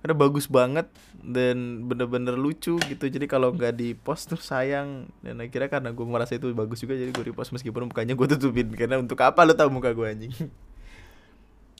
karena 0.00 0.16
bagus 0.16 0.48
banget 0.48 0.88
dan 1.20 1.84
bener-bener 1.84 2.32
lucu 2.32 2.80
gitu. 2.80 3.04
Jadi 3.04 3.28
kalau 3.28 3.52
nggak 3.52 3.76
di 3.76 3.92
post 3.92 4.32
tuh 4.32 4.40
sayang. 4.40 5.12
Dan 5.20 5.44
akhirnya 5.44 5.68
karena 5.68 5.90
gue 5.92 6.06
merasa 6.08 6.38
itu 6.38 6.48
bagus 6.56 6.80
juga 6.80 6.96
jadi 6.96 7.12
gue 7.12 7.24
repost 7.34 7.52
meskipun 7.52 7.92
mukanya 7.92 8.16
gue 8.16 8.26
tutupin. 8.38 8.72
Karena 8.72 8.96
untuk 8.96 9.20
apa 9.20 9.44
lo 9.44 9.52
tau 9.52 9.68
muka 9.68 9.92
gue 9.92 10.06
anjing? 10.08 10.32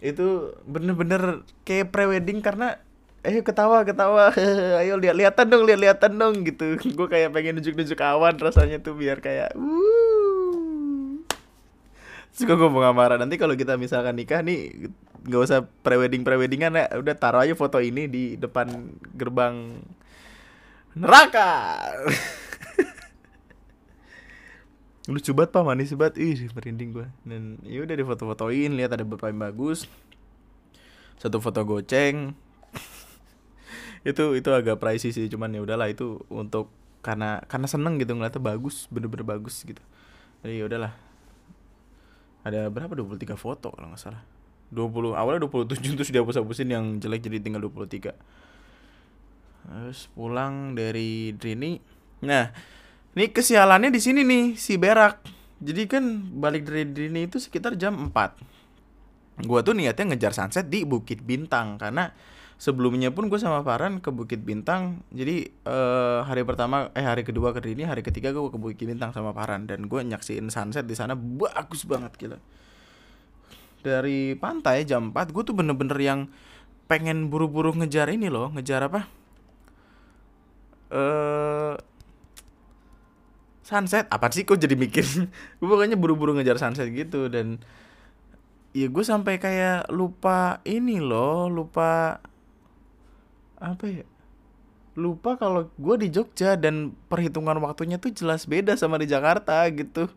Itu 0.05 0.57
bener-bener 0.68 1.49
kayak 1.64 1.93
prewedding 1.93 2.45
karena 2.45 2.81
eh 3.21 3.45
ketawa 3.45 3.85
ketawa. 3.85 4.33
Ayo 4.81 4.97
lihat 4.97 5.16
lihatan 5.16 5.47
dong 5.53 5.68
lihat 5.68 5.81
lihatan 5.81 6.12
dong 6.16 6.35
gitu. 6.45 6.81
Gue 6.97 7.09
kayak 7.09 7.37
pengen 7.37 7.61
nunjuk 7.61 7.77
nunjuk 7.77 8.01
awan 8.01 8.41
rasanya 8.41 8.81
tuh 8.81 8.97
biar 8.97 9.21
kayak 9.21 9.53
uh 9.57 11.21
suka 12.31 12.55
gue 12.55 12.71
mau 12.71 12.79
ngamarah 12.79 13.18
nanti 13.18 13.35
kalau 13.37 13.59
kita 13.59 13.75
misalkan 13.75 14.14
nikah 14.14 14.39
nih 14.39 14.71
nggak 15.27 15.43
usah 15.45 15.66
prewedding 15.85 16.25
preweddingan 16.25 16.79
ya. 16.79 16.87
Udah 16.97 17.14
taruh 17.18 17.45
aja 17.45 17.53
foto 17.53 17.83
ini 17.83 18.09
di 18.09 18.41
depan 18.41 18.97
gerbang 19.12 19.77
neraka. 20.97 21.85
Lucu 25.12 25.37
banget 25.37 25.51
pak. 25.53 25.62
Manis 25.66 25.93
banget. 25.93 26.16
Ih 26.23 26.49
merinding 26.55 26.91
gue 26.97 27.07
dan 27.27 27.59
ya 27.66 27.85
udah 27.85 27.97
di 27.99 28.05
foto-fotoin 28.07 28.73
lihat 28.79 28.97
ada 28.97 29.05
beberapa 29.05 29.29
yang 29.29 29.45
bagus. 29.45 29.85
Satu 31.21 31.37
foto 31.43 31.61
goceng 31.68 32.33
itu 34.01 34.33
itu 34.33 34.49
agak 34.49 34.81
pricey 34.81 35.13
sih 35.13 35.29
cuman 35.29 35.53
ya 35.53 35.61
udahlah 35.61 35.93
itu 35.93 36.25
untuk 36.33 36.73
karena 37.05 37.41
karena 37.49 37.69
seneng 37.69 38.01
gitu 38.01 38.17
ngeliatnya 38.17 38.41
bagus 38.41 38.89
bener-bener 38.93 39.25
bagus 39.25 39.61
gitu. 39.65 39.81
Jadi 40.41 40.61
ya 40.61 40.65
udahlah. 40.69 40.93
Ada 42.41 42.73
berapa? 42.73 42.97
23 42.97 43.37
foto 43.37 43.69
kalau 43.73 43.93
nggak 43.93 44.01
salah. 44.01 44.25
20 44.73 45.19
awalnya 45.19 45.45
27 45.45 45.99
terus 45.99 46.11
dihapus-hapusin 46.15 46.71
yang 46.71 46.85
jelek 47.03 47.27
jadi 47.27 47.43
tinggal 47.43 47.67
23 47.67 48.15
terus 49.61 50.09
pulang 50.17 50.73
dari 50.73 51.37
Drini. 51.37 51.77
Nah 52.25 52.49
ini 53.13 53.27
kesialannya 53.29 53.91
di 53.93 54.01
sini 54.01 54.25
nih 54.25 54.45
si 54.57 54.81
Berak. 54.81 55.21
Jadi 55.61 55.83
kan 55.85 56.05
balik 56.41 56.65
dari 56.65 56.89
Drini 56.89 57.29
itu 57.29 57.37
sekitar 57.37 57.77
jam 57.77 58.09
4. 58.09 59.45
Gua 59.45 59.61
tuh 59.61 59.77
niatnya 59.77 60.15
ngejar 60.15 60.33
sunset 60.33 60.69
di 60.73 60.89
Bukit 60.89 61.21
Bintang 61.21 61.77
karena 61.77 62.13
sebelumnya 62.61 63.09
pun 63.09 63.33
gue 63.33 63.41
sama 63.41 63.65
Farhan 63.65 64.05
ke 64.05 64.13
Bukit 64.13 64.45
Bintang. 64.45 65.01
Jadi 65.09 65.49
uh, 65.65 66.21
hari 66.29 66.45
pertama 66.45 66.93
eh 66.93 67.01
hari 67.01 67.25
kedua 67.25 67.57
ke 67.57 67.65
Drini, 67.65 67.89
hari 67.89 68.05
ketiga 68.05 68.37
gue 68.37 68.53
ke 68.53 68.61
Bukit 68.61 68.85
Bintang 68.85 69.17
sama 69.17 69.33
Farhan 69.33 69.65
dan 69.65 69.89
gue 69.89 70.01
nyaksiin 70.05 70.53
sunset 70.53 70.85
di 70.85 70.93
sana 70.93 71.17
bagus 71.17 71.89
banget 71.89 72.13
gila. 72.21 72.39
Dari 73.81 74.37
pantai 74.37 74.85
jam 74.85 75.09
4 75.17 75.33
gue 75.33 75.43
tuh 75.43 75.57
bener-bener 75.57 75.97
yang 75.97 76.29
pengen 76.85 77.33
buru-buru 77.33 77.73
ngejar 77.81 78.13
ini 78.13 78.29
loh, 78.29 78.53
ngejar 78.53 78.85
apa? 78.93 79.09
Eh 80.93 81.01
uh, 81.01 81.75
sunset 83.65 84.05
apa 84.11 84.27
sih 84.35 84.43
kok 84.43 84.59
jadi 84.59 84.75
mikir 84.75 85.07
gue 85.63 85.67
pokoknya 85.67 85.97
buru-buru 85.97 86.37
ngejar 86.37 86.61
sunset 86.61 86.91
gitu 86.93 87.31
dan 87.33 87.63
ya 88.75 88.91
gue 88.91 89.05
sampai 89.07 89.39
kayak 89.39 89.89
lupa 89.95 90.59
ini 90.67 90.99
loh 90.99 91.47
lupa 91.47 92.19
apa 93.61 93.85
ya? 93.87 94.07
Lupa 94.99 95.39
kalau 95.39 95.71
gue 95.79 95.97
di 96.03 96.09
Jogja 96.11 96.59
dan 96.59 96.97
perhitungan 97.07 97.61
waktunya 97.63 98.01
tuh 98.01 98.11
jelas 98.11 98.49
beda 98.49 98.75
sama 98.75 98.99
di 98.99 99.07
Jakarta 99.07 99.63
gitu. 99.71 100.11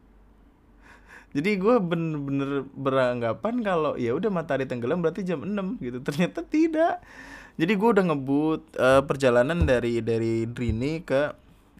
Jadi 1.33 1.57
gue 1.57 1.75
bener-bener 1.81 2.65
beranggapan 2.77 3.65
kalau 3.65 3.97
ya 3.97 4.13
udah 4.13 4.29
matahari 4.29 4.69
tenggelam 4.69 5.01
berarti 5.01 5.25
jam 5.25 5.45
6 5.45 5.81
gitu. 5.81 5.97
Ternyata 6.01 6.45
tidak. 6.45 7.01
Jadi 7.53 7.73
gue 7.77 7.89
udah 7.93 8.05
ngebut 8.09 8.61
uh, 8.81 9.01
perjalanan 9.05 9.61
dari 9.61 10.01
dari 10.01 10.49
Drini 10.49 11.05
ke 11.05 11.33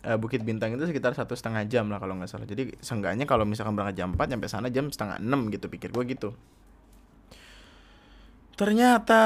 uh, 0.05 0.17
Bukit 0.21 0.45
Bintang 0.45 0.77
itu 0.77 0.85
sekitar 0.85 1.17
satu 1.17 1.33
setengah 1.33 1.65
jam 1.65 1.89
lah 1.89 1.97
kalau 1.97 2.13
nggak 2.17 2.29
salah. 2.29 2.45
Jadi 2.45 2.77
seenggaknya 2.77 3.25
kalau 3.25 3.45
misalkan 3.45 3.73
berangkat 3.73 4.05
jam 4.05 4.13
4 4.13 4.37
sampai 4.37 4.49
sana 4.49 4.67
jam 4.69 4.89
setengah 4.93 5.17
enam 5.17 5.49
gitu 5.49 5.65
pikir 5.69 5.89
gue 5.89 6.03
gitu. 6.13 6.29
Ternyata 8.53 9.21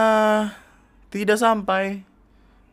tidak 1.12 1.40
sampai 1.40 2.07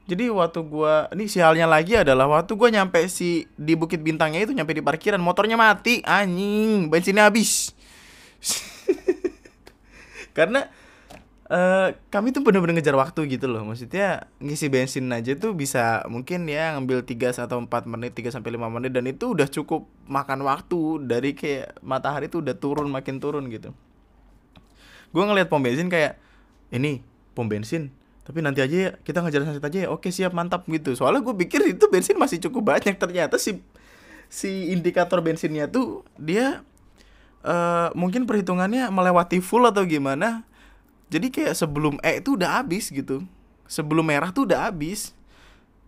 jadi 0.04 0.28
waktu 0.28 0.60
gue 0.68 0.94
ini 1.16 1.24
sialnya 1.32 1.64
lagi 1.64 1.96
adalah 1.96 2.28
waktu 2.28 2.52
gue 2.52 2.68
nyampe 2.68 3.00
si 3.08 3.48
di 3.56 3.72
Bukit 3.72 4.04
Bintangnya 4.04 4.44
itu 4.44 4.52
nyampe 4.52 4.76
di 4.76 4.84
parkiran 4.84 5.16
motornya 5.16 5.56
mati. 5.56 6.04
Anjing 6.04 6.92
bensinnya 6.92 7.28
habis. 7.28 7.72
Karena 10.36 10.68
Uh, 11.44 11.92
kami 12.08 12.32
tuh 12.32 12.40
bener-bener 12.40 12.80
ngejar 12.80 12.96
waktu 12.96 13.28
gitu 13.36 13.44
loh. 13.44 13.60
Maksudnya 13.68 14.32
ngisi 14.40 14.72
bensin 14.72 15.12
aja 15.12 15.36
tuh 15.36 15.52
bisa 15.52 16.00
mungkin 16.08 16.48
ya 16.48 16.72
ngambil 16.72 17.04
3 17.04 17.36
atau 17.36 17.60
4 17.60 17.68
menit 17.84 18.16
3 18.16 18.32
sampai 18.32 18.56
5 18.56 18.64
menit 18.72 18.96
dan 18.96 19.04
itu 19.04 19.36
udah 19.36 19.44
cukup 19.52 19.84
makan 20.08 20.40
waktu. 20.48 21.04
Dari 21.04 21.36
kayak 21.36 21.84
matahari 21.84 22.32
tuh 22.32 22.40
udah 22.40 22.56
turun 22.56 22.88
makin 22.88 23.20
turun 23.20 23.52
gitu. 23.52 23.76
Gue 25.12 25.20
ngeliat 25.20 25.52
pom 25.52 25.60
bensin 25.60 25.92
kayak 25.92 26.16
ini 26.72 27.04
pom 27.36 27.44
bensin 27.44 27.92
tapi 28.24 28.40
nanti 28.40 28.64
aja 28.64 28.72
ya 28.72 28.90
kita 29.04 29.20
ngejar 29.20 29.44
sunset 29.44 29.60
aja 29.60 29.78
ya. 29.84 29.88
Oke 29.92 30.08
siap 30.08 30.32
mantap 30.32 30.64
gitu. 30.64 30.96
Soalnya 30.96 31.20
gue 31.20 31.36
pikir 31.44 31.60
itu 31.76 31.84
bensin 31.92 32.16
masih 32.16 32.40
cukup 32.48 32.72
banyak. 32.72 32.96
Ternyata 32.96 33.36
si 33.36 33.60
si 34.32 34.72
indikator 34.72 35.20
bensinnya 35.20 35.68
tuh 35.68 36.00
dia 36.16 36.64
uh, 37.44 37.92
mungkin 37.92 38.24
perhitungannya 38.24 38.88
melewati 38.88 39.44
full 39.44 39.68
atau 39.68 39.84
gimana. 39.84 40.48
Jadi 41.12 41.28
kayak 41.28 41.52
sebelum 41.52 42.00
E 42.00 42.24
itu 42.24 42.40
udah 42.40 42.64
habis 42.64 42.88
gitu. 42.88 43.28
Sebelum 43.68 44.08
merah 44.08 44.32
tuh 44.32 44.48
udah 44.48 44.72
habis. 44.72 45.12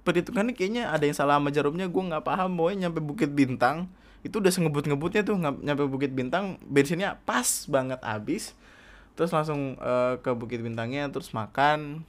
Perhitungannya 0.05 0.53
kayaknya 0.53 0.93
ada 0.93 1.09
yang 1.09 1.17
salah 1.17 1.41
sama 1.41 1.49
jarumnya 1.49 1.89
gue 1.89 2.03
nggak 2.05 2.23
paham. 2.23 2.53
Mau 2.53 2.69
nyampe 2.69 3.01
Bukit 3.01 3.33
Bintang 3.33 3.89
itu 4.21 4.43
udah 4.43 4.53
sengebut-ngebutnya 4.53 5.23
tuh 5.25 5.39
nyampe 5.39 5.89
Bukit 5.89 6.13
Bintang 6.13 6.61
bensinnya 6.69 7.17
pas 7.25 7.65
banget 7.65 7.99
habis. 8.05 8.53
Terus 9.17 9.33
langsung 9.33 9.81
uh, 9.81 10.21
ke 10.21 10.37
Bukit 10.37 10.61
Bintangnya 10.61 11.09
terus 11.09 11.33
makan 11.33 12.05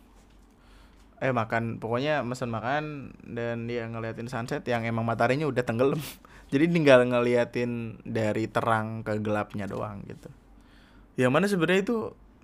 eh 1.18 1.34
makan 1.34 1.82
pokoknya 1.82 2.22
mesen 2.22 2.54
makan 2.54 3.10
dan 3.26 3.66
dia 3.66 3.90
ngeliatin 3.90 4.30
sunset 4.30 4.62
yang 4.70 4.86
emang 4.86 5.02
mataharinya 5.02 5.50
udah 5.50 5.66
tenggelam. 5.66 5.98
Jadi 6.54 6.66
tinggal 6.72 7.04
ngeliatin 7.04 8.00
dari 8.06 8.48
terang 8.48 9.02
ke 9.02 9.18
gelapnya 9.20 9.66
doang 9.68 10.06
gitu. 10.06 10.30
Yang 11.18 11.32
mana 11.34 11.46
sebenarnya 11.50 11.82
itu 11.84 11.98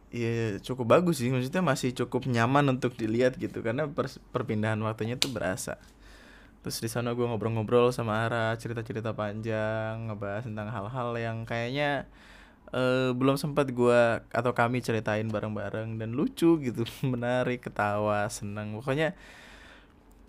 ya 0.09 0.57
cukup 0.59 0.99
bagus 0.99 1.21
sih. 1.21 1.29
Maksudnya 1.29 1.63
masih 1.63 1.93
cukup 1.93 2.25
nyaman 2.27 2.67
untuk 2.73 2.97
dilihat 2.97 3.37
gitu. 3.39 3.63
Karena 3.63 3.87
perpindahan 4.33 4.81
waktunya 4.81 5.15
tuh 5.15 5.31
berasa. 5.31 5.79
Terus 6.65 6.79
di 6.79 6.89
sana 6.91 7.11
gue 7.11 7.23
ngobrol-ngobrol 7.27 7.91
sama 7.91 8.27
Ara 8.27 8.55
cerita-cerita 8.55 9.11
panjang 9.11 10.07
ngebahas 10.07 10.47
tentang 10.47 10.71
hal-hal 10.71 11.11
yang 11.19 11.37
kayaknya 11.43 12.07
uh, 12.73 13.13
belum 13.13 13.37
sempat 13.37 13.69
gue 13.71 14.01
atau 14.33 14.51
kami 14.51 14.81
ceritain 14.81 15.29
bareng-bareng 15.29 16.01
dan 16.01 16.09
lucu 16.17 16.59
gitu 16.59 16.83
menarik 17.13 17.63
ketawa 17.63 18.27
senang 18.27 18.75
pokoknya 18.75 19.13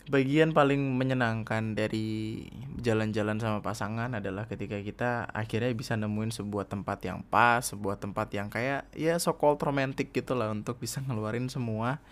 bagian 0.05 0.53
paling 0.53 1.01
menyenangkan 1.01 1.73
dari 1.73 2.45
jalan-jalan 2.77 3.41
sama 3.41 3.65
pasangan 3.65 4.13
adalah 4.13 4.45
ketika 4.45 4.77
kita 4.85 5.33
akhirnya 5.33 5.73
bisa 5.73 5.97
nemuin 5.97 6.29
sebuah 6.29 6.69
tempat 6.69 7.09
yang 7.09 7.25
pas 7.25 7.65
sebuah 7.65 7.97
tempat 7.97 8.29
yang 8.37 8.53
kayak 8.53 8.85
ya 8.93 9.17
so 9.17 9.33
called 9.33 9.65
romantic 9.65 10.13
gitu 10.13 10.37
lah 10.37 10.53
untuk 10.53 10.77
bisa 10.77 11.01
ngeluarin 11.01 11.49
semua 11.49 12.05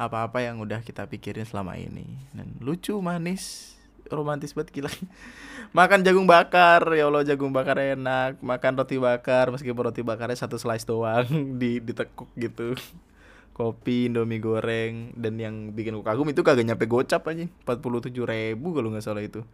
apa-apa 0.00 0.40
yang 0.40 0.56
udah 0.64 0.80
kita 0.80 1.04
pikirin 1.04 1.44
selama 1.44 1.76
ini. 1.76 2.08
Dan 2.32 2.56
lucu 2.64 2.96
manis 3.04 3.76
romantis 4.14 4.52
banget 4.52 4.70
gila. 4.74 4.90
Makan 5.78 6.02
jagung 6.02 6.26
bakar 6.26 6.82
ya 6.98 7.06
Allah 7.06 7.22
jagung 7.22 7.54
bakar 7.54 7.78
enak 7.78 8.42
makan 8.42 8.74
roti 8.74 8.98
bakar 8.98 9.54
meskipun 9.54 9.86
roti 9.86 10.02
bakarnya 10.02 10.34
satu 10.34 10.58
slice 10.58 10.82
doang 10.82 11.26
di 11.60 11.78
ditekuk 11.78 12.26
gitu. 12.34 12.74
Kopi 13.56 14.08
indomie 14.08 14.40
goreng 14.40 15.12
dan 15.14 15.36
yang 15.36 15.76
bikin 15.76 15.92
gue 15.94 16.06
kagum 16.06 16.26
itu 16.32 16.40
kagak 16.40 16.64
nyampe 16.64 16.88
gocap 16.88 17.28
aja 17.28 17.44
empat 17.44 17.78
puluh 17.84 18.00
tujuh 18.00 18.24
ribu 18.26 18.74
kalau 18.74 18.90
nggak 18.90 19.04
salah 19.04 19.22
itu. 19.22 19.46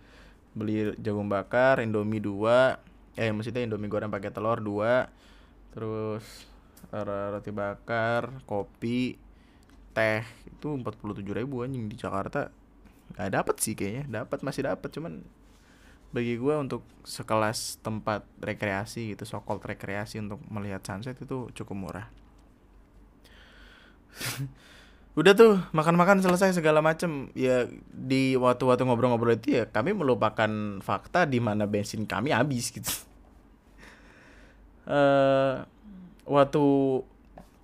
Beli 0.56 0.96
jagung 1.02 1.28
bakar 1.28 1.84
indomie 1.84 2.22
dua 2.22 2.80
eh 3.18 3.28
maksudnya 3.34 3.66
indomie 3.66 3.90
goreng 3.92 4.08
pakai 4.08 4.32
telur 4.32 4.62
dua 4.62 5.10
terus 5.74 6.24
roti 6.88 7.50
bakar 7.52 8.40
kopi 8.48 9.20
teh. 9.92 10.24
Itu 10.48 10.80
empat 10.80 10.96
puluh 10.96 11.12
tujuh 11.12 11.34
ribu 11.36 11.60
anjing 11.60 11.90
di 11.90 11.96
Jakarta 11.98 12.48
nggak 13.14 13.30
dapat 13.30 13.56
sih 13.62 13.78
kayaknya. 13.78 14.24
Dapat 14.24 14.42
masih 14.42 14.66
dapat 14.66 14.90
cuman 14.90 15.22
bagi 16.14 16.38
gue 16.38 16.54
untuk 16.56 16.80
sekelas 17.04 17.82
tempat 17.84 18.24
rekreasi 18.40 19.12
gitu 19.12 19.28
sokol 19.28 19.60
rekreasi 19.60 20.22
untuk 20.22 20.40
melihat 20.48 20.80
sunset 20.80 21.18
itu 21.20 21.50
cukup 21.52 21.76
murah. 21.76 22.06
Udah 25.18 25.32
tuh 25.32 25.56
makan-makan 25.72 26.20
selesai 26.20 26.56
segala 26.56 26.84
macem. 26.84 27.32
Ya 27.32 27.68
di 27.88 28.36
waktu-waktu 28.36 28.84
ngobrol-ngobrol 28.84 29.36
itu 29.36 29.60
ya 29.60 29.64
kami 29.68 29.96
melupakan 29.96 30.80
fakta 30.84 31.24
di 31.24 31.40
mana 31.40 31.64
bensin 31.64 32.04
kami 32.04 32.32
habis 32.32 32.68
gitu. 32.68 32.92
Uh, 34.88 35.64
waktu 36.36 36.64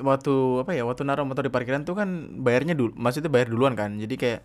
waktu 0.03 0.34
apa 0.64 0.72
ya 0.72 0.82
waktu 0.88 1.05
naruh 1.05 1.28
motor 1.28 1.47
di 1.47 1.53
parkiran 1.53 1.84
tuh 1.84 1.95
kan 1.95 2.09
bayarnya 2.43 2.74
dulu 2.74 2.97
maksudnya 2.97 3.28
bayar 3.28 3.53
duluan 3.53 3.76
kan. 3.76 4.01
Jadi 4.01 4.16
kayak 4.16 4.40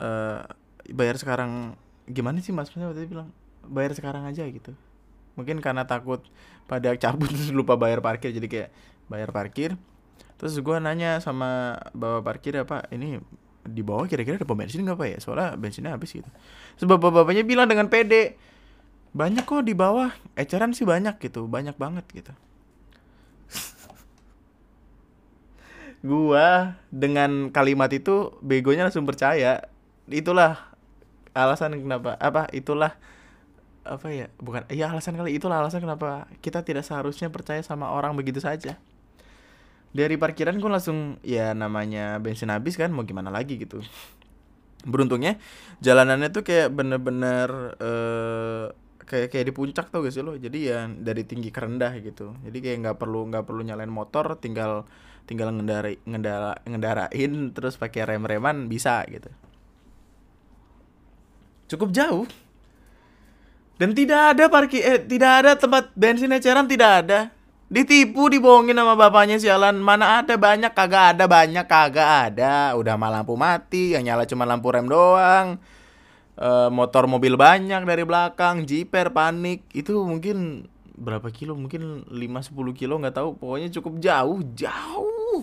uh, 0.00 0.48
bayar 0.90 1.20
sekarang 1.20 1.78
gimana 2.10 2.42
sih 2.42 2.50
mas? 2.50 2.72
Maksudnya 2.72 2.90
waktu 2.90 3.06
itu 3.06 3.14
bilang 3.14 3.30
bayar 3.64 3.94
sekarang 3.94 4.26
aja 4.26 4.42
gitu. 4.48 4.74
Mungkin 5.38 5.62
karena 5.62 5.86
takut 5.86 6.24
pada 6.66 6.92
cabut 6.98 7.30
terus 7.32 7.54
lupa 7.54 7.78
bayar 7.78 8.02
parkir 8.02 8.34
jadi 8.34 8.48
kayak 8.48 8.70
bayar 9.06 9.30
parkir. 9.30 9.78
Terus 10.40 10.56
gue 10.56 10.76
nanya 10.80 11.20
sama 11.20 11.76
bawa 11.92 12.24
parkir 12.24 12.56
apa 12.56 12.88
ini 12.90 13.20
di 13.60 13.84
bawah 13.84 14.08
kira-kira 14.08 14.40
ada 14.40 14.48
pom 14.48 14.56
bensin 14.56 14.82
nggak 14.82 14.96
pak 14.96 15.08
ya? 15.12 15.18
Soalnya 15.20 15.48
bensinnya 15.60 15.92
habis 15.92 16.16
gitu. 16.16 16.30
Sebab 16.80 16.96
bapak-bapaknya 16.96 17.44
bilang 17.44 17.68
dengan 17.68 17.92
pede 17.92 18.40
banyak 19.10 19.42
kok 19.42 19.66
di 19.66 19.74
bawah 19.74 20.14
eceran 20.38 20.72
sih 20.72 20.88
banyak 20.88 21.20
gitu. 21.20 21.44
Banyak 21.44 21.76
banget 21.76 22.08
gitu. 22.10 22.32
Gua 26.08 26.80
dengan 26.88 27.52
kalimat 27.52 27.92
itu 27.92 28.32
begonya 28.40 28.88
langsung 28.88 29.04
percaya 29.04 29.68
itulah 30.10 30.70
alasan 31.34 31.78
kenapa 31.78 32.18
apa 32.18 32.50
itulah 32.50 32.98
apa 33.86 34.12
ya 34.12 34.26
bukan 34.36 34.68
ya 34.68 34.92
alasan 34.92 35.16
kali 35.16 35.40
itulah 35.40 35.62
alasan 35.62 35.80
kenapa 35.80 36.28
kita 36.44 36.66
tidak 36.66 36.84
seharusnya 36.84 37.32
percaya 37.32 37.62
sama 37.64 37.90
orang 37.90 38.12
begitu 38.18 38.42
saja. 38.42 38.76
Dari 39.90 40.14
parkiran 40.14 40.54
gue 40.62 40.70
langsung 40.70 41.18
ya 41.26 41.50
namanya 41.50 42.22
bensin 42.22 42.54
habis 42.54 42.78
kan 42.78 42.94
mau 42.94 43.02
gimana 43.02 43.32
lagi 43.32 43.58
gitu. 43.58 43.82
Beruntungnya 44.86 45.40
jalanannya 45.82 46.30
tuh 46.30 46.46
kayak 46.46 46.70
bener-bener 46.70 47.74
uh, 47.82 48.70
kayak 49.02 49.34
kayak 49.34 49.46
di 49.50 49.52
puncak 49.56 49.90
tuh 49.90 50.06
guys 50.06 50.14
lo? 50.22 50.38
Jadi 50.38 50.70
ya 50.70 50.86
dari 50.86 51.26
tinggi 51.26 51.50
ke 51.50 51.58
rendah 51.58 51.98
gitu. 51.98 52.38
Jadi 52.46 52.58
kayak 52.62 52.76
nggak 52.86 52.96
perlu 53.02 53.26
nggak 53.32 53.44
perlu 53.48 53.66
nyalain 53.66 53.90
motor 53.90 54.38
tinggal 54.38 54.86
tinggal 55.26 55.50
ngendari 55.50 55.98
ngendara 56.06 56.58
ngendarain 56.66 57.32
terus 57.54 57.78
pakai 57.78 58.02
rem 58.02 58.26
reman 58.26 58.66
bisa 58.66 59.02
gitu 59.06 59.30
cukup 61.70 61.94
jauh. 61.94 62.26
Dan 63.80 63.96
tidak 63.96 64.36
ada 64.36 64.44
parkir 64.52 64.84
eh 64.84 65.00
tidak 65.00 65.32
ada 65.40 65.50
tempat 65.56 65.94
bensin 65.96 66.34
eceran 66.36 66.68
tidak 66.68 67.06
ada. 67.06 67.32
Ditipu 67.70 68.26
dibohongin 68.28 68.74
sama 68.74 68.98
bapaknya 68.98 69.38
sialan 69.38 69.78
mana 69.78 70.20
ada 70.20 70.34
banyak 70.34 70.74
kagak 70.74 71.16
ada 71.16 71.24
banyak 71.24 71.64
kagak 71.64 72.34
ada. 72.34 72.76
Udah 72.76 72.98
mah 72.98 73.08
lampu 73.08 73.38
mati 73.38 73.96
yang 73.96 74.04
nyala 74.04 74.28
cuma 74.28 74.44
lampu 74.44 74.68
rem 74.68 74.90
doang. 74.90 75.56
Uh, 76.40 76.68
motor 76.68 77.08
mobil 77.08 77.38
banyak 77.38 77.80
dari 77.86 78.04
belakang 78.04 78.68
jiper 78.68 79.14
panik. 79.14 79.64
Itu 79.72 80.04
mungkin 80.04 80.68
berapa 80.98 81.32
kilo? 81.32 81.56
Mungkin 81.56 82.10
5-10 82.12 82.76
kilo 82.76 83.00
nggak 83.00 83.16
tahu. 83.16 83.38
Pokoknya 83.40 83.72
cukup 83.72 83.96
jauh 84.02 84.44
jauh. 84.52 85.40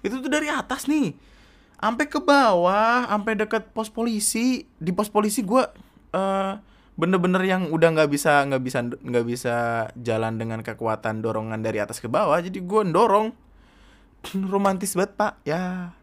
Itu 0.00 0.24
tuh 0.24 0.30
dari 0.30 0.48
atas 0.48 0.88
nih 0.88 1.12
sampai 1.78 2.06
ke 2.10 2.18
bawah 2.18 3.06
sampai 3.06 3.38
deket 3.38 3.70
pos 3.70 3.88
polisi. 3.88 4.66
Di 4.78 4.90
pos 4.90 5.08
polisi 5.08 5.46
gue 5.46 5.62
uh, 6.14 6.52
bener-bener 6.98 7.42
yang 7.46 7.70
udah 7.70 7.94
nggak 7.94 8.10
bisa 8.10 8.42
nggak 8.50 8.62
bisa 8.62 8.78
nggak 8.82 9.26
bisa 9.26 9.56
jalan 9.94 10.34
dengan 10.34 10.66
kekuatan 10.66 11.22
dorongan 11.22 11.62
dari 11.62 11.78
atas 11.78 12.02
ke 12.02 12.10
bawah 12.10 12.42
jadi 12.42 12.58
gue 12.58 12.82
dorong 12.90 13.30
romantis 14.52 14.98
banget 14.98 15.14
pak. 15.14 15.32
Ya 15.46 15.94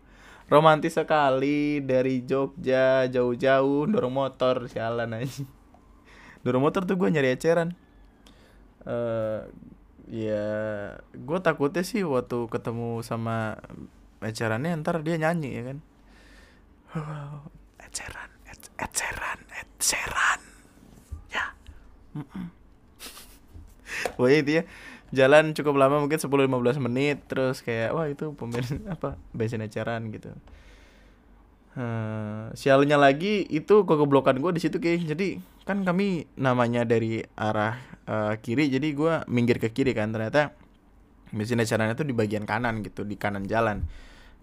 romantis 0.48 0.96
sekali 0.96 1.84
dari 1.84 2.24
Jogja 2.24 3.10
jauh-jauh 3.12 3.92
dorong 3.92 4.16
motor 4.16 4.72
sialan 4.72 5.12
aja. 5.20 5.44
Dorong 6.46 6.62
motor 6.62 6.86
tuh 6.86 6.94
gue 6.94 7.10
nyari 7.10 7.34
eceran. 7.34 7.74
Uh, 8.86 9.50
ya 10.06 10.46
gue 11.18 11.40
takutnya 11.42 11.82
sih 11.82 12.06
waktu 12.06 12.46
ketemu 12.54 13.02
sama 13.02 13.58
ecerannya 14.28 14.76
ntar 14.82 15.02
dia 15.06 15.16
nyanyi 15.18 15.50
ya 15.56 15.64
kan? 15.72 15.78
Eceran 17.86 18.30
eceran 18.76 19.40
eceran. 19.56 20.42
Ya. 21.32 21.46
Pokoknya 24.16 24.38
itu 24.44 24.52
ya 24.62 24.64
jalan 25.16 25.56
cukup 25.56 25.80
lama 25.80 26.04
mungkin 26.04 26.20
10-15 26.20 26.84
menit 26.84 27.24
terus 27.32 27.64
kayak 27.64 27.96
wah 27.96 28.08
itu 28.10 28.36
pembensin 28.36 28.84
apa 28.96 29.16
bensin 29.32 29.64
eceran 29.64 30.12
gitu. 30.12 30.34
Uh, 31.76 32.56
sialnya 32.56 32.96
lagi 32.96 33.44
itu 33.52 33.84
kegoblokan 33.84 34.40
gue 34.40 34.52
di 34.56 34.64
situ 34.64 34.80
kayak 34.80 35.12
jadi 35.12 35.44
kan 35.68 35.84
kami 35.84 36.24
namanya 36.40 36.88
dari 36.88 37.20
arah 37.36 37.76
uh, 38.08 38.32
kiri 38.40 38.72
jadi 38.72 38.96
gue 38.96 39.14
minggir 39.28 39.60
ke 39.60 39.76
kiri 39.76 39.92
kan 39.92 40.16
ternyata 40.16 40.56
bensin 41.36 41.60
eceran 41.60 41.92
itu 41.92 42.08
di 42.08 42.16
bagian 42.16 42.48
kanan 42.48 42.80
gitu 42.80 43.04
di 43.04 43.20
kanan 43.20 43.44
jalan 43.44 43.84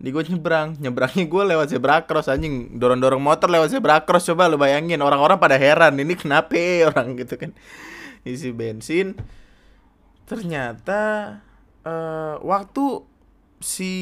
di 0.03 0.11
gue 0.11 0.23
nyebrang. 0.27 0.83
Nyebrangnya 0.83 1.31
gue 1.31 1.43
lewat 1.55 1.71
zebra 1.71 2.03
cross 2.03 2.27
anjing. 2.27 2.75
Dorong 2.75 2.99
dorong 2.99 3.23
motor 3.23 3.47
lewat 3.47 3.71
zebra 3.71 4.03
cross 4.03 4.27
coba 4.27 4.51
lu 4.51 4.59
bayangin. 4.59 4.99
Orang-orang 4.99 5.39
pada 5.39 5.55
heran 5.55 5.95
ini 5.95 6.19
kenapa 6.19 6.59
orang? 6.91 7.15
Gitu 7.15 7.39
kan. 7.39 7.55
Isi 8.27 8.51
bensin. 8.51 9.15
Ternyata 10.27 11.39
uh, 11.87 12.43
waktu 12.43 13.07
si 13.63 13.93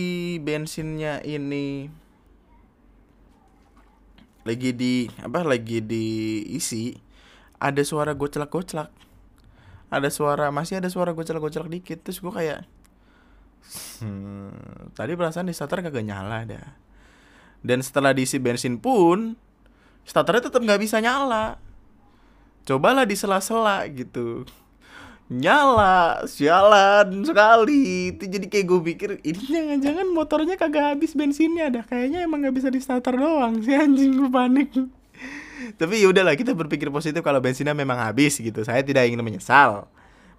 bensinnya 0.40 1.20
ini 1.20 1.92
lagi 4.48 4.72
di 4.72 5.04
apa 5.20 5.44
lagi 5.44 5.84
diisi 5.84 6.96
ada 7.60 7.84
suara 7.84 8.16
goclak-goclak. 8.16 8.88
Ada 9.92 10.08
suara 10.08 10.48
masih 10.48 10.80
ada 10.80 10.88
suara 10.88 11.12
goclak-goclak 11.12 11.68
dikit. 11.68 12.00
Terus 12.00 12.24
gue 12.24 12.32
kayak 12.32 12.64
hmm, 14.02 14.94
tadi 14.96 15.12
perasaan 15.14 15.48
di 15.48 15.54
starter 15.54 15.84
kagak 15.84 16.04
nyala 16.04 16.44
dah. 16.46 16.68
Dan 17.60 17.84
setelah 17.84 18.16
diisi 18.16 18.40
bensin 18.40 18.80
pun 18.80 19.36
starternya 20.08 20.48
tetap 20.48 20.60
nggak 20.64 20.80
bisa 20.80 20.98
nyala. 20.98 21.60
Cobalah 22.64 23.04
di 23.04 23.16
sela-sela 23.16 23.84
gitu. 23.92 24.48
Nyala 25.30 26.26
sialan 26.26 27.22
sekali. 27.22 28.16
Itu 28.16 28.26
jadi 28.26 28.46
kayak 28.50 28.66
gue 28.66 28.80
pikir 28.94 29.10
ini 29.22 29.44
jangan-jangan 29.46 30.06
motornya 30.10 30.56
kagak 30.58 30.96
habis 30.96 31.14
bensinnya 31.14 31.70
dah. 31.70 31.84
Kayaknya 31.86 32.26
emang 32.26 32.42
nggak 32.42 32.56
bisa 32.56 32.68
di 32.72 32.80
starter 32.82 33.14
doang 33.14 33.60
si 33.62 33.70
anjing 33.76 34.18
gue 34.18 34.30
panik. 34.32 34.72
Tapi 35.76 36.00
ya 36.00 36.08
udahlah 36.08 36.34
kita 36.34 36.56
berpikir 36.56 36.88
positif 36.88 37.20
kalau 37.20 37.38
bensinnya 37.38 37.76
memang 37.76 38.00
habis 38.00 38.40
gitu. 38.40 38.64
Saya 38.64 38.80
tidak 38.80 39.06
ingin 39.06 39.20
menyesal 39.20 39.86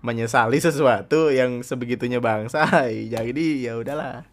menyesali 0.02 0.58
sesuatu 0.58 1.30
yang 1.30 1.62
sebegitunya 1.62 2.18
bangsa 2.18 2.66
jadi 3.14 3.48
ya 3.62 3.78
udahlah. 3.78 4.26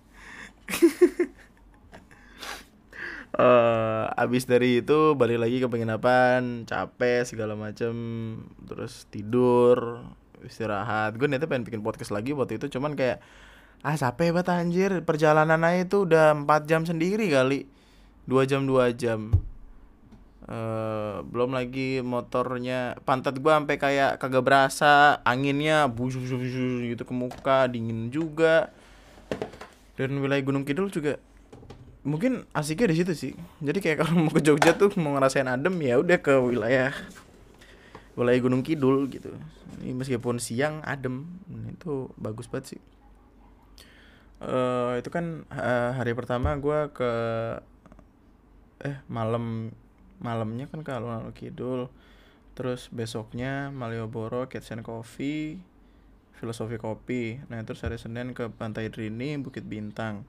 Uh, 3.37 4.09
abis 4.25 4.49
dari 4.49 4.81
itu 4.81 5.17
balik 5.17 5.41
lagi 5.41 5.61
ke 5.61 5.69
penginapan 5.69 6.65
capek 6.65 7.25
segala 7.29 7.57
macem 7.57 7.95
terus 8.65 9.05
tidur 9.13 10.05
istirahat. 10.45 11.17
Gue 11.21 11.29
niatnya 11.29 11.49
pengen 11.49 11.65
bikin 11.69 11.85
podcast 11.85 12.13
lagi 12.13 12.33
waktu 12.33 12.57
itu 12.57 12.73
cuman 12.73 12.97
kayak 12.97 13.21
ah 13.85 13.97
capek 13.97 14.33
banget 14.33 14.49
anjir. 14.53 14.93
Perjalanan 15.05 15.61
aja 15.65 15.85
itu 15.85 16.09
udah 16.09 16.33
4 16.33 16.69
jam 16.69 16.83
sendiri 16.89 17.29
kali. 17.29 17.69
Dua 18.29 18.45
jam 18.45 18.69
dua 18.69 18.93
jam 18.93 19.33
Uh, 20.39 21.27
belum 21.29 21.51
lagi 21.51 21.99
motornya 22.01 22.97
pantat 23.03 23.37
gua 23.43 23.59
sampai 23.59 23.77
kayak 23.77 24.23
kagak 24.23 24.47
berasa 24.47 25.19
anginnya 25.27 25.91
busu 25.91 26.23
gitu 26.25 27.03
ke 27.03 27.13
muka 27.13 27.67
dingin 27.67 28.09
juga. 28.09 28.71
Dan 29.99 30.23
wilayah 30.23 30.41
Gunung 30.47 30.63
Kidul 30.63 30.95
juga 30.95 31.19
mungkin 32.07 32.47
asiknya 32.55 32.95
di 32.95 32.97
situ 33.03 33.13
sih. 33.13 33.33
Jadi 33.61 33.83
kayak 33.83 34.07
kalau 34.07 34.15
mau 34.15 34.33
ke 34.33 34.41
Jogja 34.41 34.73
tuh 34.79 34.95
mau 34.97 35.19
ngerasain 35.19 35.51
adem 35.51 35.75
ya 35.83 35.99
udah 35.99 36.17
ke 36.23 36.33
wilayah 36.39 36.95
wilayah 38.15 38.41
Gunung 38.41 38.63
Kidul 38.63 39.11
gitu. 39.11 39.35
Ini 39.83 39.93
meskipun 39.93 40.39
siang 40.39 40.81
adem 40.87 41.29
itu 41.69 42.09
bagus 42.15 42.47
banget 42.49 42.79
sih. 42.79 42.81
Uh, 44.39 44.95
itu 45.03 45.11
kan 45.11 45.45
uh, 45.51 45.99
hari 45.99 46.15
pertama 46.15 46.55
gue 46.57 46.79
ke 46.95 47.11
eh 48.87 49.03
malam 49.11 49.75
malamnya 50.19 50.67
kan 50.71 50.83
ke 50.83 50.91
alun-alun 50.91 51.35
kidul. 51.35 51.91
Terus 52.59 52.91
besoknya 52.91 53.71
Malioboro 53.71 54.51
Kitchen 54.51 54.83
Coffee 54.83 55.63
Filosofi 56.39 56.79
Kopi. 56.79 57.43
Nah 57.51 57.63
terus 57.67 57.83
hari 57.83 57.99
Senin 57.99 58.31
ke 58.35 58.47
Pantai 58.51 58.91
Drini 58.91 59.35
Bukit 59.39 59.67
Bintang. 59.67 60.23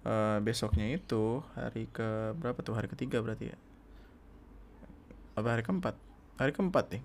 Uh, 0.00 0.40
besoknya 0.40 0.88
itu 0.88 1.44
hari 1.52 1.84
ke 1.92 2.32
berapa 2.40 2.56
tuh? 2.64 2.72
Hari 2.72 2.88
ketiga 2.88 3.20
berarti 3.20 3.52
ya? 3.52 3.56
Apa 5.36 5.56
hari 5.56 5.62
keempat? 5.64 5.94
Hari 6.40 6.52
keempat 6.56 6.84
nih. 6.96 7.02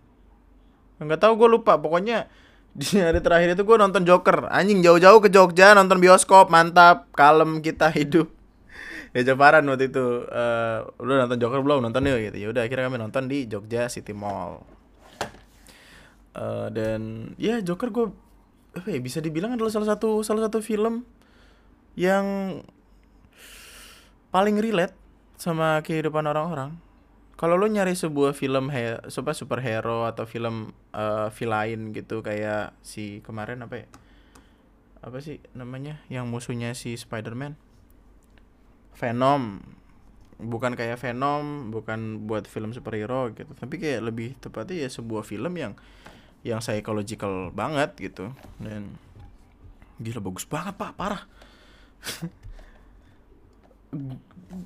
Nggak 1.04 1.20
tahu 1.20 1.34
gue 1.36 1.50
lupa. 1.60 1.76
Pokoknya 1.76 2.32
di 2.80 2.88
hari 3.00 3.20
terakhir 3.20 3.56
itu 3.56 3.64
gue 3.68 3.78
nonton 3.80 4.08
Joker. 4.08 4.48
Anjing 4.48 4.80
jauh-jauh 4.80 5.20
ke 5.20 5.28
Jogja 5.28 5.76
nonton 5.76 6.00
bioskop. 6.00 6.48
Mantap 6.48 7.12
kalem 7.12 7.60
kita 7.60 7.92
hidup 7.92 8.35
ya 9.16 9.22
Japaran 9.24 9.64
waktu 9.72 9.88
itu 9.88 10.28
uh, 10.28 10.84
lu 11.00 11.16
nonton 11.16 11.40
Joker 11.40 11.64
belum? 11.64 11.80
Nonton 11.80 12.04
yuk 12.04 12.20
gitu. 12.20 12.38
Ya 12.44 12.48
udah 12.52 12.68
akhirnya 12.68 12.92
kami 12.92 13.00
nonton 13.00 13.32
di 13.32 13.48
Jogja 13.48 13.88
City 13.88 14.12
Mall. 14.12 14.60
Uh, 16.36 16.68
dan 16.76 17.32
ya 17.40 17.64
Joker 17.64 17.96
gue 17.96 18.12
apa 18.76 18.92
ya 18.92 19.00
bisa 19.00 19.24
dibilang 19.24 19.56
adalah 19.56 19.72
salah 19.72 19.96
satu 19.96 20.20
salah 20.20 20.52
satu 20.52 20.60
film 20.60 21.08
yang 21.96 22.60
paling 24.36 24.60
relate 24.60 24.92
sama 25.40 25.80
kehidupan 25.80 26.28
orang-orang. 26.28 26.76
Kalau 27.40 27.56
lo 27.56 27.68
nyari 27.72 27.96
sebuah 27.96 28.36
film 28.36 28.68
he 28.72 29.00
super 29.08 29.32
superhero 29.32 30.04
atau 30.04 30.28
film 30.28 30.76
uh, 30.92 31.32
villain 31.32 31.96
gitu 31.96 32.20
kayak 32.20 32.76
si 32.84 33.24
kemarin 33.24 33.64
apa 33.64 33.84
ya 33.84 33.88
apa 35.04 35.20
sih 35.20 35.40
namanya 35.56 36.00
yang 36.08 36.28
musuhnya 36.28 36.72
si 36.76 36.96
Spider-Man 36.96 37.65
Venom. 38.96 39.62
Bukan 40.36 40.76
kayak 40.76 41.00
Venom 41.00 41.72
bukan 41.72 42.28
buat 42.28 42.48
film 42.48 42.76
superhero 42.76 43.32
gitu. 43.32 43.52
Tapi 43.56 43.80
kayak 43.80 44.02
lebih 44.04 44.36
tepatnya 44.40 44.88
ya 44.88 44.90
sebuah 44.92 45.24
film 45.24 45.56
yang 45.56 45.74
yang 46.44 46.60
psychological 46.60 47.52
banget 47.52 47.96
gitu. 48.00 48.32
Dan 48.60 48.96
gila 50.00 50.20
bagus 50.20 50.44
banget 50.48 50.76
pak. 50.76 50.92
Parah. 50.96 51.24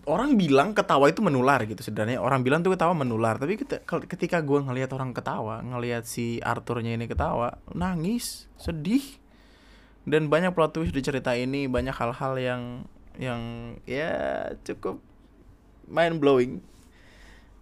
Orang 0.05 0.37
bilang 0.37 0.73
ketawa 0.73 1.09
itu 1.09 1.21
menular 1.21 1.61
gitu 1.65 1.81
sebenarnya. 1.85 2.17
Orang 2.21 2.41
bilang 2.41 2.65
tuh 2.65 2.73
ketawa 2.73 2.97
menular. 2.97 3.37
Tapi 3.37 3.57
ketika 3.85 4.41
gue 4.41 4.59
ngelihat 4.61 4.89
orang 4.93 5.13
ketawa 5.13 5.61
ngelihat 5.61 6.05
si 6.05 6.41
Arthurnya 6.41 6.97
ini 6.97 7.05
ketawa 7.05 7.61
nangis 7.73 8.49
sedih. 8.57 9.01
Dan 10.09 10.33
banyak 10.33 10.57
plot 10.57 10.73
twist 10.73 10.97
di 10.97 11.05
cerita 11.05 11.37
ini 11.37 11.69
banyak 11.69 11.93
hal-hal 11.93 12.33
yang 12.41 12.61
yang 13.19 13.75
ya 13.83 14.47
cukup 14.63 15.03
mind 15.91 16.23
blowing 16.23 16.63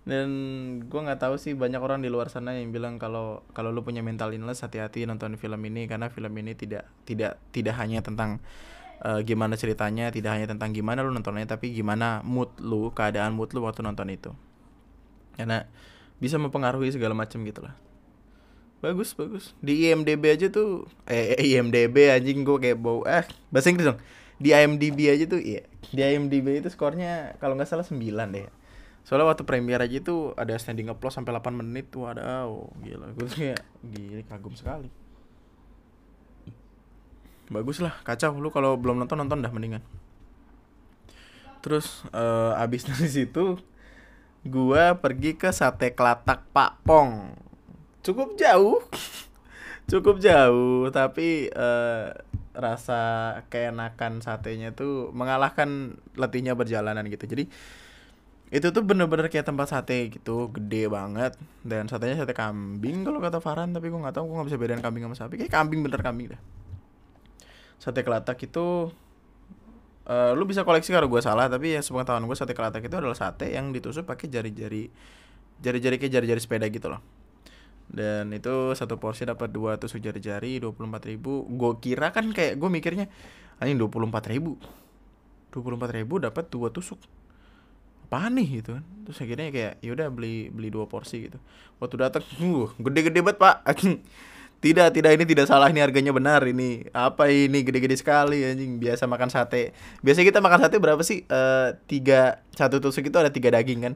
dan 0.08 0.30
gue 0.88 1.02
nggak 1.04 1.20
tahu 1.20 1.36
sih 1.36 1.52
banyak 1.52 1.84
orang 1.84 2.00
di 2.00 2.08
luar 2.08 2.32
sana 2.32 2.56
yang 2.56 2.72
bilang 2.72 2.96
kalau 2.96 3.44
kalau 3.52 3.76
lu 3.76 3.84
punya 3.84 4.00
mental 4.00 4.32
illness 4.32 4.64
hati-hati 4.64 5.04
nonton 5.04 5.36
film 5.36 5.60
ini 5.68 5.84
karena 5.84 6.08
film 6.08 6.32
ini 6.40 6.56
tidak 6.56 6.88
tidak 7.04 7.36
tidak 7.52 7.76
hanya 7.76 8.00
tentang 8.00 8.40
uh, 9.04 9.20
gimana 9.20 9.60
ceritanya 9.60 10.08
tidak 10.08 10.40
hanya 10.40 10.48
tentang 10.48 10.72
gimana 10.72 11.04
lu 11.04 11.12
nontonnya 11.12 11.44
tapi 11.44 11.76
gimana 11.76 12.24
mood 12.24 12.56
lu 12.64 12.94
keadaan 12.96 13.36
mood 13.36 13.52
lu 13.52 13.68
waktu 13.68 13.84
nonton 13.84 14.08
itu. 14.08 14.32
Karena 15.36 15.68
bisa 16.24 16.40
mempengaruhi 16.40 16.90
segala 16.96 17.12
macam 17.12 17.44
gitu 17.44 17.62
lah. 17.62 17.76
Bagus 18.80 19.12
bagus. 19.12 19.58
Di 19.60 19.92
IMDb 19.92 20.24
aja 20.32 20.48
tuh 20.48 20.88
eh 21.04 21.36
IMDb 21.36 22.16
anjing 22.16 22.48
gue 22.48 22.58
kayak 22.64 22.80
bau 22.80 23.04
eh 23.04 23.28
bahasa 23.52 23.76
Inggris 23.76 23.92
dong 23.92 24.00
di 24.38 24.54
IMDb 24.54 25.10
aja 25.10 25.26
tuh 25.26 25.42
iya. 25.42 25.66
Di 25.90 26.02
IMDb 26.06 26.62
itu 26.62 26.70
skornya 26.70 27.38
kalau 27.42 27.58
nggak 27.58 27.70
salah 27.70 27.86
9 27.86 27.98
deh. 28.34 28.48
Soalnya 29.02 29.34
waktu 29.34 29.44
premier 29.48 29.80
aja 29.82 29.98
itu 29.98 30.36
ada 30.38 30.54
standing 30.60 30.94
applause 30.94 31.18
sampai 31.18 31.34
8 31.34 31.58
menit. 31.58 31.90
Tuh 31.90 32.06
ada 32.06 32.46
oh 32.46 32.70
gila. 32.86 33.10
Gue 33.18 33.26
tuh 33.26 33.38
kayak 33.40 33.62
gila 33.82 34.24
kagum 34.30 34.54
sekali. 34.54 34.90
Bagus 37.50 37.82
lah 37.82 37.98
kacau. 38.06 38.38
Lu 38.38 38.54
kalau 38.54 38.78
belum 38.78 39.02
nonton 39.02 39.18
nonton 39.18 39.42
dah 39.42 39.50
mendingan. 39.50 39.82
Terus 41.66 42.06
uh, 42.14 42.54
abis 42.62 42.86
dari 42.90 43.10
situ 43.10 43.58
gua 44.48 44.96
pergi 44.96 45.36
ke 45.36 45.50
sate 45.50 45.92
kelatak 45.98 46.46
Pak 46.54 46.86
Pong. 46.86 47.34
Cukup 48.06 48.38
jauh. 48.38 48.80
Cukup 49.92 50.20
jauh 50.20 50.92
tapi 50.92 51.48
uh, 51.56 52.12
rasa 52.58 53.02
keenakan 53.54 54.26
satenya 54.26 54.74
tuh 54.74 55.14
mengalahkan 55.14 56.02
letihnya 56.18 56.58
berjalanan 56.58 57.06
gitu. 57.08 57.30
Jadi 57.30 57.46
itu 58.48 58.68
tuh 58.72 58.82
bener-bener 58.82 59.28
kayak 59.30 59.46
tempat 59.46 59.70
sate 59.70 60.10
gitu 60.10 60.50
gede 60.50 60.90
banget. 60.90 61.38
Dan 61.62 61.86
satenya 61.86 62.18
sate 62.18 62.34
kambing 62.34 63.06
kalau 63.06 63.22
kata 63.22 63.38
Farhan 63.38 63.72
tapi 63.72 63.94
gue 63.94 64.00
nggak 64.02 64.18
tahu 64.18 64.26
gue 64.28 64.36
nggak 64.42 64.48
bisa 64.50 64.58
bedain 64.58 64.82
kambing 64.82 65.06
sama 65.06 65.16
sapi. 65.16 65.38
Kayak 65.38 65.54
kambing 65.54 65.86
bener 65.86 66.02
kambing 66.02 66.34
dah 66.34 66.42
sate 67.78 68.02
kelatak 68.02 68.42
itu 68.42 68.90
uh, 70.10 70.32
lu 70.34 70.44
bisa 70.50 70.66
koleksi 70.66 70.90
kalau 70.92 71.08
gue 71.08 71.22
salah 71.22 71.46
tapi 71.48 71.78
ya 71.78 71.82
sepengetahuan 71.82 72.26
gue 72.26 72.38
sate 72.38 72.58
kelatak 72.58 72.84
itu 72.90 72.96
adalah 72.98 73.18
sate 73.18 73.54
yang 73.54 73.70
ditusuk 73.70 74.10
pakai 74.10 74.28
jari-jari 74.28 74.90
jari-jari 75.62 75.96
kayak 76.02 76.14
jari-jari 76.14 76.42
sepeda 76.42 76.66
gitu 76.70 76.90
loh 76.90 77.02
dan 77.88 78.30
itu 78.36 78.76
satu 78.76 79.00
porsi 79.00 79.24
dapat 79.24 79.48
dua 79.48 79.80
tusuk 79.80 80.04
jari-jari 80.04 80.60
dua 80.60 80.76
puluh 80.76 80.92
empat 80.92 81.08
ribu. 81.08 81.48
Gue 81.48 81.80
kira 81.80 82.12
kan 82.12 82.30
kayak 82.36 82.60
gue 82.60 82.70
mikirnya 82.70 83.08
anjing 83.64 83.80
dua 83.80 83.90
puluh 83.90 84.08
empat 84.08 84.28
ribu. 84.28 84.60
dua 85.48 85.62
puluh 85.64 85.80
empat 85.80 85.96
ribu 85.96 86.20
dapat 86.20 86.52
dua 86.52 86.68
tusuk. 86.70 87.00
Apa 88.08 88.28
nih? 88.28 88.62
Gitu 88.62 88.76
kan. 88.76 88.84
Terus 89.08 89.18
akhirnya 89.24 89.48
kayak 89.50 89.74
yaudah 89.80 90.08
beli 90.12 90.52
beli 90.52 90.68
dua 90.68 90.86
porsi 90.86 91.32
gitu. 91.32 91.40
Waktu 91.80 91.96
datang 91.98 92.24
uh 92.44 92.70
gede-gede 92.76 93.24
banget 93.24 93.40
pak. 93.40 93.56
Tidak 94.58 94.90
tidak 94.90 95.14
ini 95.14 95.22
tidak 95.30 95.46
salah 95.46 95.70
ini 95.70 95.86
harganya 95.86 96.10
benar 96.10 96.42
ini 96.50 96.90
apa 96.90 97.30
ini 97.30 97.62
gede-gede 97.62 97.94
sekali 97.94 98.42
anjing 98.42 98.82
biasa 98.82 99.06
makan 99.06 99.30
sate. 99.30 99.70
Biasa 100.02 100.26
kita 100.26 100.42
makan 100.42 100.66
sate 100.66 100.82
berapa 100.82 100.98
sih? 101.06 101.30
Uh, 101.30 101.78
tiga 101.86 102.42
satu 102.58 102.82
tusuk 102.82 103.06
itu 103.06 103.14
ada 103.22 103.30
tiga 103.30 103.54
daging 103.54 103.86
kan 103.86 103.94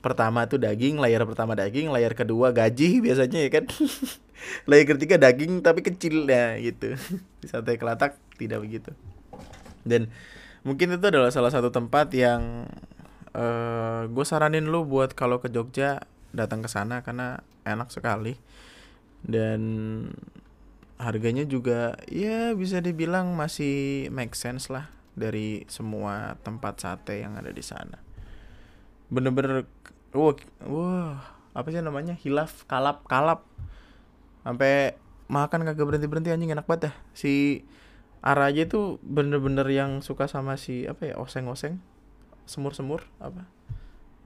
pertama 0.00 0.48
tuh 0.48 0.56
daging 0.56 0.96
layar 0.96 1.22
pertama 1.28 1.52
daging 1.52 1.92
layar 1.92 2.16
kedua 2.16 2.50
gaji 2.56 2.98
biasanya 3.04 3.46
ya 3.46 3.50
kan? 3.52 3.64
Layar 4.68 4.96
ketiga 4.96 5.20
daging 5.20 5.60
tapi 5.60 5.84
kecil 5.84 6.24
ya 6.24 6.56
gitu. 6.56 6.96
Di 7.44 7.46
sate 7.52 7.76
kelatak 7.76 8.16
tidak 8.40 8.64
begitu. 8.64 8.96
Dan 9.84 10.08
mungkin 10.64 10.96
itu 10.96 11.04
adalah 11.04 11.28
salah 11.28 11.52
satu 11.52 11.68
tempat 11.68 12.08
yang 12.16 12.64
uh, 13.36 13.40
eh, 13.40 14.02
gue 14.08 14.24
saranin 14.24 14.72
lu 14.72 14.88
buat 14.88 15.12
kalau 15.12 15.44
ke 15.44 15.52
Jogja 15.52 16.08
datang 16.32 16.64
ke 16.64 16.72
sana 16.72 17.04
karena 17.04 17.44
enak 17.68 17.92
sekali. 17.92 18.40
Dan 19.20 19.60
harganya 20.96 21.44
juga 21.44 22.00
ya 22.08 22.56
bisa 22.56 22.80
dibilang 22.80 23.36
masih 23.36 24.08
make 24.08 24.32
sense 24.32 24.72
lah 24.72 24.88
dari 25.12 25.68
semua 25.68 26.40
tempat 26.40 26.80
sate 26.80 27.20
yang 27.20 27.36
ada 27.36 27.52
di 27.52 27.60
sana 27.60 28.09
bener-bener 29.10 29.66
wah 30.14 30.34
wah 30.64 31.18
apa 31.50 31.66
sih 31.74 31.82
namanya? 31.82 32.14
Hilaf 32.14 32.64
kalap 32.70 33.04
kalap. 33.10 33.44
Sampai 34.46 34.96
makan 35.30 35.66
kagak 35.66 35.86
berhenti 35.86 36.06
berhenti 36.08 36.30
anjing 36.32 36.50
enak 36.50 36.66
banget 36.66 36.90
dah 36.90 36.94
si 37.14 37.62
Ara 38.20 38.52
aja 38.52 38.68
tuh 38.68 39.00
bener-bener 39.00 39.64
yang 39.72 40.04
suka 40.04 40.28
sama 40.28 40.60
si 40.60 40.84
apa 40.84 41.08
ya 41.08 41.14
oseng-oseng. 41.16 41.80
Semur-semur 42.44 43.08
apa? 43.16 43.48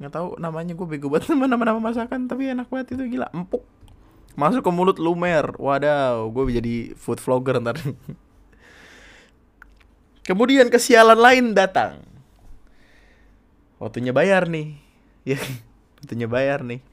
Nggak 0.02 0.12
tahu 0.18 0.28
namanya 0.42 0.74
gue 0.74 0.86
bego 0.86 1.06
banget 1.06 1.30
sama 1.30 1.46
nama-nama 1.46 1.78
masakan 1.78 2.26
tapi 2.26 2.50
enak 2.50 2.66
banget 2.66 2.98
itu 2.98 3.06
gila 3.14 3.30
empuk. 3.30 3.62
Masuk 4.34 4.66
ke 4.66 4.70
mulut 4.74 4.98
lumer 4.98 5.46
wadaw 5.62 6.26
gue 6.26 6.58
jadi 6.58 6.74
food 6.98 7.22
vlogger 7.22 7.62
ntar. 7.62 7.78
Kemudian 10.28 10.66
kesialan 10.74 11.20
lain 11.20 11.54
datang 11.54 12.13
waktunya 13.78 14.12
bayar 14.14 14.50
nih. 14.50 14.76
Ya 15.24 15.40
waktunya 15.96 16.28
bayar 16.28 16.60
nih. 16.60 16.84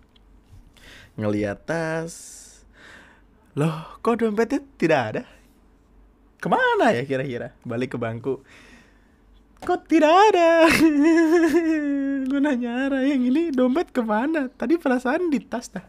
Ngeliat 1.19 1.67
tas. 1.67 2.15
Loh 3.59 3.99
kok 3.99 4.23
dompetnya 4.23 4.63
tidak 4.79 5.01
ada? 5.11 5.23
Ke 6.39 6.47
mana 6.47 6.95
ya 6.95 7.03
kira-kira? 7.03 7.51
Balik 7.67 7.91
ke 7.91 7.97
bangku. 7.99 8.39
Kok 9.59 9.83
tidak 9.91 10.15
ada? 10.31 10.63
Gue 12.31 12.39
nanya 12.39 12.87
arah 12.87 13.03
yang 13.03 13.27
ini 13.27 13.51
dompet 13.51 13.91
ke 13.91 13.99
mana? 13.99 14.47
Tadi 14.47 14.79
perasaan 14.79 15.27
di 15.27 15.43
tas 15.43 15.67
dah. 15.75 15.83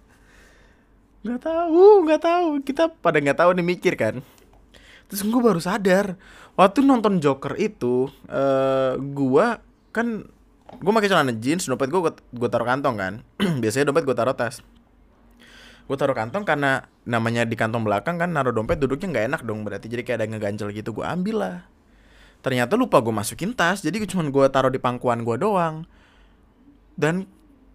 Nggak 1.23 1.41
tahu 1.47 2.03
nggak 2.03 2.23
tahu. 2.27 2.49
Kita 2.67 2.91
pada 2.91 3.23
nggak 3.23 3.39
tahu 3.39 3.51
nih 3.55 3.67
mikir 3.79 3.95
kan? 3.95 4.19
Terus 5.07 5.23
gue 5.23 5.39
baru 5.39 5.63
sadar 5.63 6.19
waktu 6.59 6.85
nonton 6.85 7.23
Joker 7.23 7.57
itu 7.57 8.11
uh, 8.29 8.99
gue 8.99 9.47
kan 9.93 10.25
gue 10.81 10.93
pakai 10.93 11.09
celana 11.11 11.33
jeans 11.37 11.69
dompet 11.69 11.93
gue 11.93 12.01
gue 12.15 12.49
taruh 12.49 12.65
kantong 12.65 12.97
kan. 12.97 13.15
Biasanya 13.63 13.93
dompet 13.93 14.05
gue 14.09 14.17
taruh 14.17 14.33
tas. 14.33 14.65
Gue 15.85 15.97
taruh 15.99 16.17
kantong 16.17 16.47
karena 16.47 16.89
namanya 17.05 17.45
di 17.45 17.59
kantong 17.59 17.85
belakang 17.85 18.17
kan 18.17 18.31
naruh 18.33 18.55
dompet 18.55 18.79
duduknya 18.79 19.13
nggak 19.13 19.27
enak 19.29 19.41
dong 19.45 19.67
berarti. 19.67 19.91
Jadi 19.93 20.03
kayak 20.07 20.19
ada 20.23 20.27
ngeganjel 20.33 20.69
gitu 20.73 20.97
gue 20.97 21.05
ambil 21.05 21.37
lah. 21.43 21.59
Ternyata 22.41 22.75
lupa 22.75 22.99
gue 23.05 23.15
masukin 23.15 23.55
tas 23.55 23.85
jadi 23.85 24.03
cuma 24.09 24.25
gue 24.27 24.47
taruh 24.49 24.73
di 24.73 24.81
pangkuan 24.81 25.23
gue 25.27 25.37
doang. 25.37 25.85
Dan 26.97 27.29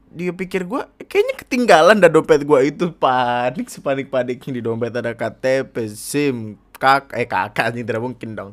dia 0.08 0.32
pikir 0.32 0.64
gue 0.64 0.88
kayaknya 1.04 1.36
ketinggalan 1.46 2.00
dah 2.02 2.10
dompet 2.10 2.42
gue 2.42 2.60
itu. 2.66 2.90
Panik 2.96 3.70
sepanik 3.70 4.10
paniknya 4.10 4.58
di 4.58 4.62
dompet. 4.66 4.92
Ada 4.96 5.14
KTP 5.14 5.86
SIM 5.94 6.58
kak 6.78 7.14
eh 7.18 7.26
kakak 7.26 7.74
nih 7.74 7.84
tidak 7.86 8.02
mungkin 8.02 8.30
dong. 8.38 8.52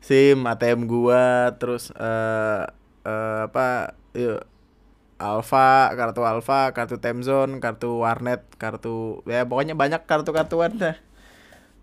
SIM 0.00 0.46
ATM 0.46 0.86
gue 0.86 1.24
terus 1.58 1.90
uh, 1.98 2.64
uh, 3.06 3.46
apa 3.46 3.94
yuk 4.18 4.42
Alfa, 5.16 5.96
kartu 5.96 6.28
Alfa, 6.28 6.76
kartu 6.76 7.00
Temzone, 7.00 7.56
kartu 7.56 8.04
Warnet, 8.04 8.44
kartu 8.60 9.24
ya 9.24 9.48
pokoknya 9.48 9.72
banyak 9.72 10.04
kartu-kartuan 10.04 10.76
dah. 10.76 10.96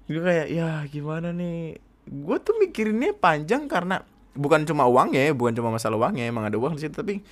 Gue 0.06 0.22
kayak 0.22 0.54
ya 0.54 0.86
gimana 0.86 1.34
nih? 1.34 1.82
Gue 2.06 2.38
tuh 2.38 2.54
mikirinnya 2.62 3.18
panjang 3.18 3.66
karena 3.66 4.06
bukan 4.38 4.70
cuma 4.70 4.86
uangnya, 4.86 5.34
bukan 5.34 5.58
cuma 5.58 5.74
masalah 5.74 5.98
uangnya, 5.98 6.30
emang 6.30 6.46
ada 6.46 6.62
uang 6.62 6.78
di 6.78 6.86
situ 6.86 6.94
tapi 6.94 7.26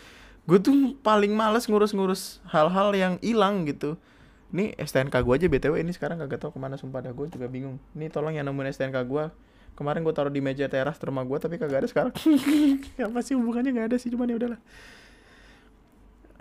gue 0.50 0.58
tuh 0.58 0.98
paling 1.06 1.38
males 1.38 1.70
ngurus-ngurus 1.70 2.42
hal-hal 2.50 2.90
yang 2.98 3.14
hilang 3.22 3.70
gitu. 3.70 4.02
Nih 4.50 4.74
STNK 4.82 5.22
gue 5.22 5.34
aja 5.38 5.48
BTW 5.48 5.86
ini 5.86 5.94
sekarang 5.94 6.18
kagak 6.18 6.42
tau 6.42 6.50
ke 6.50 6.58
mana 6.58 6.82
sumpah 6.82 7.06
dah 7.06 7.14
gue 7.14 7.30
juga 7.30 7.46
bingung. 7.46 7.78
Nih 7.94 8.10
tolong 8.10 8.34
yang 8.34 8.50
nemuin 8.50 8.74
STNK 8.74 9.06
gue. 9.06 9.26
Kemarin 9.76 10.06
gue 10.06 10.14
taruh 10.14 10.34
di 10.34 10.44
meja 10.44 10.68
teras 10.70 11.00
rumah 11.02 11.26
gue 11.26 11.38
tapi 11.42 11.56
kagak 11.58 11.86
ada 11.86 11.88
sekarang. 11.90 12.14
Apa 13.10 13.20
sih 13.26 13.34
hubungannya 13.34 13.72
nggak 13.74 13.88
ada 13.94 13.98
sih 13.98 14.12
cuman 14.14 14.30
ya 14.30 14.36
udahlah. 14.38 14.62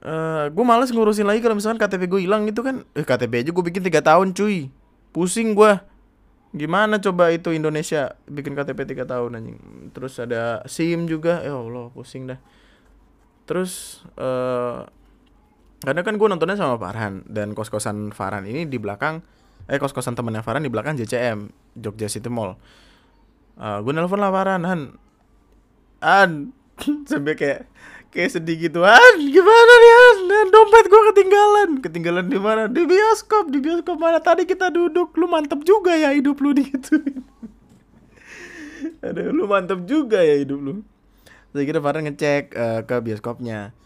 Uh, 0.01 0.49
gue 0.49 0.64
males 0.64 0.89
ngurusin 0.89 1.28
lagi 1.28 1.45
kalau 1.45 1.53
misalkan 1.53 1.76
KTP 1.76 2.09
gue 2.09 2.20
hilang 2.24 2.49
itu 2.49 2.61
kan. 2.64 2.85
Eh 2.97 3.05
KTP 3.05 3.45
aja 3.45 3.51
gue 3.53 3.64
bikin 3.64 3.85
tiga 3.85 4.01
tahun 4.01 4.33
cuy. 4.33 4.68
Pusing 5.12 5.53
gue 5.53 5.72
gimana 6.51 6.99
coba 6.99 7.31
itu 7.31 7.55
Indonesia 7.55 8.18
bikin 8.26 8.59
KTP 8.59 8.89
tiga 8.89 9.05
tahun 9.07 9.39
anjing? 9.39 9.59
Terus 9.93 10.18
ada 10.18 10.64
SIM 10.66 11.07
juga. 11.07 11.45
Ya 11.45 11.55
Allah 11.57 11.93
pusing 11.93 12.28
dah. 12.28 12.41
Terus 13.45 14.05
uh, 14.16 14.89
karena 15.81 16.05
kan 16.05 16.14
gue 16.20 16.28
nontonnya 16.28 16.61
sama 16.61 16.76
Farhan 16.76 17.24
dan 17.24 17.57
kos 17.57 17.72
kosan 17.72 18.12
Farhan 18.12 18.45
ini 18.45 18.68
di 18.68 18.76
belakang 18.76 19.24
eh 19.64 19.81
kos 19.81 19.97
kosan 19.97 20.12
temennya 20.12 20.45
Farhan 20.45 20.61
di 20.61 20.68
belakang 20.68 20.97
JCM 20.97 21.49
Jogja 21.72 22.09
City 22.09 22.28
Mall 22.28 22.57
uh, 23.61 23.78
gue 23.84 23.92
nelfon 23.92 24.18
lah 24.18 24.32
Farhan. 24.32 24.64
Han. 24.64 24.82
An 26.00 26.30
sampai 27.11 27.36
kayak 27.36 27.68
kayak 28.08 28.30
sedih 28.32 28.56
gitu. 28.56 28.80
An 28.80 29.14
gimana 29.20 29.72
nih 29.76 29.92
an 30.00 30.48
dompet 30.48 30.84
gue 30.88 31.02
ketinggalan. 31.12 31.70
Ketinggalan 31.84 32.26
di 32.32 32.38
mana? 32.40 32.62
Di 32.66 32.82
bioskop. 32.88 33.52
Di 33.52 33.61
bioskop 33.61 34.00
mana? 34.00 34.18
Tadi 34.18 34.48
kita 34.48 34.72
duduk. 34.72 35.12
Lu 35.20 35.28
mantep 35.28 35.61
juga 35.62 35.92
ya 35.92 36.16
hidup 36.16 36.40
lu 36.40 36.56
di 36.56 36.72
gitu 36.72 36.96
ada 39.04 39.28
lu 39.28 39.44
mantep 39.44 39.84
juga 39.84 40.24
ya 40.24 40.40
hidup 40.40 40.58
lu. 40.58 40.72
Saya 41.52 41.64
kira 41.68 41.84
Farhan 41.84 42.08
ngecek 42.08 42.56
uh, 42.56 42.80
ke 42.88 42.96
bioskopnya. 43.04 43.76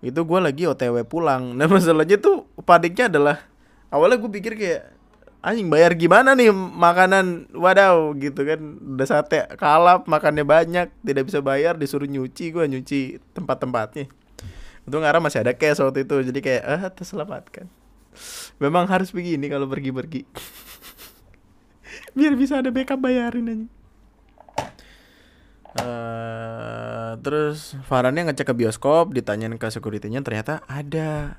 Itu 0.00 0.24
gue 0.24 0.40
lagi 0.40 0.64
otw 0.64 1.04
pulang. 1.04 1.60
Dan 1.60 1.68
masalahnya 1.68 2.16
tuh 2.16 2.48
paniknya 2.64 3.12
adalah 3.12 3.36
awalnya 3.92 4.20
gue 4.20 4.30
pikir 4.32 4.56
kayak 4.56 4.93
anjing 5.44 5.68
bayar 5.68 5.92
gimana 5.92 6.32
nih 6.32 6.48
makanan? 6.52 7.52
Wadaw 7.52 8.16
gitu 8.16 8.48
kan. 8.48 8.60
Udah 8.96 9.06
sate 9.06 9.44
kalap 9.60 10.08
makannya 10.08 10.48
banyak 10.48 10.88
tidak 11.04 11.28
bisa 11.28 11.44
bayar 11.44 11.76
disuruh 11.76 12.08
nyuci. 12.08 12.50
Gue 12.50 12.64
nyuci 12.64 13.20
tempat-tempatnya. 13.36 14.08
Itu 14.88 14.96
ngarah 14.96 15.20
masih 15.20 15.44
ada 15.44 15.52
cash 15.52 15.84
waktu 15.84 16.08
itu 16.08 16.32
jadi 16.32 16.40
kayak 16.40 16.62
ah 16.64 16.82
terselamatkan. 16.88 17.68
Memang 18.56 18.88
harus 18.88 19.12
begini 19.12 19.52
kalau 19.52 19.68
pergi-pergi. 19.68 20.24
Biar 22.16 22.32
bisa 22.34 22.64
ada 22.64 22.72
backup 22.72 23.04
bayarin 23.04 23.52
aja 23.52 23.66
uh, 25.80 27.18
terus 27.20 27.74
Farhannya 27.86 28.30
ngecek 28.30 28.52
ke 28.52 28.54
bioskop 28.54 29.10
ditanyain 29.14 29.54
ke 29.58 29.66
securitynya 29.70 30.22
ternyata 30.22 30.62
ada 30.70 31.38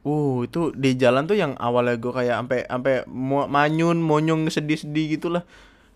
Uh, 0.00 0.48
itu 0.48 0.72
di 0.72 0.96
jalan 0.96 1.28
tuh 1.28 1.36
yang 1.36 1.52
awalnya 1.60 2.00
gue 2.00 2.08
kayak 2.08 2.40
sampai 2.40 2.58
sampai 2.64 2.94
manyun, 3.48 4.00
monyong 4.00 4.48
sedih-sedih 4.48 5.20
gitulah. 5.20 5.44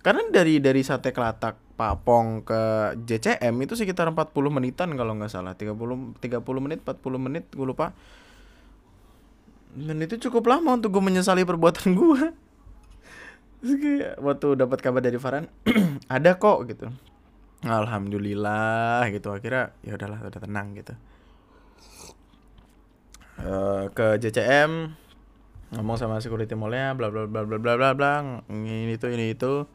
Karena 0.04 0.20
dari 0.28 0.60
dari 0.60 0.84
sate 0.84 1.16
kelatak 1.16 1.64
Papong 1.74 2.46
ke 2.46 2.94
JCM 3.02 3.58
itu 3.66 3.74
sekitar 3.74 4.06
40 4.06 4.30
menitan 4.46 4.94
kalau 4.94 5.18
nggak 5.18 5.32
salah. 5.32 5.58
30 5.58 5.74
30 6.22 6.38
menit, 6.62 6.78
40 6.86 7.18
menit, 7.18 7.44
gue 7.50 7.66
lupa. 7.66 7.90
Dan 9.74 9.98
itu 9.98 10.22
cukup 10.30 10.46
lama 10.54 10.78
untuk 10.78 10.94
gue 10.94 11.02
menyesali 11.02 11.42
perbuatan 11.42 11.94
gue. 11.98 12.22
Waktu 14.22 14.46
dapat 14.54 14.78
kabar 14.78 15.02
dari 15.02 15.18
Farhan, 15.18 15.50
ada 16.14 16.38
kok 16.38 16.62
gitu. 16.70 16.94
Alhamdulillah 17.64 19.08
gitu 19.08 19.32
akhirnya 19.32 19.72
ya 19.80 19.96
udahlah 19.96 20.20
udah 20.20 20.42
tenang 20.44 20.76
gitu. 20.78 20.94
Eh, 23.44 23.84
ke 23.92 24.16
JCM 24.24 24.96
ngomong 25.76 26.00
sama 26.00 26.16
security 26.24 26.56
mallnya 26.56 26.96
bla 26.96 27.12
bla 27.12 27.28
bla 27.28 27.44
bla 27.44 27.60
bla 27.60 27.76
bla 27.76 27.92
bla 27.92 28.14
ini 28.48 28.96
itu 28.96 29.04
ini 29.12 29.36
itu. 29.36 29.68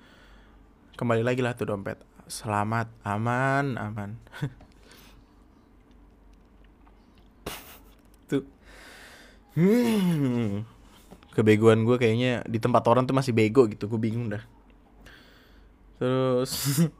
Kembali 0.98 1.22
lagi 1.22 1.46
lah 1.46 1.54
tuh 1.54 1.70
dompet. 1.70 2.02
Selamat 2.26 2.90
aman 3.06 3.78
aman. 3.78 4.18
Tuh. 8.30 8.46
Hmm. 9.54 10.66
kebegoan 11.34 11.86
gue 11.88 11.96
kayaknya 11.96 12.44
di 12.50 12.60
tempat 12.60 12.84
orang 12.90 13.06
tuh 13.08 13.16
masih 13.16 13.32
bego 13.38 13.70
gitu 13.70 13.86
gue 13.86 14.02
bingung 14.02 14.34
dah. 14.34 14.42
Terus 16.02 16.52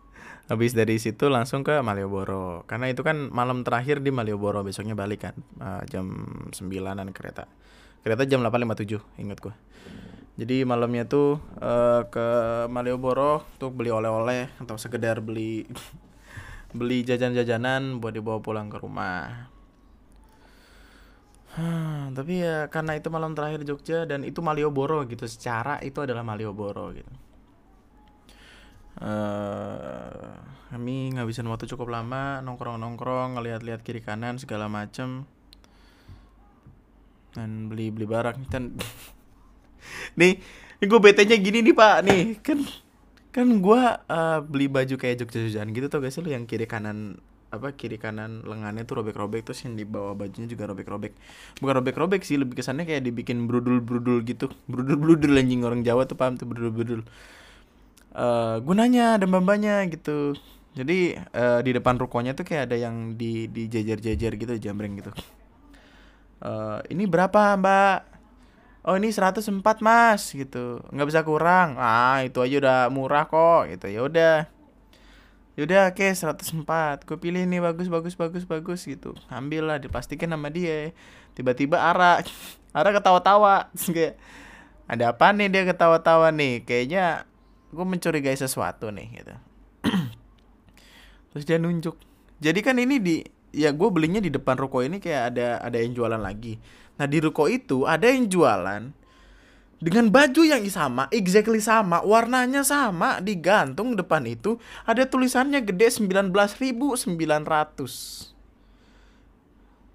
habis 0.50 0.74
dari 0.74 0.98
situ 0.98 1.30
langsung 1.30 1.62
ke 1.62 1.80
Malioboro. 1.80 2.66
Karena 2.66 2.90
itu 2.90 3.06
kan 3.06 3.30
malam 3.30 3.62
terakhir 3.62 4.02
di 4.02 4.10
Malioboro 4.10 4.66
besoknya 4.66 4.98
balik 4.98 5.30
kan. 5.30 5.36
Uh, 5.62 5.82
jam 5.88 6.06
sembilanan 6.52 7.14
kereta. 7.14 7.46
Kereta 8.02 8.26
jam 8.26 8.42
8.57 8.42 9.22
ingat 9.22 9.40
gue 9.40 9.54
jadi 10.40 10.64
malamnya 10.64 11.04
tuh 11.04 11.44
uh, 11.60 12.08
ke 12.08 12.28
Malioboro 12.72 13.44
untuk 13.60 13.76
beli 13.76 13.92
oleh-oleh 13.92 14.48
atau 14.64 14.80
sekedar 14.80 15.20
beli 15.20 15.68
beli 16.80 17.04
jajan-jajanan 17.04 18.00
buat 18.00 18.16
dibawa 18.16 18.40
pulang 18.40 18.72
ke 18.72 18.80
rumah. 18.80 19.52
Hmm, 21.60 22.16
tapi 22.16 22.40
ya 22.40 22.72
karena 22.72 22.96
itu 22.96 23.12
malam 23.12 23.36
terakhir 23.36 23.68
Jogja 23.68 24.08
dan 24.08 24.24
itu 24.24 24.40
Malioboro 24.40 25.04
gitu. 25.12 25.28
Secara 25.28 25.84
itu 25.84 26.00
adalah 26.00 26.24
Malioboro 26.24 26.96
gitu 26.96 27.29
uh, 29.04 30.36
kami 30.70 31.18
ngabisin 31.18 31.50
waktu 31.50 31.66
cukup 31.66 31.90
lama 31.90 32.46
nongkrong-nongkrong 32.46 33.40
ngeliat-liat 33.40 33.82
kiri 33.82 34.06
kanan 34.06 34.38
segala 34.38 34.70
macem. 34.70 35.26
Dan 37.34 37.74
beli-beli 37.74 38.06
barang. 38.06 38.46
Dan 38.54 38.78
nih 40.20 40.38
ini 40.80 40.86
gue 40.86 41.00
bete-nya 41.02 41.36
gini 41.42 41.66
nih 41.66 41.74
pak. 41.74 41.96
Nih 42.06 42.22
kan 42.46 42.62
kan 43.34 43.48
gue 43.50 43.82
uh, 44.10 44.40
beli 44.46 44.70
baju 44.70 44.96
kayak 44.98 45.26
Jogja 45.26 45.42
Jajan 45.46 45.74
gitu 45.74 45.90
tau 45.90 46.06
gak 46.06 46.14
sih 46.14 46.22
lu? 46.22 46.30
Yang 46.30 46.46
kiri 46.54 46.70
kanan 46.70 47.18
apa 47.50 47.74
kiri 47.74 47.98
kanan 47.98 48.46
lengannya 48.46 48.86
tuh 48.86 49.02
robek-robek 49.02 49.42
terus 49.42 49.66
yang 49.66 49.74
di 49.74 49.82
bawah 49.82 50.14
bajunya 50.14 50.46
juga 50.46 50.70
robek-robek. 50.70 51.18
Bukan 51.58 51.74
robek-robek 51.82 52.22
sih 52.22 52.38
lebih 52.38 52.62
kesannya 52.62 52.86
kayak 52.86 53.10
dibikin 53.10 53.50
brudul-brudul 53.50 54.22
gitu. 54.22 54.54
Brudul-brudul 54.70 55.34
anjing 55.34 55.66
orang 55.66 55.82
Jawa 55.82 56.06
tuh 56.06 56.14
paham 56.14 56.38
tuh 56.38 56.46
brudul-brudul 56.46 57.02
uh, 58.20 58.56
gunanya 58.60 59.16
ada 59.16 59.26
mbak-mbaknya 59.26 59.88
gitu. 59.88 60.36
Jadi 60.76 61.18
uh, 61.34 61.60
di 61.64 61.72
depan 61.74 61.96
rukonya 61.98 62.36
tuh 62.36 62.46
kayak 62.46 62.70
ada 62.70 62.78
yang 62.78 63.16
di 63.16 63.48
di 63.50 63.72
jajar-jajar 63.72 64.32
gitu 64.36 64.54
jamreng 64.60 65.00
gitu. 65.00 65.12
Uh, 66.44 66.84
ini 66.92 67.08
berapa 67.08 67.56
mbak? 67.56 68.20
Oh 68.88 68.96
ini 68.96 69.12
104 69.12 69.60
mas 69.84 70.32
gitu. 70.32 70.84
Nggak 70.92 71.08
bisa 71.10 71.22
kurang. 71.28 71.76
Ah 71.80 72.24
itu 72.24 72.40
aja 72.40 72.56
udah 72.64 72.80
murah 72.92 73.28
kok 73.28 73.72
gitu. 73.72 73.88
Ya 73.92 74.02
udah. 74.04 74.36
Yaudah 75.60 75.92
oke 75.92 76.00
okay, 76.00 76.16
104 76.16 77.04
Gue 77.04 77.20
pilih 77.20 77.44
nih 77.44 77.60
bagus 77.60 77.92
bagus 77.92 78.16
bagus 78.16 78.48
bagus 78.48 78.88
gitu. 78.88 79.12
Ambil 79.28 79.68
lah 79.68 79.76
dipastikan 79.76 80.32
sama 80.32 80.48
dia. 80.48 80.96
Tiba-tiba 81.36 81.76
Ara 81.76 82.24
Ara 82.78 82.96
ketawa-tawa. 82.96 83.68
Kayak 83.76 84.16
Ada 84.88 85.12
apa 85.12 85.36
nih 85.36 85.52
dia 85.52 85.64
ketawa-tawa 85.68 86.32
nih? 86.32 86.64
Kayaknya 86.64 87.29
gue 87.70 87.86
mencurigai 87.86 88.36
sesuatu 88.36 88.90
nih 88.90 89.08
gitu 89.22 89.36
Terus 91.30 91.46
dia 91.46 91.62
nunjuk 91.62 91.96
Jadi 92.42 92.60
kan 92.66 92.76
ini 92.82 92.98
di 92.98 93.16
Ya 93.50 93.74
gue 93.74 93.90
belinya 93.90 94.22
di 94.22 94.30
depan 94.30 94.58
ruko 94.58 94.86
ini 94.86 95.02
kayak 95.02 95.34
ada 95.34 95.58
ada 95.62 95.78
yang 95.78 95.94
jualan 95.94 96.22
lagi 96.22 96.58
Nah 97.02 97.06
di 97.06 97.18
ruko 97.22 97.50
itu 97.50 97.86
ada 97.86 98.10
yang 98.10 98.30
jualan 98.30 98.94
dengan 99.80 100.12
baju 100.12 100.44
yang 100.44 100.68
sama, 100.68 101.08
exactly 101.08 101.64
sama, 101.64 102.04
warnanya 102.04 102.68
sama, 102.68 103.24
digantung 103.24 103.96
depan 103.96 104.28
itu 104.28 104.60
ada 104.84 105.08
tulisannya 105.08 105.64
gede 105.64 106.04
19.900. 106.04 106.36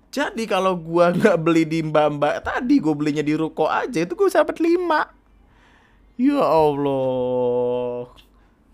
Jadi 0.09 0.45
kalau 0.49 0.81
gua 0.81 1.13
nggak 1.13 1.37
beli 1.37 1.69
di 1.69 1.85
mbak-mbak 1.85 2.49
tadi, 2.49 2.81
gua 2.81 2.97
belinya 2.97 3.21
di 3.21 3.37
ruko 3.37 3.69
aja 3.69 4.01
itu 4.01 4.17
gua 4.17 4.33
dapat 4.33 4.57
5. 4.57 5.24
Ya 6.15 6.39
Allah. 6.39 8.07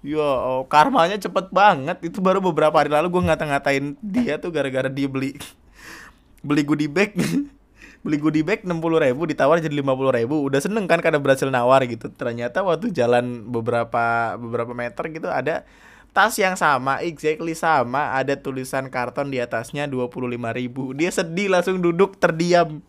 Ya 0.01 0.21
Allah, 0.21 0.65
karmanya 0.69 1.17
cepet 1.21 1.53
banget. 1.53 1.97
Itu 2.05 2.21
baru 2.25 2.41
beberapa 2.41 2.73
hari 2.73 2.93
lalu 2.93 3.13
gue 3.13 3.23
ngata-ngatain 3.29 3.97
dia 4.01 4.41
tuh 4.41 4.53
gara-gara 4.53 4.89
dia 4.89 5.09
beli 5.09 5.37
beli 6.45 6.63
goodie 6.65 6.91
bag. 6.91 7.17
Beli 8.01 8.17
goodie 8.17 8.41
bag 8.41 8.65
enam 8.65 8.81
puluh 8.81 8.97
ribu 8.97 9.29
ditawar 9.29 9.61
jadi 9.61 9.77
lima 9.77 9.93
puluh 9.93 10.09
ribu. 10.09 10.41
Udah 10.41 10.57
seneng 10.57 10.89
kan 10.89 11.05
karena 11.05 11.21
berhasil 11.21 11.45
nawar 11.53 11.85
gitu. 11.85 12.09
Ternyata 12.09 12.65
waktu 12.65 12.89
jalan 12.97 13.45
beberapa 13.53 14.41
beberapa 14.41 14.73
meter 14.73 15.05
gitu 15.13 15.29
ada 15.29 15.69
tas 16.17 16.33
yang 16.41 16.57
sama 16.57 17.05
exactly 17.05 17.53
sama. 17.53 18.17
Ada 18.17 18.41
tulisan 18.41 18.89
karton 18.89 19.29
di 19.29 19.37
atasnya 19.37 19.85
dua 19.85 20.09
puluh 20.09 20.33
lima 20.33 20.49
ribu. 20.57 20.97
Dia 20.97 21.13
sedih 21.13 21.53
langsung 21.53 21.85
duduk 21.85 22.17
terdiam. 22.17 22.81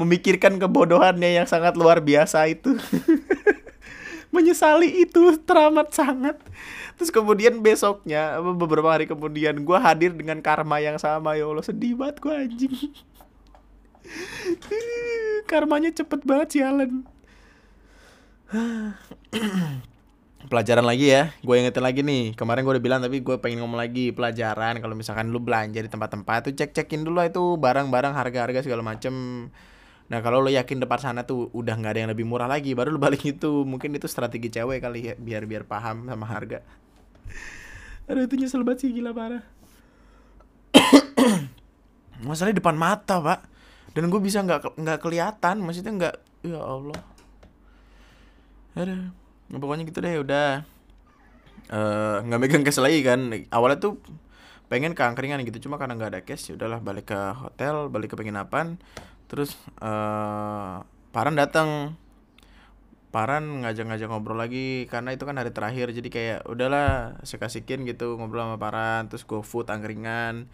Memikirkan 0.00 0.56
kebodohannya 0.56 1.36
yang 1.36 1.44
sangat 1.44 1.76
luar 1.76 2.00
biasa 2.00 2.48
itu 2.48 2.80
menyesali 4.32 5.04
itu 5.04 5.36
teramat 5.44 5.92
sangat. 5.92 6.40
Terus 6.96 7.12
kemudian 7.12 7.60
besoknya 7.60 8.40
beberapa 8.40 8.88
hari 8.88 9.04
kemudian 9.04 9.60
gue 9.60 9.78
hadir 9.78 10.16
dengan 10.16 10.40
karma 10.40 10.80
yang 10.80 10.96
sama. 10.96 11.36
Ya 11.36 11.46
allah 11.46 11.62
sedih 11.62 11.94
banget 11.94 12.16
gue 12.18 12.32
anjing. 12.32 12.72
Karmanya 15.52 15.92
cepet 15.92 16.24
banget 16.24 16.48
sih 16.58 16.62
Alan. 16.64 17.04
pelajaran 20.52 20.84
lagi 20.84 21.08
ya. 21.08 21.32
Gue 21.40 21.64
ingetin 21.64 21.80
lagi 21.80 22.04
nih. 22.04 22.36
Kemarin 22.36 22.60
gue 22.64 22.72
udah 22.76 22.84
bilang 22.84 23.00
tapi 23.00 23.24
gue 23.24 23.36
pengen 23.40 23.64
ngomong 23.64 23.80
lagi. 23.80 24.12
Pelajaran 24.12 24.84
kalau 24.84 24.92
misalkan 24.92 25.32
lu 25.32 25.40
belanja 25.40 25.80
di 25.80 25.88
tempat-tempat 25.88 26.50
tuh 26.50 26.52
cek 26.52 26.76
cekin 26.76 27.08
dulu 27.08 27.24
itu 27.24 27.56
barang-barang 27.56 28.12
harga-harga 28.12 28.60
segala 28.64 28.84
macem 28.84 29.48
nah 30.12 30.20
kalau 30.20 30.44
lo 30.44 30.52
yakin 30.52 30.76
depan 30.76 31.00
sana 31.00 31.24
tuh 31.24 31.48
udah 31.56 31.72
nggak 31.72 31.92
ada 31.96 32.00
yang 32.04 32.12
lebih 32.12 32.28
murah 32.28 32.44
lagi 32.44 32.76
baru 32.76 32.92
lu 32.92 33.00
balik 33.00 33.24
itu 33.24 33.64
mungkin 33.64 33.96
itu 33.96 34.04
strategi 34.04 34.52
cewek 34.52 34.84
kali 34.84 35.00
ya 35.08 35.14
biar 35.16 35.48
biar 35.48 35.64
paham 35.64 36.04
sama 36.04 36.28
harga. 36.28 36.60
Aduh 38.12 38.28
itu 38.28 38.36
nyesel 38.36 38.60
banget 38.60 38.84
sih 38.84 38.90
gila 38.92 39.16
parah. 39.16 39.40
Masalahnya 42.28 42.60
depan 42.60 42.76
mata 42.76 43.24
pak. 43.24 43.40
Dan 43.96 44.12
gue 44.12 44.20
bisa 44.20 44.44
nggak 44.44 44.76
nggak 44.76 44.98
kelihatan 45.00 45.64
maksudnya 45.64 45.92
nggak 45.96 46.14
ya 46.44 46.60
Allah. 46.60 47.00
Ada 48.76 48.94
nah, 49.48 49.58
pokoknya 49.60 49.88
gitu 49.88 49.98
deh 50.04 50.20
udah. 50.20 50.48
Eh, 51.72 52.16
nggak 52.28 52.36
uh, 52.36 52.42
megang 52.42 52.64
cash 52.68 52.84
lagi 52.84 53.00
kan. 53.00 53.32
Awalnya 53.48 53.80
tuh 53.80 53.96
pengen 54.72 54.96
ke 54.96 55.04
angkringan 55.04 55.44
gitu 55.44 55.68
cuma 55.68 55.76
karena 55.76 56.00
nggak 56.00 56.10
ada 56.16 56.22
cash 56.24 56.48
ya 56.48 56.56
udahlah 56.56 56.80
balik 56.80 57.12
ke 57.12 57.20
hotel 57.36 57.92
balik 57.92 58.12
ke 58.12 58.16
penginapan 58.16 58.80
terus 59.32 59.56
uh, 59.80 60.84
Paran 61.12 61.36
datang 61.36 61.96
Paran 63.12 63.60
ngajak-ngajak 63.60 64.08
ngobrol 64.08 64.40
lagi 64.40 64.88
karena 64.88 65.12
itu 65.12 65.28
kan 65.28 65.36
hari 65.36 65.52
terakhir. 65.52 65.92
Jadi 65.92 66.08
kayak 66.08 66.48
udahlah 66.48 67.20
saya 67.28 67.44
kasihin 67.44 67.84
gitu 67.84 68.16
ngobrol 68.16 68.48
sama 68.48 68.56
Paran. 68.56 69.12
Terus 69.12 69.28
go 69.28 69.44
food 69.44 69.68
angkringan. 69.68 70.48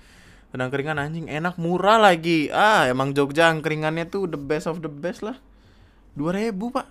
Dan 0.50 0.58
angkringan 0.58 0.98
anjing 0.98 1.30
enak 1.30 1.54
murah 1.54 2.02
lagi. 2.02 2.50
Ah 2.50 2.90
emang 2.90 3.14
Jogja 3.14 3.46
angkringannya 3.54 4.10
tuh 4.10 4.26
the 4.26 4.34
best 4.34 4.66
of 4.66 4.82
the 4.82 4.90
best 4.90 5.22
lah. 5.22 5.38
Dua 6.18 6.34
ribu 6.34 6.74
pak. 6.74 6.90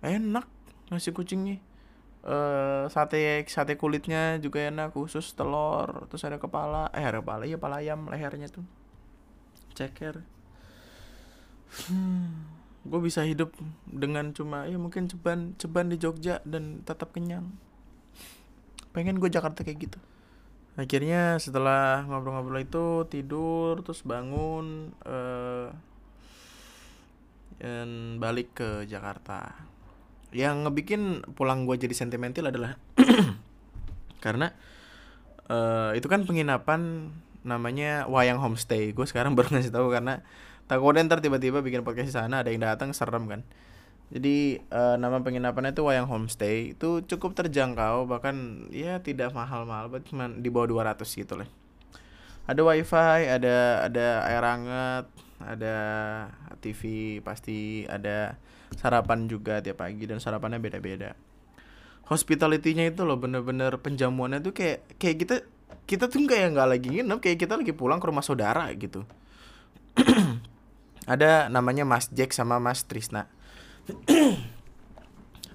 Enak 0.00 0.48
nasi 0.88 1.12
kucingnya. 1.12 1.60
Uh, 2.24 2.88
sate 2.88 3.44
sate 3.44 3.76
kulitnya 3.76 4.40
juga 4.40 4.64
enak 4.64 4.96
khusus 4.96 5.30
telur 5.38 6.10
terus 6.10 6.26
ada 6.26 6.42
kepala 6.42 6.90
eh 6.90 7.06
ada 7.06 7.22
kepala 7.22 7.46
iya 7.46 7.54
kepala 7.54 7.84
ayam 7.84 8.08
lehernya 8.08 8.48
tuh. 8.48 8.64
Ceker 9.76 10.35
hmm, 11.88 12.28
gue 12.86 13.00
bisa 13.02 13.26
hidup 13.26 13.50
dengan 13.86 14.30
cuma 14.30 14.64
ya 14.70 14.78
mungkin 14.78 15.10
ceban 15.10 15.58
ceban 15.58 15.90
di 15.90 15.96
Jogja 15.98 16.40
dan 16.46 16.86
tetap 16.86 17.12
kenyang. 17.12 17.50
Pengen 18.94 19.18
gue 19.20 19.28
Jakarta 19.28 19.66
kayak 19.66 19.90
gitu. 19.90 19.98
Akhirnya 20.76 21.40
setelah 21.40 22.04
ngobrol-ngobrol 22.04 22.60
itu 22.60 23.08
tidur 23.08 23.80
terus 23.80 24.04
bangun 24.04 24.92
uh, 25.08 25.72
dan 27.56 28.20
balik 28.20 28.52
ke 28.52 28.84
Jakarta. 28.84 29.56
Yang 30.36 30.68
ngebikin 30.68 31.02
pulang 31.32 31.64
gue 31.64 31.80
jadi 31.80 31.96
sentimental 31.96 32.52
adalah 32.52 32.76
karena 34.24 34.52
uh, 35.48 35.96
itu 35.96 36.06
kan 36.12 36.28
penginapan 36.28 37.08
namanya 37.46 38.04
Wayang 38.10 38.42
Homestay. 38.42 38.92
Gue 38.92 39.08
sekarang 39.08 39.32
baru 39.38 39.56
ngasih 39.56 39.72
tahu 39.72 39.88
karena 39.88 40.20
takutnya 40.66 41.06
ntar 41.06 41.22
tiba-tiba 41.22 41.62
bikin 41.62 41.86
podcast 41.86 42.10
di 42.10 42.14
sana 42.14 42.42
ada 42.42 42.50
yang 42.50 42.62
datang 42.62 42.90
serem 42.90 43.26
kan 43.30 43.42
jadi 44.06 44.62
uh, 44.70 44.94
nama 44.94 45.18
penginapannya 45.18 45.74
itu 45.74 45.82
Wayang 45.82 46.06
Homestay 46.06 46.78
itu 46.78 47.02
cukup 47.10 47.34
terjangkau 47.34 48.06
bahkan 48.06 48.66
ya 48.70 49.02
tidak 49.02 49.34
mahal-mahal, 49.34 49.90
cuma 50.06 50.30
di 50.30 50.46
bawah 50.46 50.94
200 50.94 51.02
gitu 51.02 51.34
lah. 51.34 51.48
Ada 52.46 52.62
wifi, 52.62 53.26
ada 53.26 53.82
ada 53.90 54.06
air 54.30 54.44
hangat, 54.46 55.04
ada 55.42 55.76
TV 56.62 56.82
pasti, 57.18 57.82
ada 57.90 58.38
sarapan 58.78 59.26
juga 59.26 59.58
tiap 59.58 59.82
pagi 59.82 60.06
dan 60.06 60.22
sarapannya 60.22 60.62
beda-beda. 60.62 61.18
Hospitality-nya 62.06 62.94
itu 62.94 63.02
loh 63.02 63.18
bener-bener 63.18 63.74
penjamuannya 63.82 64.38
tuh 64.38 64.54
kayak 64.54 64.86
kayak 65.02 65.16
kita 65.18 65.36
kita 65.90 66.06
tuh 66.06 66.22
kayak 66.30 66.54
nggak 66.54 66.68
lagi 66.78 66.88
nginep 66.94 67.18
kayak 67.18 67.38
kita 67.42 67.58
lagi 67.58 67.74
pulang 67.74 67.98
ke 67.98 68.06
rumah 68.06 68.22
saudara 68.22 68.70
gitu. 68.78 69.02
ada 71.06 71.46
namanya 71.46 71.86
Mas 71.86 72.10
Jack 72.10 72.34
sama 72.34 72.58
Mas 72.58 72.82
Trisna. 72.84 73.30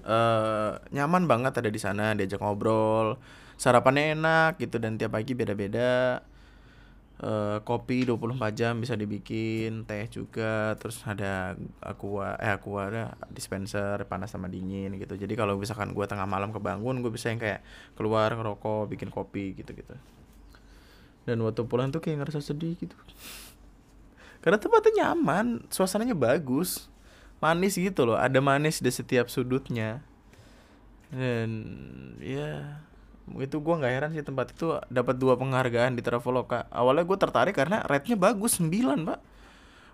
Uh, 0.02 0.80
nyaman 0.96 1.28
banget 1.28 1.60
ada 1.60 1.68
di 1.68 1.76
sana 1.76 2.16
diajak 2.16 2.40
ngobrol 2.40 3.20
sarapannya 3.60 4.16
enak 4.16 4.58
gitu 4.58 4.80
dan 4.80 4.96
tiap 4.96 5.14
pagi 5.14 5.36
beda-beda. 5.36 6.24
Uh, 7.22 7.62
kopi 7.62 8.02
24 8.02 8.34
jam 8.50 8.74
bisa 8.82 8.98
dibikin 8.98 9.86
teh 9.86 10.10
juga 10.10 10.74
terus 10.74 10.98
ada 11.06 11.54
aqua 11.78 12.34
eh 12.42 12.50
aqua 12.50 12.90
ada 12.90 13.14
dispenser 13.30 14.02
panas 14.10 14.34
sama 14.34 14.50
dingin 14.50 14.98
gitu. 14.98 15.14
Jadi 15.14 15.38
kalau 15.38 15.54
misalkan 15.54 15.94
gue 15.94 16.02
tengah 16.08 16.26
malam 16.26 16.50
kebangun 16.50 16.98
gue 16.98 17.12
bisa 17.14 17.30
yang 17.30 17.38
kayak 17.38 17.62
keluar 17.94 18.34
ngerokok 18.34 18.90
bikin 18.90 19.12
kopi 19.14 19.54
gitu 19.54 19.70
gitu 19.70 19.94
dan 21.22 21.38
waktu 21.42 21.62
pulang 21.66 21.94
tuh 21.94 22.02
kayak 22.02 22.22
ngerasa 22.22 22.42
sedih 22.42 22.74
gitu 22.78 22.96
karena 24.42 24.58
tempatnya 24.58 24.92
nyaman 25.06 25.64
suasananya 25.70 26.18
bagus 26.18 26.90
manis 27.42 27.74
gitu 27.74 28.06
loh 28.06 28.14
ada 28.14 28.38
manis 28.38 28.78
di 28.78 28.90
setiap 28.90 29.26
sudutnya. 29.26 30.02
Dan 31.12 31.50
ya 32.22 32.80
itu 33.38 33.56
gue 33.58 33.74
nggak 33.78 33.92
heran 33.92 34.10
sih 34.14 34.24
tempat 34.24 34.54
itu 34.54 34.78
dapat 34.88 35.18
dua 35.18 35.34
penghargaan 35.34 35.98
di 35.98 36.02
Traveloka. 36.02 36.70
Awalnya 36.70 37.04
gue 37.06 37.18
tertarik 37.18 37.54
karena 37.54 37.82
rate-nya 37.84 38.16
bagus 38.16 38.62
9 38.62 39.06
pak. 39.06 39.20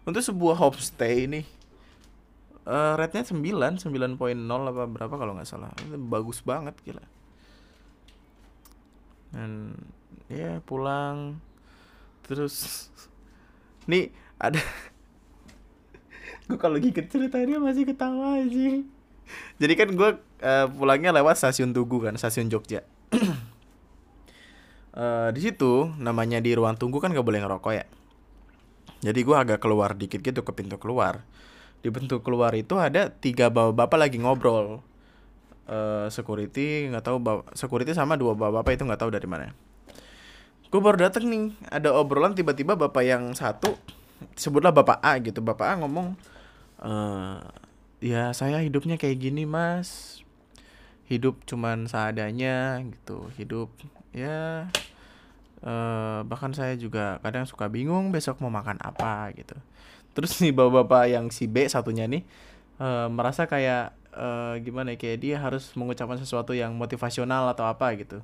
Untuk 0.08 0.22
sebuah 0.24 0.56
homestay 0.56 1.28
ini 1.28 1.40
uh, 2.68 2.94
rate-nya 2.96 3.24
9 3.28 3.84
9.0 3.84 4.16
apa 4.44 4.84
berapa 4.84 5.14
kalau 5.16 5.32
nggak 5.36 5.48
salah. 5.48 5.72
Bagus 5.96 6.44
banget 6.44 6.76
gila. 6.84 7.04
Dan 9.32 9.76
ya 10.28 10.60
pulang 10.64 11.40
terus 12.28 12.88
nih 13.90 14.12
ada. 14.40 14.62
Gue 16.48 16.56
kalau 16.56 16.80
lagi 16.80 16.94
ceritanya 16.96 17.60
masih 17.60 17.84
ketawa 17.84 18.40
aja 18.40 18.80
jadi 19.58 19.72
kan 19.74 19.88
gue 19.92 20.10
uh, 20.44 20.66
pulangnya 20.70 21.10
lewat 21.12 21.38
stasiun 21.38 21.74
Tugu 21.74 22.02
kan 22.02 22.14
stasiun 22.16 22.48
Jogja. 22.48 22.84
Uh, 24.94 25.28
di 25.36 25.40
situ 25.42 25.90
namanya 25.98 26.38
di 26.38 26.54
ruang 26.54 26.78
tunggu 26.78 27.02
kan 27.02 27.12
gak 27.12 27.26
boleh 27.26 27.42
ngerokok 27.42 27.72
ya. 27.74 27.84
Jadi 28.98 29.20
gue 29.22 29.36
agak 29.36 29.62
keluar 29.62 29.94
dikit 29.94 30.22
gitu 30.22 30.42
ke 30.42 30.52
pintu 30.54 30.78
keluar. 30.78 31.22
Di 31.78 31.94
pintu 31.94 32.18
keluar 32.22 32.50
itu 32.58 32.74
ada 32.74 33.10
tiga 33.14 33.50
bapak-bapak 33.50 33.98
lagi 34.08 34.18
ngobrol. 34.18 34.82
Uh, 35.68 36.08
security 36.08 36.88
nggak 36.88 37.04
tahu 37.04 37.20
bapak, 37.20 37.52
security 37.52 37.92
sama 37.92 38.16
dua 38.16 38.32
bapak-bapak 38.32 38.80
itu 38.80 38.82
nggak 38.88 39.00
tahu 39.04 39.10
dari 39.12 39.28
mana. 39.28 39.52
Gue 40.72 40.80
baru 40.80 41.08
dateng 41.08 41.28
nih 41.28 41.44
ada 41.68 41.92
obrolan 41.92 42.32
tiba-tiba 42.32 42.74
bapak 42.74 43.04
yang 43.04 43.36
satu 43.36 43.76
sebutlah 44.34 44.74
bapak 44.74 44.98
A 45.02 45.18
gitu. 45.22 45.42
Bapak 45.44 45.66
A 45.66 45.74
ngomong 45.78 46.18
e, 46.82 46.92
ya 48.02 48.30
saya 48.34 48.62
hidupnya 48.62 48.98
kayak 48.98 49.18
gini 49.18 49.44
mas. 49.44 50.20
Hidup 51.08 51.40
cuman 51.48 51.88
seadanya 51.88 52.82
gitu. 52.84 53.32
Hidup 53.38 53.72
ya 54.12 54.68
uh, 55.62 56.20
bahkan 56.26 56.54
saya 56.54 56.74
juga 56.78 57.18
kadang 57.22 57.46
suka 57.48 57.66
bingung 57.66 58.14
besok 58.14 58.38
mau 58.42 58.52
makan 58.52 58.78
apa 58.82 59.32
gitu. 59.34 59.56
Terus 60.14 60.38
nih 60.42 60.54
bapak-bapak 60.54 61.04
yang 61.10 61.26
si 61.30 61.46
B 61.46 61.66
satunya 61.70 62.06
nih 62.10 62.26
uh, 62.82 63.06
merasa 63.10 63.46
kayak 63.46 63.94
uh, 64.14 64.58
gimana 64.62 64.94
ya 64.94 64.98
kayak 64.98 65.18
dia 65.22 65.36
harus 65.38 65.70
mengucapkan 65.78 66.18
sesuatu 66.18 66.54
yang 66.54 66.74
motivasional 66.74 67.50
atau 67.50 67.66
apa 67.66 67.94
gitu. 67.98 68.22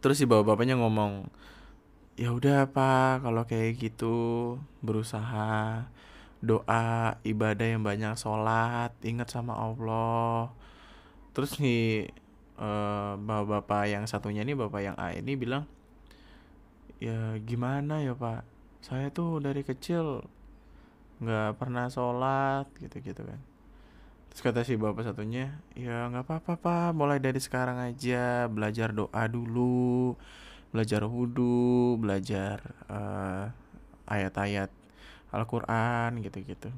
Terus 0.00 0.16
si 0.22 0.24
bapak-bapaknya 0.24 0.78
ngomong 0.78 1.28
ya 2.20 2.28
udah 2.36 2.68
pak. 2.68 3.24
Kalau 3.24 3.42
kayak 3.48 3.80
gitu 3.80 4.16
berusaha 4.84 5.88
doa 6.44 7.16
ibadah 7.24 7.66
yang 7.66 7.80
banyak 7.80 8.12
sholat 8.20 8.92
ingat 9.00 9.32
sama 9.32 9.56
Allah. 9.56 10.52
Terus 11.32 11.56
nih 11.56 12.12
uh, 12.60 13.16
bapak-bapak 13.16 13.88
yang 13.88 14.04
satunya 14.04 14.44
nih 14.44 14.56
bapak 14.56 14.80
yang 14.84 14.96
A 15.00 15.16
ini 15.16 15.32
bilang 15.40 15.64
ya 17.00 17.40
gimana 17.40 18.04
ya 18.04 18.12
pak? 18.12 18.44
Saya 18.84 19.08
tuh 19.08 19.40
dari 19.40 19.64
kecil 19.64 20.20
nggak 21.20 21.56
pernah 21.56 21.88
sholat 21.88 22.68
gitu-gitu 22.76 23.24
kan. 23.24 23.40
Terus 24.30 24.40
kata 24.46 24.60
si 24.62 24.78
bapak 24.78 25.02
satunya, 25.02 25.58
ya 25.74 26.06
nggak 26.06 26.22
apa-apa 26.22 26.54
pak, 26.54 26.88
mulai 26.94 27.18
dari 27.18 27.42
sekarang 27.42 27.82
aja. 27.82 28.46
Belajar 28.46 28.94
doa 28.94 29.26
dulu, 29.26 30.14
belajar 30.70 31.02
wudhu, 31.06 31.98
belajar 31.98 32.62
uh, 32.86 33.50
ayat-ayat 34.06 34.70
Al-Quran 35.30 36.22
gitu-gitu. 36.22 36.70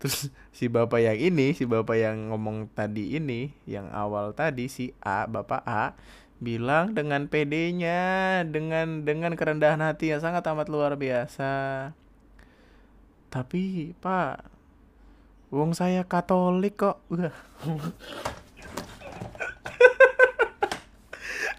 Terus 0.00 0.30
si 0.56 0.66
bapak 0.66 1.02
yang 1.02 1.18
ini, 1.18 1.54
si 1.54 1.66
bapak 1.66 1.98
yang 1.98 2.34
ngomong 2.34 2.70
tadi 2.72 3.18
ini, 3.18 3.50
yang 3.66 3.90
awal 3.90 4.34
tadi 4.34 4.70
si 4.70 4.94
A, 5.02 5.26
bapak 5.26 5.62
A, 5.66 5.94
bilang 6.40 6.96
dengan 6.96 7.28
pedenya, 7.28 8.40
dengan 8.48 9.04
dengan 9.04 9.36
kerendahan 9.36 9.84
hati 9.84 10.16
yang 10.16 10.24
sangat 10.24 10.46
amat 10.48 10.72
luar 10.72 10.96
biasa. 10.96 11.92
Tapi 13.30 13.94
pak, 14.02 14.42
Wong 15.50 15.74
saya 15.74 16.06
Katolik 16.06 16.78
kok. 16.80 17.02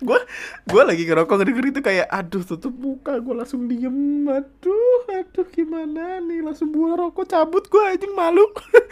gue 0.02 0.20
gue 0.66 0.82
lagi 0.82 1.04
ngerokok 1.06 1.45
denger 1.45 1.66
itu 1.70 1.82
kayak 1.86 2.10
aduh 2.10 2.41
tutup 2.41 2.74
muka 2.74 3.22
gue 3.22 3.34
langsung 3.38 3.70
diem. 3.70 4.26
Aduh 4.26 5.06
aduh 5.10 5.47
gimana 5.54 6.18
nih? 6.26 6.41
Langsung 6.41 6.74
buang 6.74 6.97
rokok 6.97 7.30
cabut 7.30 7.70
gue 7.70 7.84
aja 7.86 8.08
malu. 8.12 8.43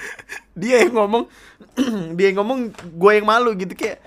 Dia 0.59 0.85
yang 0.85 0.95
ngomong 0.95 1.25
dia 2.17 2.31
yang 2.31 2.43
ngomong 2.43 2.71
gue 2.75 3.11
yang 3.15 3.27
malu 3.27 3.55
gitu 3.55 3.73
kayak 3.75 4.03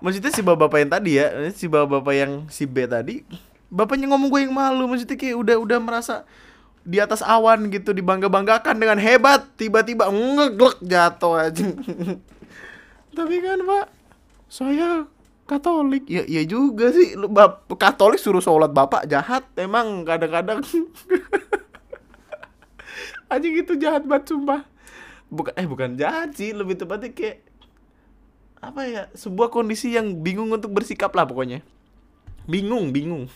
maksudnya 0.00 0.32
si 0.32 0.44
bapak 0.44 0.68
bapak 0.68 0.78
yang 0.84 0.90
tadi 0.92 1.10
ya 1.16 1.26
si 1.52 1.66
bapak 1.66 1.88
bapak 2.00 2.14
yang 2.14 2.32
si 2.52 2.64
B 2.68 2.84
tadi 2.84 3.24
bapaknya 3.72 4.06
ngomong 4.12 4.28
gue 4.28 4.40
yang 4.46 4.54
malu 4.54 4.84
maksudnya 4.86 5.16
kayak 5.16 5.36
udah 5.36 5.56
udah 5.58 5.78
merasa 5.80 6.28
di 6.86 7.02
atas 7.02 7.18
awan 7.24 7.66
gitu 7.72 7.90
dibangga-banggakan 7.90 8.78
dengan 8.78 8.98
hebat 9.02 9.42
tiba-tiba 9.58 10.06
ngeglek 10.06 10.78
jatuh 10.86 11.34
aja 11.34 11.66
tapi 13.16 13.36
kan 13.42 13.58
pak 13.64 13.86
saya 14.46 15.08
Katolik. 15.46 16.10
Ya 16.10 16.26
iya 16.26 16.42
juga 16.42 16.90
sih. 16.90 17.14
Lu 17.14 17.30
bap 17.30 17.70
Katolik 17.78 18.18
suruh 18.18 18.42
sholat 18.42 18.74
bapak 18.74 19.06
jahat. 19.06 19.46
Emang 19.54 20.02
kadang-kadang. 20.02 20.60
Aja 23.32 23.46
gitu 23.46 23.78
jahat 23.78 24.06
banget 24.06 24.34
sumpah. 24.34 24.66
Bukan 25.30 25.54
eh 25.54 25.66
bukan 25.66 25.94
jahat 25.94 26.34
sih. 26.34 26.50
Lebih 26.50 26.82
tepatnya 26.82 27.14
kayak 27.14 27.46
apa 28.58 28.82
ya 28.90 29.02
sebuah 29.14 29.54
kondisi 29.54 29.94
yang 29.94 30.26
bingung 30.26 30.50
untuk 30.50 30.74
bersikap 30.74 31.14
lah 31.14 31.24
pokoknya. 31.24 31.62
Bingung 32.50 32.90
bingung. 32.90 33.30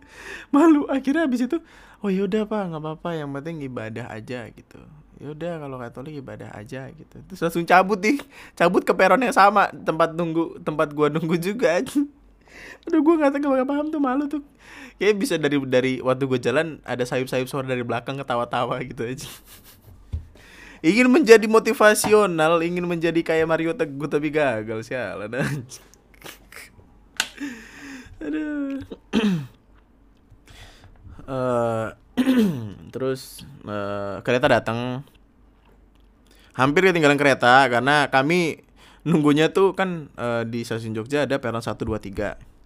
Malu. 0.54 0.86
Akhirnya 0.86 1.26
habis 1.26 1.44
itu 1.44 1.58
oh 2.00 2.10
yaudah 2.10 2.46
pak. 2.46 2.62
Nggak 2.70 2.82
apa-apa. 2.82 3.10
Yang 3.18 3.30
penting 3.42 3.56
ibadah 3.66 4.06
aja 4.14 4.46
gitu 4.54 4.78
yaudah 5.16 5.56
kalau 5.56 5.76
Katolik 5.80 6.20
ibadah 6.20 6.52
aja 6.52 6.92
gitu. 6.92 7.16
Terus 7.28 7.40
langsung 7.40 7.64
cabut 7.64 7.98
nih 8.00 8.20
cabut 8.52 8.84
ke 8.84 8.92
peron 8.92 9.20
yang 9.20 9.32
sama 9.32 9.72
tempat 9.72 10.12
nunggu 10.12 10.60
tempat 10.60 10.92
gua 10.92 11.08
nunggu 11.08 11.40
juga. 11.40 11.80
Aduh 12.88 13.00
gua 13.00 13.14
nggak 13.20 13.40
tahu 13.40 13.56
gak 13.56 13.68
paham 13.68 13.86
tuh 13.88 14.00
malu 14.00 14.24
tuh. 14.28 14.44
Kayak 15.00 15.14
bisa 15.16 15.34
dari 15.40 15.56
dari 15.64 15.92
waktu 16.04 16.24
gua 16.28 16.40
jalan 16.40 16.80
ada 16.84 17.04
sayup-sayup 17.04 17.48
suara 17.48 17.68
dari 17.68 17.84
belakang 17.84 18.20
ketawa-tawa 18.20 18.76
gitu 18.84 19.08
aja. 19.08 19.28
Ingin 20.86 21.08
menjadi 21.08 21.48
motivasional 21.48 22.60
ingin 22.60 22.84
menjadi 22.84 23.18
kayak 23.24 23.48
Mario 23.48 23.72
Teguh 23.72 24.06
tapi 24.06 24.28
gagal 24.28 24.84
sialan 24.84 25.32
aja. 25.32 25.82
Aduh. 28.24 28.84
Uh, 31.26 31.90
terus 32.94 33.46
uh, 33.62 34.18
kereta 34.26 34.50
datang 34.50 35.06
hampir 36.56 36.88
ketinggalan 36.88 37.20
kereta 37.20 37.68
karena 37.70 38.08
kami 38.08 38.66
nunggunya 39.06 39.54
tuh 39.54 39.76
kan 39.78 40.10
uh, 40.18 40.42
di 40.42 40.66
stasiun 40.66 40.96
Jogja 40.96 41.28
ada 41.28 41.38
peron 41.38 41.62
1 41.62 41.78
2 41.78 41.86
3. 41.86 42.56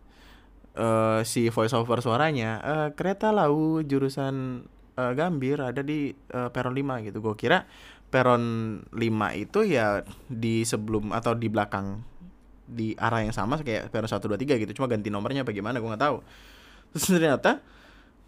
Uh, 0.71 1.21
si 1.27 1.51
voice 1.51 1.75
over 1.75 1.99
suaranya 1.99 2.63
uh, 2.63 2.89
kereta 2.95 3.35
lau 3.35 3.83
jurusan 3.83 4.65
uh, 4.95 5.13
Gambir 5.19 5.59
ada 5.59 5.83
di 5.83 6.15
uh, 6.33 6.49
peron 6.49 6.73
5 6.73 7.07
gitu. 7.11 7.19
Gue 7.21 7.35
kira 7.37 7.67
peron 8.09 8.43
5 8.95 8.97
itu 9.37 9.61
ya 9.67 10.07
di 10.31 10.65
sebelum 10.65 11.13
atau 11.13 11.37
di 11.37 11.51
belakang 11.51 12.01
di 12.71 12.95
arah 12.95 13.27
yang 13.27 13.35
sama 13.35 13.59
kayak 13.61 13.91
peron 13.91 14.09
1 14.09 14.17
2 14.17 14.39
3 14.41 14.63
gitu. 14.63 14.73
Cuma 14.81 14.87
ganti 14.87 15.11
nomornya 15.11 15.43
bagaimana 15.43 15.83
gue 15.83 15.91
nggak 15.91 16.05
tahu. 16.07 16.23
Terus 16.95 17.05
ternyata 17.11 17.61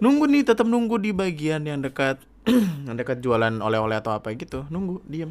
nunggu 0.02 0.26
nih 0.26 0.42
tetap 0.42 0.66
nunggu 0.66 0.98
di 0.98 1.14
bagian 1.14 1.62
yang 1.62 1.78
dekat 1.78 2.18
yang 2.90 2.98
dekat 2.98 3.22
jualan 3.22 3.54
oleh-oleh 3.62 4.02
atau 4.02 4.10
apa 4.10 4.34
gitu. 4.34 4.66
Nunggu 4.66 4.98
diem. 5.06 5.30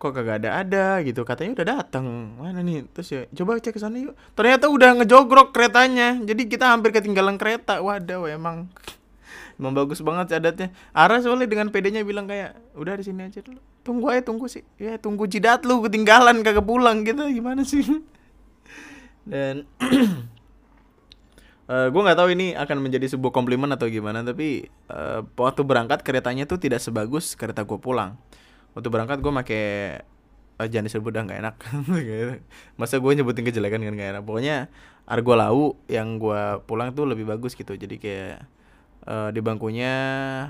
Kok 0.00 0.10
kagak 0.10 0.42
ada 0.42 0.64
ada 0.64 0.86
gitu. 1.04 1.22
Katanya 1.22 1.60
udah 1.60 1.66
datang 1.78 2.04
mana 2.40 2.64
nih? 2.64 2.88
Terus 2.90 3.08
ya 3.12 3.22
coba 3.36 3.60
cek 3.60 3.76
ke 3.76 3.78
sana 3.78 4.00
yuk. 4.00 4.16
Ternyata 4.32 4.72
udah 4.72 4.98
ngejogrok 4.98 5.52
keretanya. 5.52 6.18
Jadi 6.24 6.48
kita 6.48 6.72
hampir 6.72 6.90
ketinggalan 6.96 7.36
kereta. 7.36 7.78
Waduh 7.84 8.26
emang. 8.26 8.66
Emang 9.60 9.76
bagus 9.76 10.00
banget 10.00 10.32
cadatnya 10.32 10.72
Ara 10.96 11.20
soalnya 11.20 11.44
dengan 11.44 11.68
pedenya 11.68 12.02
bilang 12.02 12.24
kayak 12.24 12.56
udah 12.72 12.96
di 12.98 13.04
sini 13.04 13.28
aja 13.28 13.44
dulu. 13.44 13.60
Tunggu 13.84 14.10
aja 14.10 14.24
tunggu 14.24 14.48
sih. 14.48 14.64
Ya 14.80 14.96
tunggu 14.96 15.28
jidat 15.28 15.62
lu 15.68 15.84
ketinggalan 15.84 16.40
kagak 16.40 16.64
pulang 16.64 17.04
gitu. 17.04 17.28
Gimana 17.28 17.62
sih? 17.62 17.84
Dan 19.30 19.68
Uh, 21.70 21.86
eh, 21.86 21.88
gue 21.94 22.00
nggak 22.02 22.18
tahu 22.18 22.28
ini 22.34 22.58
akan 22.58 22.82
menjadi 22.82 23.06
sebuah 23.14 23.30
komplimen 23.30 23.70
atau 23.70 23.86
gimana 23.86 24.26
tapi 24.26 24.66
uh, 24.90 25.22
waktu 25.38 25.62
berangkat 25.62 26.02
keretanya 26.02 26.42
tuh 26.42 26.58
tidak 26.58 26.82
sebagus 26.82 27.38
kereta 27.38 27.62
gue 27.62 27.78
pulang. 27.78 28.18
Waktu 28.74 28.88
berangkat 28.90 29.22
gue 29.22 29.32
make 29.32 29.60
uh, 30.58 30.66
jangan 30.66 30.86
disebut 30.90 31.10
udah 31.14 31.22
nggak 31.22 31.40
enak. 31.42 31.54
Masa 32.80 32.98
gue 32.98 33.12
nyebutin 33.14 33.46
kejelekan 33.46 33.78
kan 33.82 33.94
nggak 33.94 34.10
enak. 34.18 34.22
Pokoknya 34.26 34.66
argo 35.06 35.34
lau 35.38 35.78
yang 35.86 36.18
gue 36.18 36.42
pulang 36.66 36.94
tuh 36.94 37.06
lebih 37.06 37.26
bagus 37.30 37.54
gitu. 37.54 37.78
Jadi 37.78 37.98
kayak 37.98 38.42
uh, 39.06 39.28
di 39.30 39.40
bangkunya 39.42 39.94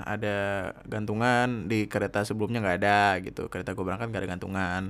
ada 0.05 0.69
gantungan 0.89 1.69
di 1.69 1.85
kereta 1.85 2.25
sebelumnya 2.25 2.61
nggak 2.61 2.77
ada 2.81 3.01
gitu. 3.21 3.49
Kereta 3.53 3.77
gue 3.77 3.85
berangkat 3.85 4.09
nggak 4.09 4.21
ada 4.25 4.29
gantungan. 4.29 4.83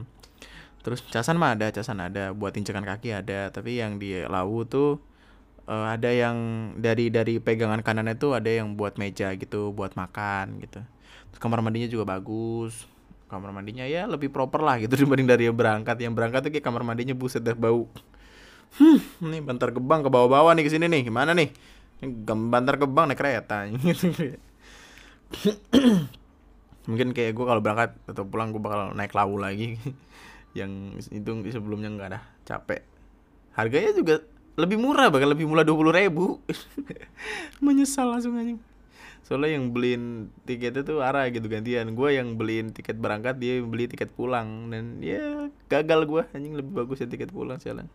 Terus 0.84 1.00
casan 1.08 1.40
mah 1.40 1.56
ada 1.56 1.72
casan 1.72 2.00
ada. 2.04 2.32
Buat 2.36 2.60
incekan 2.60 2.84
kaki 2.84 3.12
ada. 3.16 3.52
Tapi 3.52 3.80
yang 3.80 4.00
di 4.00 4.24
lau 4.28 4.64
tuh 4.68 5.00
uh, 5.68 5.88
ada 5.96 6.10
yang 6.12 6.38
dari 6.80 7.08
dari 7.08 7.40
pegangan 7.40 7.80
kanan 7.84 8.12
itu 8.12 8.36
ada 8.36 8.48
yang 8.50 8.76
buat 8.76 9.00
meja 9.00 9.32
gitu 9.36 9.72
buat 9.72 9.96
makan 9.96 10.60
gitu. 10.64 10.82
Terus 11.32 11.40
kamar 11.40 11.64
mandinya 11.64 11.90
juga 11.90 12.06
bagus. 12.08 12.88
Kamar 13.32 13.50
mandinya 13.50 13.82
ya 13.88 14.06
lebih 14.06 14.30
proper 14.30 14.62
lah 14.62 14.78
gitu 14.78 14.94
dibanding 15.04 15.28
dari 15.28 15.50
yang 15.50 15.58
berangkat. 15.58 15.98
Yang 16.00 16.14
berangkat 16.14 16.40
tuh 16.46 16.52
kayak 16.54 16.66
kamar 16.66 16.84
mandinya 16.86 17.16
buset 17.16 17.42
dah 17.44 17.56
bau. 17.56 17.88
Hmm 18.74 18.98
nih 19.30 19.42
Bantar 19.46 19.70
Gebang 19.70 20.02
ke 20.02 20.10
bawah-bawah 20.10 20.54
nih 20.58 20.64
ke 20.66 20.72
sini 20.74 20.86
nih. 20.90 21.08
Gimana 21.08 21.38
nih? 21.38 21.50
Bantar 22.26 22.76
Gebang 22.82 23.10
naik 23.10 23.20
kereta. 23.20 23.70
Gitu. 23.74 24.38
Mungkin 26.90 27.16
kayak 27.16 27.32
gue 27.32 27.46
kalau 27.48 27.62
berangkat 27.64 27.96
atau 28.12 28.28
pulang 28.28 28.52
gue 28.52 28.60
bakal 28.60 28.92
naik 28.94 29.14
lawu 29.16 29.40
lagi. 29.40 29.80
Yang 30.58 31.02
itu 31.10 31.30
sebelumnya 31.50 31.90
nggak 31.90 32.10
ada. 32.14 32.20
Capek. 32.46 32.86
Harganya 33.54 33.94
juga 33.94 34.22
lebih 34.54 34.78
murah 34.78 35.10
bahkan 35.10 35.30
lebih 35.30 35.50
murah 35.50 35.66
dua 35.66 35.78
puluh 35.78 35.94
ribu. 35.94 36.40
Menyesal 37.66 38.14
langsung 38.14 38.38
anjing. 38.38 38.60
Soalnya 39.24 39.56
yang 39.56 39.72
beliin 39.72 40.34
tiketnya 40.44 40.84
tuh 40.84 41.00
arah 41.00 41.26
gitu 41.32 41.48
gantian. 41.48 41.96
Gue 41.96 42.20
yang 42.20 42.36
beliin 42.36 42.76
tiket 42.76 43.00
berangkat 43.00 43.40
dia 43.40 43.64
beli 43.64 43.88
tiket 43.88 44.12
pulang. 44.12 44.70
Dan 44.70 45.00
ya 45.00 45.48
gagal 45.72 46.06
gue 46.06 46.24
anjing 46.36 46.60
lebih 46.60 46.84
bagus 46.84 47.02
ya 47.02 47.08
tiket 47.08 47.32
pulang 47.32 47.58
sialan 47.58 47.88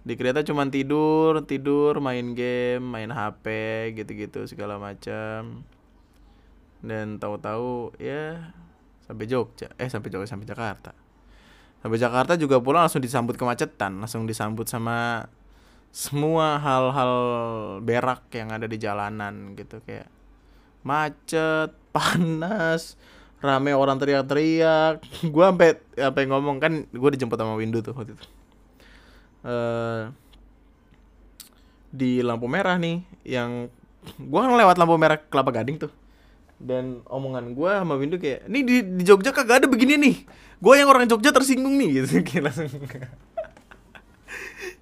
di 0.00 0.16
kereta 0.16 0.40
cuma 0.40 0.64
tidur 0.72 1.44
tidur 1.44 2.00
main 2.00 2.32
game 2.32 2.80
main 2.80 3.12
hp 3.12 3.44
gitu-gitu 3.96 4.48
segala 4.48 4.80
macam. 4.80 5.64
Dan 6.80 7.20
tahu-tahu 7.20 7.92
ya 8.00 8.56
sampai 9.04 9.28
Jogja. 9.28 9.68
Eh 9.76 9.92
sampai 9.92 10.08
Jogja 10.08 10.32
sampai 10.32 10.48
Jakarta. 10.48 10.96
Sampai 11.84 12.00
Jakarta 12.00 12.40
juga 12.40 12.56
pulang 12.64 12.88
langsung 12.88 13.04
disambut 13.04 13.36
kemacetan. 13.36 14.00
Langsung 14.00 14.24
disambut 14.24 14.64
sama 14.64 15.28
semua 15.90 16.62
hal-hal 16.62 17.14
berak 17.82 18.30
yang 18.30 18.54
ada 18.54 18.70
di 18.70 18.78
jalanan 18.78 19.58
gitu 19.58 19.82
kayak 19.82 20.06
macet 20.86 21.74
panas 21.94 22.94
rame 23.40 23.72
orang 23.72 23.96
teriak-teriak. 23.96 25.00
Gue 25.34 25.44
sampai 25.44 25.80
sampai 25.96 26.22
ngomong 26.28 26.56
kan 26.60 26.72
gue 26.86 27.10
dijemput 27.16 27.40
sama 27.40 27.56
Windu 27.56 27.80
tuh 27.80 27.96
waktu 27.96 28.12
itu. 28.14 28.24
Uh, 29.40 30.12
di 31.90 32.20
lampu 32.20 32.44
merah 32.44 32.76
nih 32.76 33.00
yang 33.24 33.72
gue 34.20 34.38
kan 34.38 34.52
lewat 34.52 34.76
lampu 34.76 34.94
merah 35.00 35.16
kelapa 35.16 35.50
gading 35.50 35.80
tuh. 35.80 35.92
Dan 36.60 37.00
omongan 37.08 37.56
gue 37.56 37.72
sama 37.72 37.96
Windu 37.96 38.20
kayak 38.20 38.44
nih 38.44 38.62
di, 38.62 38.76
di 39.00 39.02
Jogja 39.08 39.32
kagak 39.32 39.64
ada 39.64 39.66
begini 39.66 39.96
nih. 39.96 40.16
Gue 40.60 40.76
yang 40.76 40.92
orang 40.92 41.08
Jogja 41.08 41.32
tersinggung 41.32 41.80
nih. 41.80 41.88
Gitu 42.04 42.20
kayak 42.20 42.52
langsung. 42.52 42.84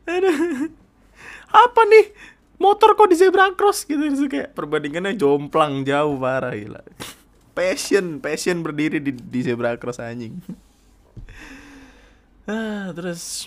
Ada 0.03 0.31
apa 1.51 1.81
nih? 1.89 2.07
Motor 2.59 2.99
kok 2.99 3.09
di 3.09 3.17
zebra 3.17 3.55
cross? 3.55 3.87
Gitu 3.87 4.03
gitu 4.03 4.27
kayak 4.27 4.53
perbandingannya 4.53 5.15
jomplang 5.15 5.87
jauh 5.87 6.19
parah 6.19 6.55
gila. 6.55 6.83
Passion 7.55 8.19
passion 8.19 8.63
berdiri 8.63 8.99
di, 8.99 9.15
di 9.15 9.41
zebra 9.43 9.77
cross 9.77 10.03
anjing. 10.03 10.39
Ah 12.49 12.89
terus 12.97 13.45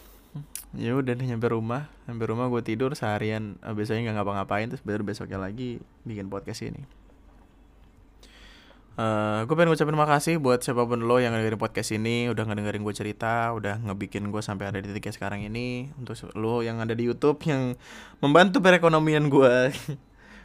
ya 0.77 0.93
udah 0.93 1.17
nih 1.17 1.33
nyampe 1.33 1.49
rumah. 1.49 1.89
Nyampe 2.05 2.21
rumah 2.29 2.53
gue 2.53 2.61
tidur 2.61 2.93
seharian. 2.93 3.57
Biasanya 3.57 4.13
nggak 4.13 4.15
ngapa-ngapain 4.21 4.69
terus 4.69 4.85
baru 4.85 5.01
besoknya 5.01 5.41
lagi 5.41 5.81
bikin 6.05 6.29
podcast 6.29 6.61
ini 6.61 6.85
Uh, 8.91 8.99
eh, 8.99 9.39
gue 9.47 9.55
pengen 9.55 9.71
ngucapin 9.71 9.95
makasih 9.95 10.35
buat 10.43 10.59
siapa 10.59 10.83
pun 10.83 11.07
lo 11.07 11.15
yang 11.15 11.31
ngedengerin 11.31 11.63
podcast 11.63 11.95
ini 11.95 12.27
Udah 12.27 12.43
ngedengerin 12.43 12.83
gue 12.83 12.91
cerita 12.91 13.55
Udah 13.55 13.79
ngebikin 13.79 14.27
gue 14.27 14.43
sampai 14.43 14.67
ada 14.67 14.83
di 14.83 14.91
titik 14.91 15.15
sekarang 15.15 15.47
ini. 15.47 15.87
Untuk 15.95 16.19
lo 16.35 16.59
yang 16.59 16.83
ada 16.83 16.91
di 16.91 17.07
Youtube 17.07 17.39
Yang 17.49 17.79
membantu 18.19 18.59
perekonomian 18.59 19.31
gue 19.31 19.71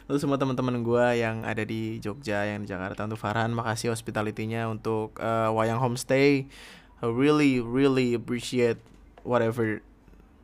Lalu 0.07 0.17
semua 0.23 0.39
teman-teman 0.39 0.79
gue 0.79 1.05
yang 1.19 1.43
ada 1.43 1.67
di 1.67 1.99
Jogja 1.99 2.47
Yang 2.47 2.59
di 2.63 2.67
Jakarta. 2.71 3.03
Untuk 3.03 3.19
Farhan 3.19 3.51
makasih 3.51 3.91
hospitality-nya. 3.91 4.71
Untuk 4.71 5.19
uh, 5.19 5.51
Wayang 5.51 5.83
Homestay 5.83 6.47
I 6.97 7.05
really 7.05 7.61
really 7.61 8.17
appreciate 8.17 8.79
whatever 9.27 9.83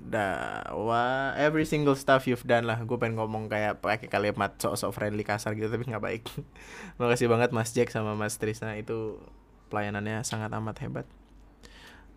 da 0.03 0.59
wah 0.75 1.31
every 1.39 1.63
single 1.63 1.95
stuff 1.95 2.27
you've 2.27 2.43
done 2.43 2.67
lah. 2.67 2.75
Gue 2.83 2.99
pengen 2.99 3.15
ngomong 3.15 3.47
kayak 3.47 3.79
pakai 3.79 4.11
kalimat 4.11 4.51
sok-sok 4.59 4.91
friendly 4.91 5.23
kasar 5.23 5.55
gitu 5.55 5.71
tapi 5.71 5.87
nggak 5.87 6.03
baik. 6.03 6.23
Makasih 6.99 7.31
banget 7.31 7.55
Mas 7.55 7.71
Jack 7.71 7.89
sama 7.89 8.11
Mas 8.19 8.35
Trisna. 8.35 8.75
Itu 8.75 9.23
pelayanannya 9.71 10.27
sangat 10.27 10.51
amat 10.51 10.75
hebat. 10.83 11.07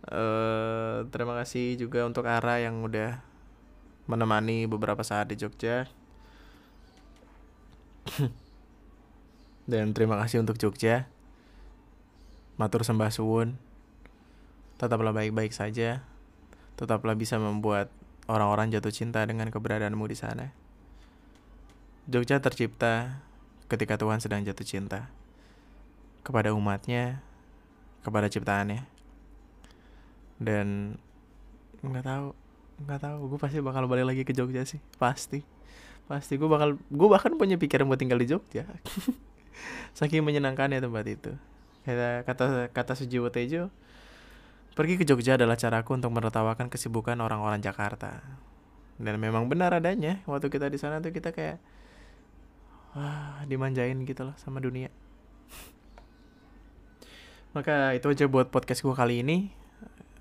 Uh, 0.07 1.07
terima 1.09 1.33
kasih 1.39 1.79
juga 1.79 2.05
untuk 2.05 2.27
Ara 2.27 2.61
yang 2.61 2.83
udah 2.83 3.19
menemani 4.07 4.67
beberapa 4.67 5.01
saat 5.01 5.31
di 5.31 5.39
Jogja. 5.39 5.87
Dan 9.71 9.95
terima 9.95 10.19
kasih 10.19 10.43
untuk 10.43 10.59
Jogja. 10.59 11.07
Matur 12.59 12.83
sembah 12.83 13.11
suwun. 13.11 13.59
Tetaplah 14.79 15.11
baik-baik 15.15 15.51
saja 15.51 16.03
tetaplah 16.77 17.17
bisa 17.17 17.41
membuat 17.41 17.89
orang-orang 18.29 18.69
jatuh 18.69 18.93
cinta 18.93 19.25
dengan 19.25 19.49
keberadaanmu 19.49 20.05
di 20.05 20.17
sana. 20.17 20.53
Jogja 22.07 22.39
tercipta 22.39 23.19
ketika 23.67 23.99
Tuhan 23.99 24.23
sedang 24.23 24.45
jatuh 24.45 24.63
cinta 24.63 25.11
kepada 26.23 26.55
umatnya, 26.55 27.19
kepada 28.05 28.31
ciptaannya. 28.31 28.85
Dan 30.37 30.95
nggak 31.81 32.05
tahu, 32.05 32.27
nggak 32.85 32.99
tahu, 33.01 33.17
gue 33.33 33.39
pasti 33.41 33.57
bakal 33.59 33.89
balik 33.89 34.05
lagi 34.07 34.23
ke 34.23 34.31
Jogja 34.31 34.63
sih, 34.63 34.77
pasti, 35.01 35.41
pasti 36.05 36.37
gue 36.37 36.45
bakal, 36.45 36.77
gue 36.77 37.07
bahkan 37.09 37.33
punya 37.35 37.57
pikiran 37.57 37.89
buat 37.89 37.99
tinggal 37.99 38.21
di 38.21 38.29
Jogja. 38.29 38.69
Saking 39.97 40.21
menyenangkan 40.21 40.69
ya 40.69 40.79
tempat 40.79 41.05
itu. 41.09 41.31
Kata 41.87 42.21
kata 42.27 42.45
kata 42.69 42.93
Sujiwo 42.93 43.33
Tejo, 43.33 43.73
Pergi 44.77 44.93
ke 44.93 45.09
Jogja 45.09 45.41
adalah 45.41 45.57
caraku 45.57 45.97
untuk 45.97 46.13
menertawakan 46.13 46.69
kesibukan 46.69 47.17
orang-orang 47.17 47.57
Jakarta. 47.65 48.21
Dan 49.01 49.17
memang 49.17 49.49
benar 49.49 49.73
adanya, 49.73 50.21
waktu 50.29 50.53
kita 50.53 50.69
di 50.69 50.77
sana 50.77 51.01
tuh 51.01 51.09
kita 51.09 51.33
kayak 51.33 51.57
wah, 52.93 53.41
dimanjain 53.49 53.97
gitu 54.05 54.29
loh 54.29 54.37
sama 54.37 54.61
dunia. 54.61 54.93
Maka 57.57 57.97
itu 57.97 58.05
aja 58.05 58.29
buat 58.29 58.53
podcast 58.53 58.85
gue 58.85 58.93
kali 58.93 59.25
ini. 59.25 59.49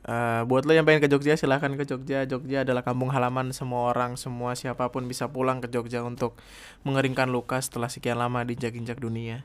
Uh, 0.08 0.48
buat 0.48 0.64
lo 0.64 0.72
yang 0.72 0.88
pengen 0.88 1.04
ke 1.04 1.12
Jogja 1.12 1.34
silahkan 1.34 1.74
ke 1.74 1.82
Jogja 1.82 2.22
Jogja 2.30 2.62
adalah 2.62 2.86
kampung 2.86 3.10
halaman 3.10 3.50
semua 3.50 3.90
orang 3.90 4.14
semua 4.14 4.54
siapa 4.54 4.86
pun 4.94 5.02
bisa 5.10 5.26
pulang 5.26 5.58
ke 5.58 5.66
Jogja 5.66 5.98
untuk 6.06 6.38
mengeringkan 6.86 7.26
luka 7.26 7.58
setelah 7.58 7.90
sekian 7.90 8.14
lama 8.14 8.46
diinjak-injak 8.46 9.02
dunia 9.02 9.42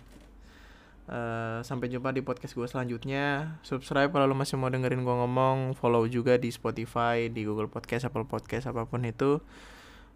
Uh, 1.11 1.59
sampai 1.67 1.91
jumpa 1.91 2.15
di 2.15 2.23
podcast 2.23 2.55
gue 2.55 2.63
selanjutnya. 2.71 3.59
Subscribe 3.67 4.15
kalau 4.15 4.31
lo 4.31 4.35
masih 4.39 4.55
mau 4.55 4.71
dengerin 4.71 5.03
gue 5.03 5.11
ngomong. 5.11 5.75
Follow 5.75 6.07
juga 6.07 6.39
di 6.39 6.47
Spotify, 6.55 7.27
di 7.27 7.43
Google 7.43 7.67
Podcast, 7.67 8.07
Apple 8.07 8.23
Podcast, 8.23 8.71
apa 8.71 8.87
pun 8.87 9.03
itu. 9.03 9.43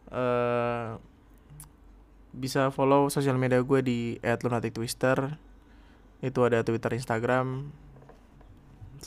Uh, 0.08 0.96
bisa 2.32 2.72
follow 2.72 3.12
sosial 3.12 3.36
media 3.36 3.60
gue 3.60 3.80
di 3.84 4.00
@lunatictwister. 4.24 5.36
Itu 6.24 6.48
ada 6.48 6.64
Twitter, 6.64 6.96
Instagram. 6.96 7.76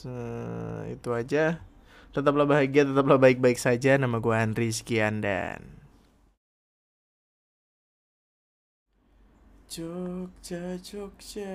Uh, 0.05 0.93
itu 0.93 1.09
aja. 1.09 1.57
Tetaplah 2.13 2.45
bahagia, 2.45 2.85
tetaplah 2.85 3.17
baik-baik 3.17 3.57
saja. 3.57 3.97
Nama 3.97 4.21
gue 4.21 4.35
Andri 4.37 4.69
Sekian 4.69 5.25
dan 5.25 5.78
Jogja, 9.69 10.81
Jogja 10.81 11.53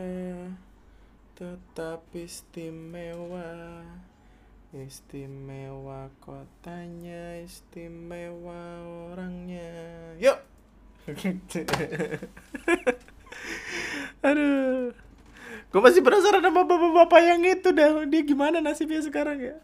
tetap 1.34 2.06
istimewa. 2.14 3.82
Istimewa 4.70 6.06
kotanya, 6.22 7.42
istimewa 7.42 8.86
orangnya. 9.10 9.66
Yuk! 10.22 10.38
Aduh. 14.30 14.94
Gue 15.74 15.80
masih 15.82 15.98
penasaran 16.06 16.38
sama 16.38 16.62
bapak-bapak 16.62 17.18
yang 17.18 17.42
itu 17.42 17.74
dah 17.74 18.06
Dia 18.06 18.22
gimana 18.22 18.62
nasibnya 18.62 19.02
sekarang 19.02 19.42
ya 19.42 19.58